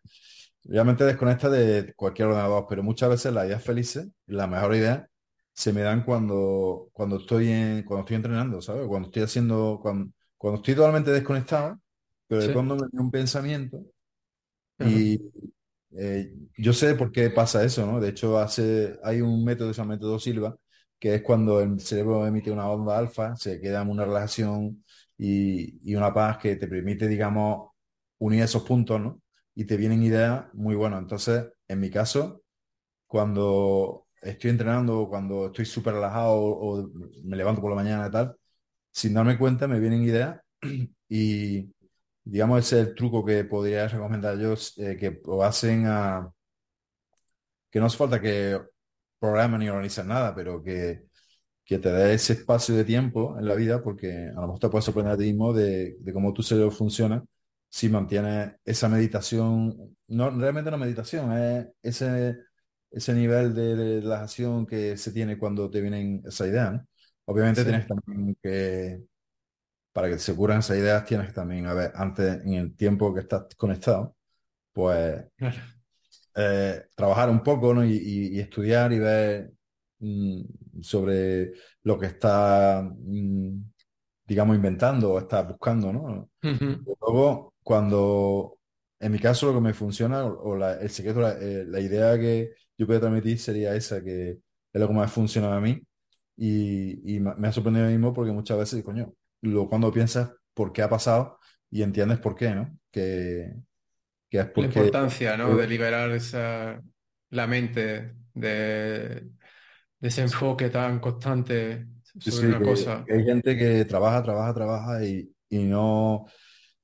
realmente 0.64 1.04
desconecta 1.04 1.50
de 1.50 1.92
cualquier 1.94 2.28
ordenador, 2.28 2.66
pero 2.68 2.82
muchas 2.82 3.10
veces 3.10 3.32
las 3.32 3.46
ideas 3.46 3.64
felices, 3.64 4.08
la 4.26 4.46
mejor 4.46 4.74
idea, 4.76 5.08
se 5.52 5.72
me 5.72 5.82
dan 5.82 6.04
cuando, 6.04 6.88
cuando 6.92 7.16
estoy 7.18 7.48
en, 7.48 7.82
cuando 7.84 8.02
estoy 8.02 8.16
entrenando, 8.16 8.62
¿sabes? 8.62 8.86
Cuando 8.86 9.08
estoy 9.08 9.22
haciendo, 9.22 9.80
cuando, 9.82 10.12
cuando 10.38 10.58
estoy 10.58 10.74
totalmente 10.74 11.10
desconectado, 11.10 11.80
pero 12.28 12.42
de 12.42 12.52
cuando 12.52 12.76
me 12.76 12.82
viene 12.82 13.04
un 13.04 13.10
pensamiento 13.10 13.84
y 14.78 15.20
eh, 15.96 16.32
yo 16.56 16.72
sé 16.72 16.94
por 16.94 17.10
qué 17.12 17.30
pasa 17.30 17.64
eso, 17.64 17.84
¿no? 17.86 18.00
De 18.00 18.10
hecho, 18.10 18.38
hace, 18.38 18.98
hay 19.02 19.20
un 19.20 19.44
método, 19.44 19.72
se 19.74 19.80
llama 19.82 19.94
método 19.94 20.18
Silva, 20.18 20.56
que 21.00 21.14
es 21.16 21.22
cuando 21.22 21.60
el 21.60 21.80
cerebro 21.80 22.26
emite 22.26 22.50
una 22.52 22.68
onda 22.68 22.98
alfa, 22.98 23.34
se 23.36 23.60
queda 23.60 23.82
en 23.82 23.90
una 23.90 24.04
relajación 24.04 24.84
y, 25.16 25.94
una 25.96 26.12
paz 26.14 26.38
que 26.38 26.56
te 26.56 26.68
permite, 26.68 27.08
digamos, 27.08 27.70
unir 28.18 28.42
esos 28.42 28.62
puntos, 28.64 29.00
¿no? 29.00 29.22
Y 29.54 29.64
te 29.66 29.76
vienen 29.76 30.02
ideas 30.02 30.46
muy 30.54 30.74
buenas. 30.76 31.00
Entonces, 31.00 31.48
en 31.68 31.80
mi 31.80 31.90
caso, 31.90 32.42
cuando 33.06 34.08
estoy 34.22 34.50
entrenando, 34.50 35.08
cuando 35.08 35.46
estoy 35.46 35.66
súper 35.66 35.94
relajado 35.94 36.34
o, 36.34 36.90
me 37.24 37.36
levanto 37.36 37.62
por 37.62 37.70
la 37.70 37.76
mañana 37.76 38.08
y 38.08 38.10
tal, 38.10 38.36
sin 38.92 39.14
darme 39.14 39.38
cuenta 39.38 39.68
me 39.68 39.80
vienen 39.80 40.02
ideas 40.02 40.40
y, 41.08 41.72
digamos, 42.24 42.60
ese 42.60 42.80
es 42.82 42.88
el 42.88 42.94
truco 42.94 43.24
que 43.24 43.44
podría 43.44 43.88
recomendar 43.88 44.38
yo, 44.38 44.54
eh, 44.78 44.96
que 44.98 45.20
lo 45.24 45.42
hacen 45.44 45.86
a... 45.86 46.30
que 47.70 47.80
no 47.80 47.86
hace 47.86 47.96
falta 47.96 48.20
que 48.20 48.58
programa 49.20 49.58
ni 49.58 49.68
organizar 49.68 50.06
nada, 50.06 50.34
pero 50.34 50.62
que, 50.62 51.04
que 51.64 51.78
te 51.78 51.90
dé 51.92 52.14
ese 52.14 52.34
espacio 52.34 52.74
de 52.76 52.84
tiempo 52.84 53.38
en 53.38 53.46
la 53.46 53.54
vida, 53.54 53.82
porque 53.82 54.28
a 54.30 54.40
lo 54.40 54.42
mejor 54.42 54.60
te 54.60 54.68
puedes 54.70 54.84
sorprender 54.86 55.14
a 55.14 55.18
ti 55.18 55.24
mismo 55.24 55.52
de, 55.52 55.96
de 56.00 56.12
cómo 56.12 56.32
tu 56.32 56.42
cerebro 56.42 56.70
funciona 56.72 57.24
si 57.70 57.88
mantienes 57.88 58.52
esa 58.64 58.88
meditación, 58.88 59.96
no 60.08 60.30
realmente 60.30 60.68
una 60.68 60.76
meditación, 60.76 61.32
es 61.32 61.68
ese, 61.82 62.36
ese 62.90 63.14
nivel 63.14 63.54
de, 63.54 64.00
relajación 64.00 64.66
que 64.66 64.96
se 64.96 65.12
tiene 65.12 65.38
cuando 65.38 65.70
te 65.70 65.80
vienen 65.80 66.22
esa 66.26 66.48
idea. 66.48 66.84
Obviamente 67.26 67.64
tienes 67.64 67.86
también 67.86 68.36
que, 68.42 69.02
para 69.92 70.08
que 70.08 70.18
se 70.18 70.34
curan 70.34 70.58
esas 70.58 70.78
ideas, 70.78 71.04
tienes 71.04 71.28
que 71.28 71.32
también, 71.32 71.66
a 71.66 71.74
ver, 71.74 71.92
antes, 71.94 72.44
en 72.44 72.54
el 72.54 72.76
tiempo 72.76 73.14
que 73.14 73.20
estás 73.20 73.54
conectado, 73.56 74.16
pues 74.72 75.24
eh, 76.34 76.82
trabajar 76.94 77.30
un 77.30 77.42
poco 77.42 77.74
¿no? 77.74 77.84
y, 77.84 78.38
estudiar 78.38 78.92
y 78.92 78.98
ver 78.98 79.52
mm, 79.98 80.42
sobre 80.80 81.52
lo 81.82 81.98
que 81.98 82.06
está, 82.06 82.82
mm, 82.82 83.62
digamos, 84.26 84.56
inventando 84.56 85.12
o 85.12 85.18
está 85.18 85.42
buscando, 85.42 85.92
¿no? 85.92 86.30
Luego, 86.42 87.54
cuando, 87.62 88.58
en 89.00 89.12
mi 89.12 89.18
caso, 89.18 89.46
lo 89.46 89.54
que 89.54 89.60
me 89.60 89.74
funciona, 89.74 90.24
o, 90.24 90.56
el 90.64 90.90
secreto, 90.90 91.26
eh, 91.28 91.64
la, 91.66 91.80
idea 91.80 92.18
que 92.18 92.52
yo 92.78 92.86
puedo 92.86 93.00
transmitir 93.00 93.38
sería 93.38 93.74
esa, 93.74 94.02
que 94.02 94.30
es 94.72 94.80
lo 94.80 94.88
que 94.88 94.94
más 94.94 95.12
funciona 95.12 95.56
a 95.56 95.60
mí. 95.60 95.82
Y, 96.36 97.20
me 97.20 97.48
ha 97.48 97.52
sorprendido 97.52 97.86
a 97.86 97.88
mí 97.88 97.94
mismo 97.94 98.14
porque 98.14 98.32
muchas 98.32 98.58
veces, 98.58 98.82
coño, 98.84 99.12
lo, 99.42 99.68
cuando 99.68 99.92
piensas 99.92 100.32
por 100.54 100.72
qué 100.72 100.82
ha 100.82 100.88
pasado 100.88 101.38
y 101.70 101.82
entiendes 101.82 102.18
por 102.18 102.34
qué, 102.34 102.54
¿no? 102.54 102.78
Que, 102.90 103.54
la 104.30 104.52
importancia, 104.56 105.36
¿no? 105.36 105.56
De 105.56 105.66
liberar 105.66 106.10
esa, 106.12 106.80
la 107.30 107.46
mente 107.46 108.14
de, 108.34 109.30
ese 110.00 110.22
enfoque 110.22 110.70
tan 110.70 111.00
constante 111.00 111.86
sobre 112.18 112.48
una 112.48 112.60
cosa. 112.60 113.04
hay 113.08 113.24
gente 113.24 113.56
que 113.56 113.84
trabaja, 113.84 114.22
trabaja, 114.22 114.54
trabaja 114.54 115.04
y, 115.04 115.30
no 115.50 116.26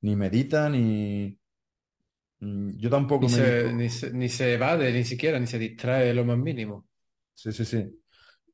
ni 0.01 0.16
medita 0.16 0.68
ni 0.68 1.38
mm, 2.40 2.70
yo 2.76 2.90
tampoco 2.90 3.26
ni 3.26 3.28
se, 3.88 4.12
ni, 4.12 4.28
se, 4.28 4.55
evade 4.55 4.92
ni 4.92 5.05
siquiera, 5.05 5.38
ni 5.38 5.47
se 5.47 5.59
distrae 5.59 6.12
lo 6.12 6.24
más 6.24 6.36
mínimo. 6.36 6.86
Sí, 7.34 7.53
sí, 7.53 7.64
sí. 7.64 8.03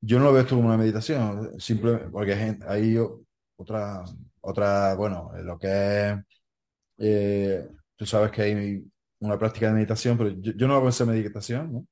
Yo 0.01 0.19
no 0.19 0.27
lo 0.27 0.33
veo 0.33 0.43
esto 0.43 0.57
como 0.57 0.69
una 0.69 0.77
meditación, 0.77 1.59
simplemente 1.59 2.09
porque 2.11 2.35
hay 2.67 2.99
otra, 3.57 4.05
otra, 4.41 4.95
bueno, 4.95 5.31
lo 5.43 5.59
que 5.59 6.11
es 6.11 6.19
eh, 6.99 7.69
tú 8.03 8.07
sabes 8.07 8.33
que 8.33 8.43
hay 8.43 8.85
una 9.21 9.39
práctica 9.39 9.69
de 9.69 9.75
meditación, 9.75 10.19
pero 10.19 10.31
yo, 10.31 10.67
no 10.67 10.75
hago 10.75 10.89
esa 10.89 11.07
meditación, 11.07 11.73
¿no? 11.73 11.87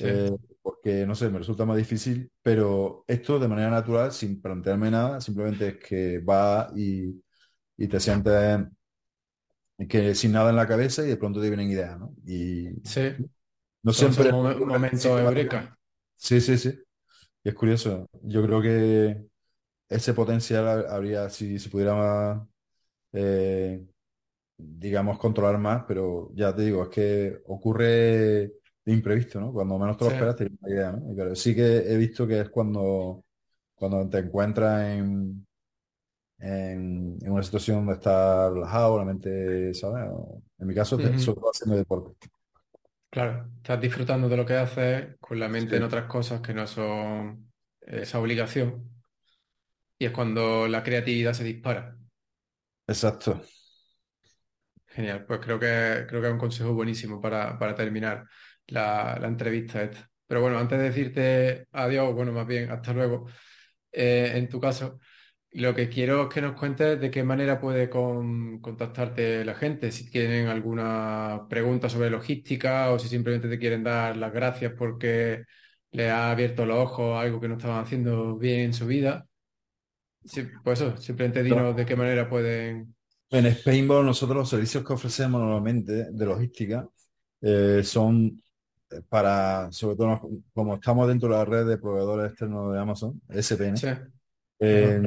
Eh, 0.00 0.34
porque, 0.62 1.06
no 1.06 1.14
sé, 1.14 1.28
me 1.28 1.38
resulta 1.38 1.66
más 1.66 1.76
difícil, 1.76 2.32
pero 2.40 3.04
esto 3.06 3.38
de 3.38 3.48
manera 3.48 3.68
natural, 3.68 4.12
sin 4.12 4.40
plantearme 4.40 4.90
nada, 4.90 5.20
simplemente 5.20 5.68
es 5.68 5.76
que 5.76 6.18
va 6.20 6.72
y, 6.74 7.22
te 7.86 8.00
sientes 8.00 8.66
que 9.86 10.14
sin 10.14 10.32
nada 10.32 10.48
en 10.48 10.56
la 10.56 10.66
cabeza 10.66 11.04
y 11.04 11.08
de 11.08 11.16
pronto 11.18 11.38
te 11.40 11.48
vienen 11.48 11.70
ideas, 11.70 11.98
¿no? 11.98 12.14
Y 12.24 12.70
sí. 12.84 13.14
no 13.82 13.92
siempre... 13.92 14.32
Un 14.32 14.66
momento 14.66 15.18
eureka. 15.18 15.76
Sí, 16.16 16.40
sí, 16.40 16.56
sí. 16.56 16.78
Y 17.44 17.48
es 17.50 17.54
curioso. 17.54 18.08
Yo 18.22 18.42
creo 18.46 18.62
que 18.62 19.26
ese 19.90 20.14
potencial 20.14 20.86
habría, 20.88 21.28
si 21.28 21.58
se 21.58 21.68
pudiera 21.68 22.46
eh, 23.12 23.84
digamos, 24.62 25.18
controlar 25.18 25.58
más, 25.58 25.84
pero 25.86 26.30
ya 26.34 26.54
te 26.54 26.62
digo, 26.62 26.84
es 26.84 26.88
que 26.88 27.38
ocurre 27.46 28.52
de 28.84 28.92
imprevisto, 28.92 29.40
¿no? 29.40 29.52
Cuando 29.52 29.78
menos 29.78 29.96
te 29.96 30.04
lo 30.04 30.10
esperas, 30.10 30.36
tienes 30.36 30.58
una 30.60 30.74
idea, 30.74 30.92
¿no? 30.92 31.14
Pero 31.16 31.34
sí 31.34 31.54
que 31.54 31.78
he 31.78 31.96
visto 31.96 32.26
que 32.26 32.40
es 32.40 32.50
cuando, 32.50 33.24
cuando 33.74 34.08
te 34.08 34.18
encuentras 34.18 34.82
en, 34.82 35.46
en, 36.38 37.18
una 37.22 37.42
situación 37.42 37.78
donde 37.78 37.94
estás 37.94 38.52
relajado, 38.52 38.98
la 38.98 39.04
mente, 39.04 39.72
¿sabes? 39.74 40.10
En 40.58 40.66
mi 40.66 40.74
caso, 40.74 40.96
uh 40.96 41.18
sobre 41.18 41.40
haciendo 41.52 41.76
deporte. 41.76 42.28
Claro, 43.10 43.50
estás 43.56 43.80
disfrutando 43.80 44.28
de 44.28 44.36
lo 44.36 44.46
que 44.46 44.54
haces 44.54 45.16
con 45.20 45.38
la 45.38 45.48
mente 45.48 45.76
en 45.76 45.82
otras 45.82 46.06
cosas 46.06 46.40
que 46.40 46.54
no 46.54 46.66
son 46.66 47.52
esa 47.80 48.18
obligación. 48.18 48.88
Y 49.98 50.06
es 50.06 50.12
cuando 50.12 50.66
la 50.66 50.82
creatividad 50.82 51.34
se 51.34 51.44
dispara. 51.44 51.96
Exacto. 52.88 53.42
Genial, 54.94 55.24
pues 55.24 55.40
creo 55.40 55.58
que, 55.58 56.04
creo 56.06 56.20
que 56.20 56.26
es 56.26 56.32
un 56.32 56.38
consejo 56.38 56.74
buenísimo 56.74 57.20
para, 57.20 57.74
terminar 57.74 58.26
la, 58.66 59.18
entrevista 59.22 59.82
esta. 59.82 60.10
Pero 60.26 60.42
bueno, 60.42 60.58
antes 60.58 60.78
de 60.78 60.84
decirte 60.84 61.66
adiós, 61.72 62.14
bueno, 62.14 62.32
más 62.32 62.46
bien 62.46 62.70
hasta 62.70 62.92
luego, 62.92 63.26
eh, 63.90 64.32
en 64.34 64.48
tu 64.48 64.60
caso, 64.60 65.00
lo 65.52 65.74
que 65.74 65.88
quiero 65.88 66.22
es 66.24 66.28
que 66.34 66.42
nos 66.42 66.54
cuentes 66.58 67.00
de 67.00 67.10
qué 67.10 67.24
manera 67.24 67.60
puede 67.60 67.90
contactarte 67.90 69.44
la 69.44 69.54
gente, 69.54 69.92
si 69.92 70.10
tienen 70.10 70.48
alguna 70.48 71.46
pregunta 71.48 71.88
sobre 71.88 72.10
logística 72.10 72.90
o 72.90 72.98
si 72.98 73.08
simplemente 73.08 73.48
te 73.48 73.58
quieren 73.58 73.84
dar 73.84 74.16
las 74.16 74.32
gracias 74.32 74.72
porque 74.76 75.44
le 75.90 76.10
ha 76.10 76.30
abierto 76.30 76.66
los 76.66 76.78
ojos 76.78 77.16
a 77.16 77.22
algo 77.22 77.40
que 77.40 77.48
no 77.48 77.56
estaban 77.56 77.84
haciendo 77.84 78.36
bien 78.36 78.60
en 78.60 78.74
su 78.74 78.86
vida. 78.86 79.26
pues 80.64 80.80
eso, 80.80 80.96
simplemente 80.96 81.42
dinos 81.42 81.76
de 81.76 81.86
qué 81.86 81.96
manera 81.96 82.28
pueden... 82.28 82.94
En 83.32 83.50
Spainball 83.50 84.04
nosotros 84.04 84.36
los 84.36 84.48
servicios 84.50 84.84
que 84.84 84.92
ofrecemos 84.92 85.40
normalmente 85.40 86.12
de 86.12 86.26
logística 86.26 86.86
eh, 87.40 87.80
son 87.82 88.42
eh, 88.90 89.00
para, 89.08 89.72
sobre 89.72 89.96
todo 89.96 90.30
como 90.52 90.74
estamos 90.74 91.08
dentro 91.08 91.30
de 91.30 91.34
la 91.36 91.44
red 91.46 91.66
de 91.66 91.78
proveedores 91.78 92.30
externos 92.30 92.74
de 92.74 92.78
Amazon, 92.78 93.20
SPN, 93.30 93.74
eh, 94.60 95.02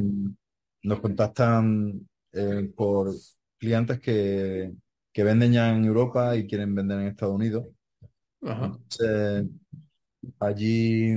nos 0.82 1.00
contactan 1.00 2.08
eh, 2.34 2.72
por 2.76 3.14
clientes 3.60 4.00
que, 4.00 4.74
venden 5.16 5.54
ya 5.54 5.74
en 5.74 5.86
Europa 5.86 6.36
y 6.36 6.48
quieren 6.48 6.74
vender 6.74 7.00
en 7.00 7.08
Estados 7.08 7.36
Unidos. 7.36 7.68
allí 10.40 11.14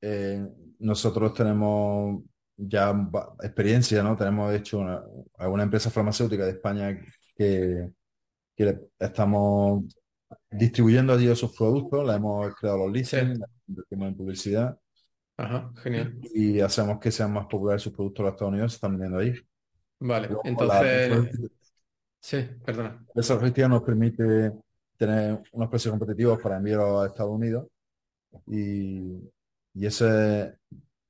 eh, 0.00 0.48
nosotros 0.78 1.34
tenemos 1.34 2.22
ya 2.68 2.94
experiencia, 3.42 4.02
¿no? 4.02 4.16
Tenemos 4.16 4.52
hecho 4.54 4.78
una, 4.78 5.02
alguna 5.38 5.62
empresa 5.64 5.90
farmacéutica 5.90 6.44
de 6.44 6.52
España 6.52 7.00
que, 7.36 7.90
estamos 8.98 9.84
distribuyendo 10.50 11.12
allí 11.12 11.28
esos 11.28 11.56
productos, 11.56 12.06
la 12.06 12.16
hemos 12.16 12.54
creado 12.54 12.78
los 12.78 12.92
listings, 12.92 13.40
en 13.90 14.14
publicidad 14.14 14.78
Ajá, 15.36 15.72
genial. 15.82 16.18
Y 16.34 16.60
hacemos 16.60 17.00
que 17.00 17.10
sean 17.10 17.32
más 17.32 17.46
populares 17.46 17.82
sus 17.82 17.92
productos 17.92 18.20
en 18.20 18.26
los 18.26 18.34
Estados 18.34 18.52
Unidos, 18.52 18.72
se 18.72 18.76
están 18.76 18.92
vendiendo 18.92 19.18
ahí. 19.18 19.34
Vale, 19.98 20.28
entonces... 20.44 21.50
Sí, 22.20 22.48
perdona. 22.64 23.04
Esa 23.16 23.34
logística 23.34 23.66
nos 23.66 23.82
permite 23.82 24.52
tener 24.96 25.42
unos 25.50 25.68
precios 25.68 25.90
competitivos 25.90 26.40
para 26.40 26.58
enviarlo 26.58 27.00
a 27.00 27.08
Estados 27.08 27.32
Unidos 27.32 27.66
y, 28.46 29.18
ese, 29.74 30.54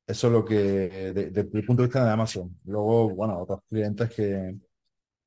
eso 0.06 0.26
es 0.26 0.32
lo 0.32 0.44
que, 0.44 1.12
desde 1.14 1.40
el 1.40 1.64
punto 1.64 1.82
de 1.82 1.88
vista 1.88 2.04
de 2.04 2.10
Amazon. 2.10 2.58
Luego, 2.64 3.10
bueno, 3.14 3.40
otros 3.40 3.60
clientes 3.68 4.10
que, 4.10 4.56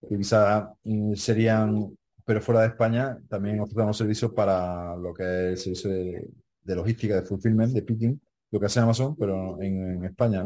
que 0.01 0.17
quizás 0.17 0.69
serían, 1.15 1.95
pero 2.23 2.41
fuera 2.41 2.61
de 2.61 2.67
España, 2.67 3.17
también 3.29 3.59
ofrecemos 3.59 3.97
servicios 3.97 4.31
para 4.33 4.95
lo 4.95 5.13
que 5.13 5.53
es 5.53 5.67
el 5.67 5.75
servicio 5.75 5.89
de, 5.89 6.29
de 6.63 6.75
logística, 6.75 7.15
de 7.15 7.27
fulfillment, 7.27 7.73
de 7.73 7.81
picking, 7.83 8.21
lo 8.51 8.59
que 8.59 8.65
hace 8.65 8.79
Amazon, 8.79 9.15
pero 9.15 9.61
en, 9.61 10.03
España, 10.03 10.45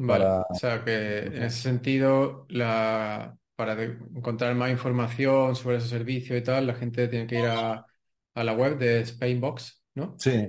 Vale, 0.00 0.44
o 0.48 0.54
sea 0.54 0.84
que 0.84 1.18
en 1.18 1.42
ese 1.42 1.60
sentido, 1.62 2.46
la, 2.50 3.36
para 3.56 3.82
encontrar 3.82 4.54
más 4.54 4.70
información 4.70 5.56
sobre 5.56 5.78
ese 5.78 5.88
servicio 5.88 6.36
y 6.36 6.42
tal, 6.44 6.68
la 6.68 6.74
gente 6.74 7.08
tiene 7.08 7.26
que 7.26 7.40
ir 7.40 7.46
a, 7.46 7.84
la 8.34 8.52
web 8.52 8.78
de 8.78 9.04
Spainbox, 9.04 9.82
¿no? 9.94 10.14
Sí. 10.16 10.48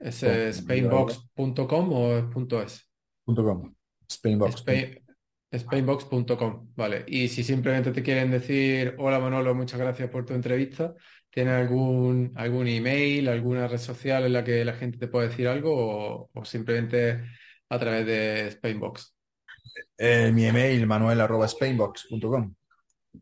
¿Es 0.00 0.56
spainbox.com 0.56 1.92
o 1.92 2.16
es 2.16 2.24
.es? 2.64 2.90
.com. 3.26 3.74
Spainbox. 4.10 4.64
Spainbox.com, 5.52 6.68
vale. 6.76 7.04
Y 7.08 7.28
si 7.28 7.42
simplemente 7.42 7.90
te 7.90 8.02
quieren 8.02 8.30
decir, 8.30 8.94
hola 8.98 9.18
Manolo, 9.18 9.54
muchas 9.54 9.80
gracias 9.80 10.08
por 10.08 10.24
tu 10.24 10.32
entrevista, 10.32 10.94
¿Tienes 11.30 11.54
algún, 11.54 12.32
algún 12.34 12.66
email, 12.66 13.28
alguna 13.28 13.68
red 13.68 13.78
social 13.78 14.24
en 14.24 14.32
la 14.32 14.42
que 14.42 14.64
la 14.64 14.72
gente 14.72 14.98
te 14.98 15.06
puede 15.06 15.28
decir 15.28 15.46
algo 15.46 16.28
o, 16.32 16.44
simplemente 16.44 17.24
a 17.68 17.78
través 17.78 18.04
de 18.04 18.50
Spainbox? 18.50 19.14
Eh, 19.96 20.32
mi 20.32 20.46
email, 20.46 20.84
manuel.spainbox.com. 20.88 22.54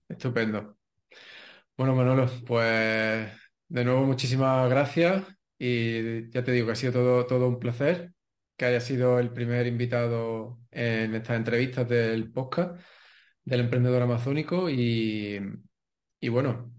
Estupendo. 0.08 0.78
Bueno, 1.76 1.94
Manolo, 1.94 2.30
pues 2.46 3.30
de 3.68 3.84
nuevo 3.84 4.06
muchísimas 4.06 4.70
gracias 4.70 5.22
y 5.58 6.30
ya 6.30 6.44
te 6.44 6.52
digo 6.52 6.66
que 6.66 6.72
ha 6.72 6.76
sido 6.76 6.92
todo, 6.92 7.26
todo 7.26 7.48
un 7.48 7.58
placer 7.58 8.12
que 8.56 8.66
haya 8.66 8.80
sido 8.80 9.18
el 9.18 9.32
primer 9.32 9.66
invitado 9.66 10.60
en 10.70 11.14
estas 11.14 11.36
entrevistas 11.36 11.88
del 11.88 12.30
podcast 12.32 12.80
del 13.44 13.60
emprendedor 13.60 14.02
amazónico 14.02 14.68
y, 14.70 15.40
y 16.20 16.28
bueno, 16.28 16.72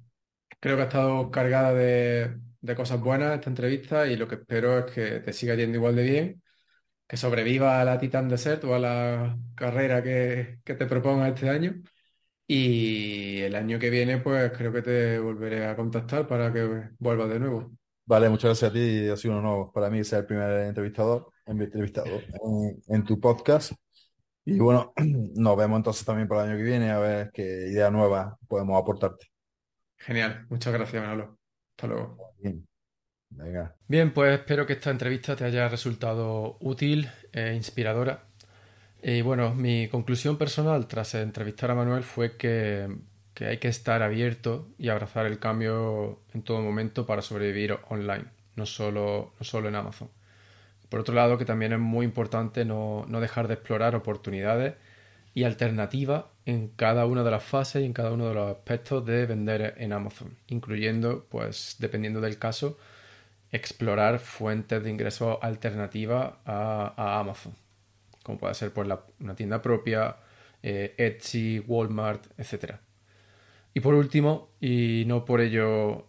Creo 0.60 0.76
que 0.76 0.84
ha 0.84 0.86
estado 0.86 1.32
cargada 1.32 1.74
de, 1.74 2.38
cosas 2.76 3.00
buenas 3.00 3.36
esta 3.36 3.50
entrevista 3.50 4.08
y 4.08 4.18
lo 4.18 4.28
que 4.28 4.36
espero 4.36 4.80
es 4.80 4.92
que 4.92 5.20
te 5.22 5.34
siga 5.34 5.56
yendo 5.56 5.78
igual 5.78 5.96
de 5.96 6.04
bien, 6.04 6.44
que 7.08 7.18
sobreviva 7.18 7.82
a 7.82 7.86
la 7.86 8.00
Titan 8.00 8.30
Desert 8.30 8.64
o 8.66 8.76
a 8.76 8.80
la 8.80 9.38
carrera 9.56 10.04
que, 10.04 10.60
te 10.66 10.86
proponga 10.88 11.30
este 11.30 11.50
año. 11.50 11.76
Y 12.48 13.40
el 13.42 13.56
año 13.56 13.80
que 13.80 13.90
viene, 13.90 14.20
pues 14.20 14.52
creo 14.54 14.74
que 14.74 14.82
te 14.82 15.20
volveré 15.20 15.66
a 15.68 15.76
contactar 15.76 16.28
para 16.28 16.52
que 16.54 16.90
vuelvas 17.00 17.30
de 17.30 17.40
nuevo. 17.40 17.79
Vale, 18.10 18.28
muchas 18.28 18.46
gracias 18.46 18.72
a 18.72 18.74
ti. 18.74 19.08
Ha 19.08 19.16
sido 19.16 19.36
un 19.36 19.46
honor 19.46 19.72
para 19.72 19.88
mí 19.88 20.04
ser 20.04 20.22
el 20.22 20.26
primer 20.26 20.66
entrevistador, 20.66 21.32
entrevistado 21.46 22.10
en, 22.88 23.04
tu 23.06 23.20
podcast. 23.20 23.74
Y 24.46 24.58
bueno, 24.58 24.94
nos 25.36 25.56
vemos 25.56 25.78
entonces 25.78 26.06
también 26.06 26.28
para 26.28 26.44
el 26.44 26.50
año 26.50 26.58
que 26.58 26.64
viene 26.64 26.90
a 26.90 26.98
ver 26.98 27.30
qué 27.32 27.44
idea 27.44 27.92
nueva 27.92 28.36
podemos 28.48 28.82
aportarte. 28.82 29.28
Genial, 29.96 30.48
muchas 30.50 30.74
gracias, 30.74 31.04
Manolo. 31.04 31.38
Hasta 31.78 31.86
luego. 31.86 32.34
Bien. 32.40 32.68
Venga. 33.30 33.76
Bien, 33.88 34.12
pues 34.12 34.40
espero 34.40 34.66
que 34.66 34.74
esta 34.74 34.90
entrevista 34.90 35.36
te 35.36 35.44
haya 35.44 35.70
resultado 35.70 36.58
útil 36.62 37.08
e 37.32 37.54
inspiradora. 37.54 38.24
Y 39.04 39.22
bueno, 39.22 39.54
mi 39.54 39.88
conclusión 39.88 40.36
personal 40.36 40.88
tras 40.88 41.14
entrevistar 41.14 41.70
a 41.70 41.76
Manuel 41.76 42.02
fue 42.02 42.38
que, 42.38 42.88
hay 43.48 43.58
que 43.58 43.68
estar 43.68 44.02
abierto 44.04 44.68
y 44.78 44.90
abrazar 44.90 45.26
el 45.26 45.40
cambio 45.40 46.20
en 46.34 46.42
todo 46.42 46.62
momento 46.62 47.06
para 47.06 47.22
sobrevivir 47.22 47.78
online, 47.90 48.26
no 48.56 48.66
solo, 48.66 49.34
no 49.40 49.46
solo 49.46 49.70
en 49.70 49.76
Amazon. 49.76 50.10
Por 50.90 51.02
otro 51.02 51.14
lado, 51.14 51.38
que 51.38 51.46
también 51.46 51.74
es 51.74 51.80
muy 51.80 52.06
importante 52.06 52.66
no, 52.66 53.06
no 53.08 53.22
dejar 53.22 53.48
de 53.48 53.54
explorar 53.54 53.96
oportunidades 53.96 54.74
y 55.34 55.44
alternativas 55.44 56.26
en 56.46 56.70
cada 56.70 57.06
una 57.06 57.24
de 57.24 57.32
las 57.32 57.44
fases 57.44 57.84
y 57.84 57.86
en 57.86 57.94
cada 57.94 58.12
uno 58.12 58.28
de 58.28 58.34
los 58.34 58.58
aspectos 58.58 59.06
de 59.06 59.26
vender 59.26 59.76
en 59.78 59.94
Amazon, 59.94 60.36
incluyendo, 60.48 61.26
pues, 61.30 61.76
dependiendo 61.80 62.22
del 62.22 62.40
caso, 62.40 62.78
explorar 63.52 64.20
fuentes 64.20 64.84
de 64.84 64.90
ingresos 64.90 65.38
alternativas 65.42 66.34
a, 66.46 67.20
Amazon, 67.20 67.54
como 68.24 68.40
puede 68.40 68.54
ser 68.56 68.72
pues, 68.72 68.90
una 69.20 69.36
tienda 69.36 69.62
propia, 69.62 70.18
eh, 70.64 70.96
Etsy, 70.98 71.64
Walmart, 71.68 72.26
etc. 72.38 72.76
Y 73.74 73.80
por 73.82 73.94
último, 73.96 74.50
y 74.60 75.04
no 75.08 75.26
por 75.26 75.42
ello 75.42 76.08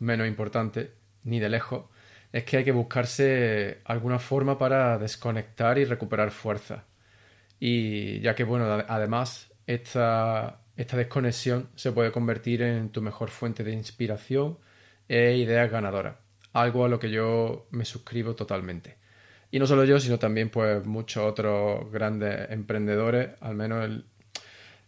menos 0.00 0.26
importante, 0.26 0.92
ni 1.24 1.40
de 1.40 1.48
lejos, 1.48 1.84
es 2.32 2.44
que 2.44 2.58
hay 2.58 2.64
que 2.64 2.72
buscarse 2.72 3.80
alguna 3.84 4.18
forma 4.18 4.58
para 4.58 4.98
desconectar 4.98 5.78
y 5.78 5.84
recuperar 5.84 6.30
fuerza 6.30 6.84
y 7.58 8.20
ya 8.20 8.34
que, 8.34 8.44
bueno, 8.44 8.66
además, 8.88 9.52
esta, 9.66 10.60
esta 10.76 10.96
desconexión 10.96 11.70
se 11.74 11.92
puede 11.92 12.12
convertir 12.12 12.62
en 12.62 12.90
tu 12.90 13.02
mejor 13.02 13.30
fuente 13.30 13.64
de 13.64 13.72
inspiración 13.72 14.58
e 15.08 15.36
ideas 15.36 15.70
ganadoras. 15.70 16.16
Algo 16.52 16.84
a 16.84 16.88
lo 16.88 16.98
que 16.98 17.10
yo 17.10 17.66
me 17.70 17.84
suscribo 17.84 18.34
totalmente. 18.34 18.96
Y 19.50 19.58
no 19.58 19.66
solo 19.66 19.84
yo, 19.84 20.00
sino 20.00 20.18
también 20.18 20.50
pues 20.50 20.84
muchos 20.86 21.24
otros 21.24 21.90
grandes 21.92 22.50
emprendedores, 22.50 23.30
al 23.40 23.54
menos 23.54 23.88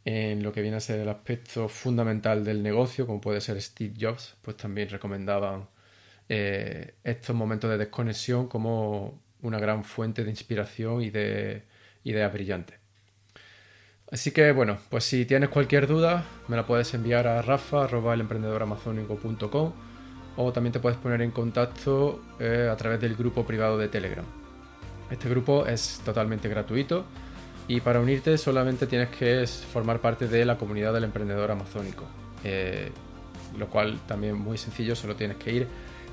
en 0.04 0.42
lo 0.42 0.52
que 0.52 0.62
viene 0.62 0.76
a 0.76 0.80
ser 0.80 1.00
el 1.00 1.08
aspecto 1.08 1.68
fundamental 1.68 2.44
del 2.44 2.62
negocio, 2.62 3.06
como 3.06 3.20
puede 3.20 3.40
ser 3.40 3.60
Steve 3.60 3.94
Jobs, 4.00 4.36
pues 4.42 4.56
también 4.56 4.88
recomendaban 4.88 5.68
eh, 6.28 6.94
estos 7.04 7.36
momentos 7.36 7.70
de 7.70 7.78
desconexión 7.78 8.48
como 8.48 9.20
una 9.42 9.58
gran 9.58 9.84
fuente 9.84 10.24
de 10.24 10.30
inspiración 10.30 11.02
y 11.02 11.10
de 11.10 11.64
ideas 12.04 12.32
brillantes. 12.32 12.78
Así 14.10 14.30
que 14.30 14.52
bueno, 14.52 14.78
pues 14.88 15.04
si 15.04 15.26
tienes 15.26 15.50
cualquier 15.50 15.86
duda, 15.86 16.24
me 16.48 16.56
la 16.56 16.66
puedes 16.66 16.94
enviar 16.94 17.26
a 17.26 17.42
rafa.elemprendedoramazónico.com 17.42 19.72
o 20.36 20.52
también 20.52 20.72
te 20.72 20.80
puedes 20.80 20.98
poner 20.98 21.20
en 21.20 21.32
contacto 21.32 22.22
eh, 22.40 22.68
a 22.70 22.76
través 22.76 23.00
del 23.00 23.16
grupo 23.16 23.44
privado 23.44 23.76
de 23.76 23.88
Telegram. 23.88 24.24
Este 25.10 25.28
grupo 25.28 25.66
es 25.66 26.00
totalmente 26.04 26.48
gratuito 26.48 27.04
y 27.68 27.80
para 27.80 28.00
unirte 28.00 28.36
solamente 28.38 28.86
tienes 28.86 29.10
que 29.10 29.46
formar 29.46 30.00
parte 30.00 30.26
de 30.26 30.46
la 30.46 30.56
comunidad 30.56 30.94
del 30.94 31.04
emprendedor 31.04 31.50
amazónico, 31.50 32.04
eh, 32.42 32.90
lo 33.58 33.68
cual 33.68 34.00
también 34.06 34.36
muy 34.36 34.56
sencillo, 34.56 34.96
solo 34.96 35.14
tienes 35.14 35.36
que 35.36 35.52
ir 35.52 35.66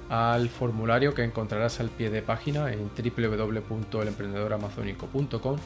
al 0.10 0.50
formulario 0.50 1.14
que 1.14 1.24
encontrarás 1.24 1.80
al 1.80 1.88
pie 1.90 2.10
de 2.10 2.22
página 2.22 2.70
en 2.72 2.90
www.elemprendedoramazónico.com 2.90 5.58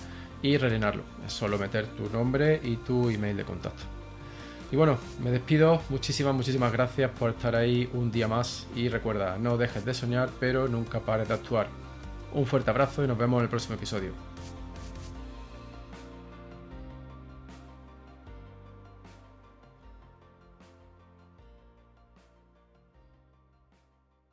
y 0.42 0.58
rellenarlo. 0.58 1.04
Es 1.26 1.34
solo 1.34 1.58
meter 1.58 1.88
tu 1.88 2.10
nombre 2.10 2.62
y 2.64 2.78
tu 2.78 3.10
email 3.10 3.36
de 3.36 3.44
contacto. 3.44 3.84
Y 4.72 4.76
bueno, 4.76 5.00
me 5.22 5.32
despido. 5.32 5.82
Muchísimas, 5.90 6.36
muchísimas 6.36 6.72
gracias 6.72 7.10
por 7.12 7.32
estar 7.32 7.56
ahí 7.56 7.90
un 7.94 8.12
día 8.12 8.28
más. 8.28 8.68
Y 8.76 8.88
recuerda, 8.88 9.40
no 9.40 9.58
dejes 9.58 9.84
de 9.84 9.96
soñar, 9.96 10.30
pero 10.40 10.68
nunca 10.68 11.00
pares 11.00 11.28
de 11.28 11.34
actuar. 11.34 11.66
Un 12.34 12.46
fuerte 12.46 12.70
abrazo 12.70 13.04
y 13.04 13.08
nos 13.08 13.18
vemos 13.18 13.40
en 13.40 13.46
el 13.46 13.50
próximo 13.50 13.74
episodio. 13.76 14.29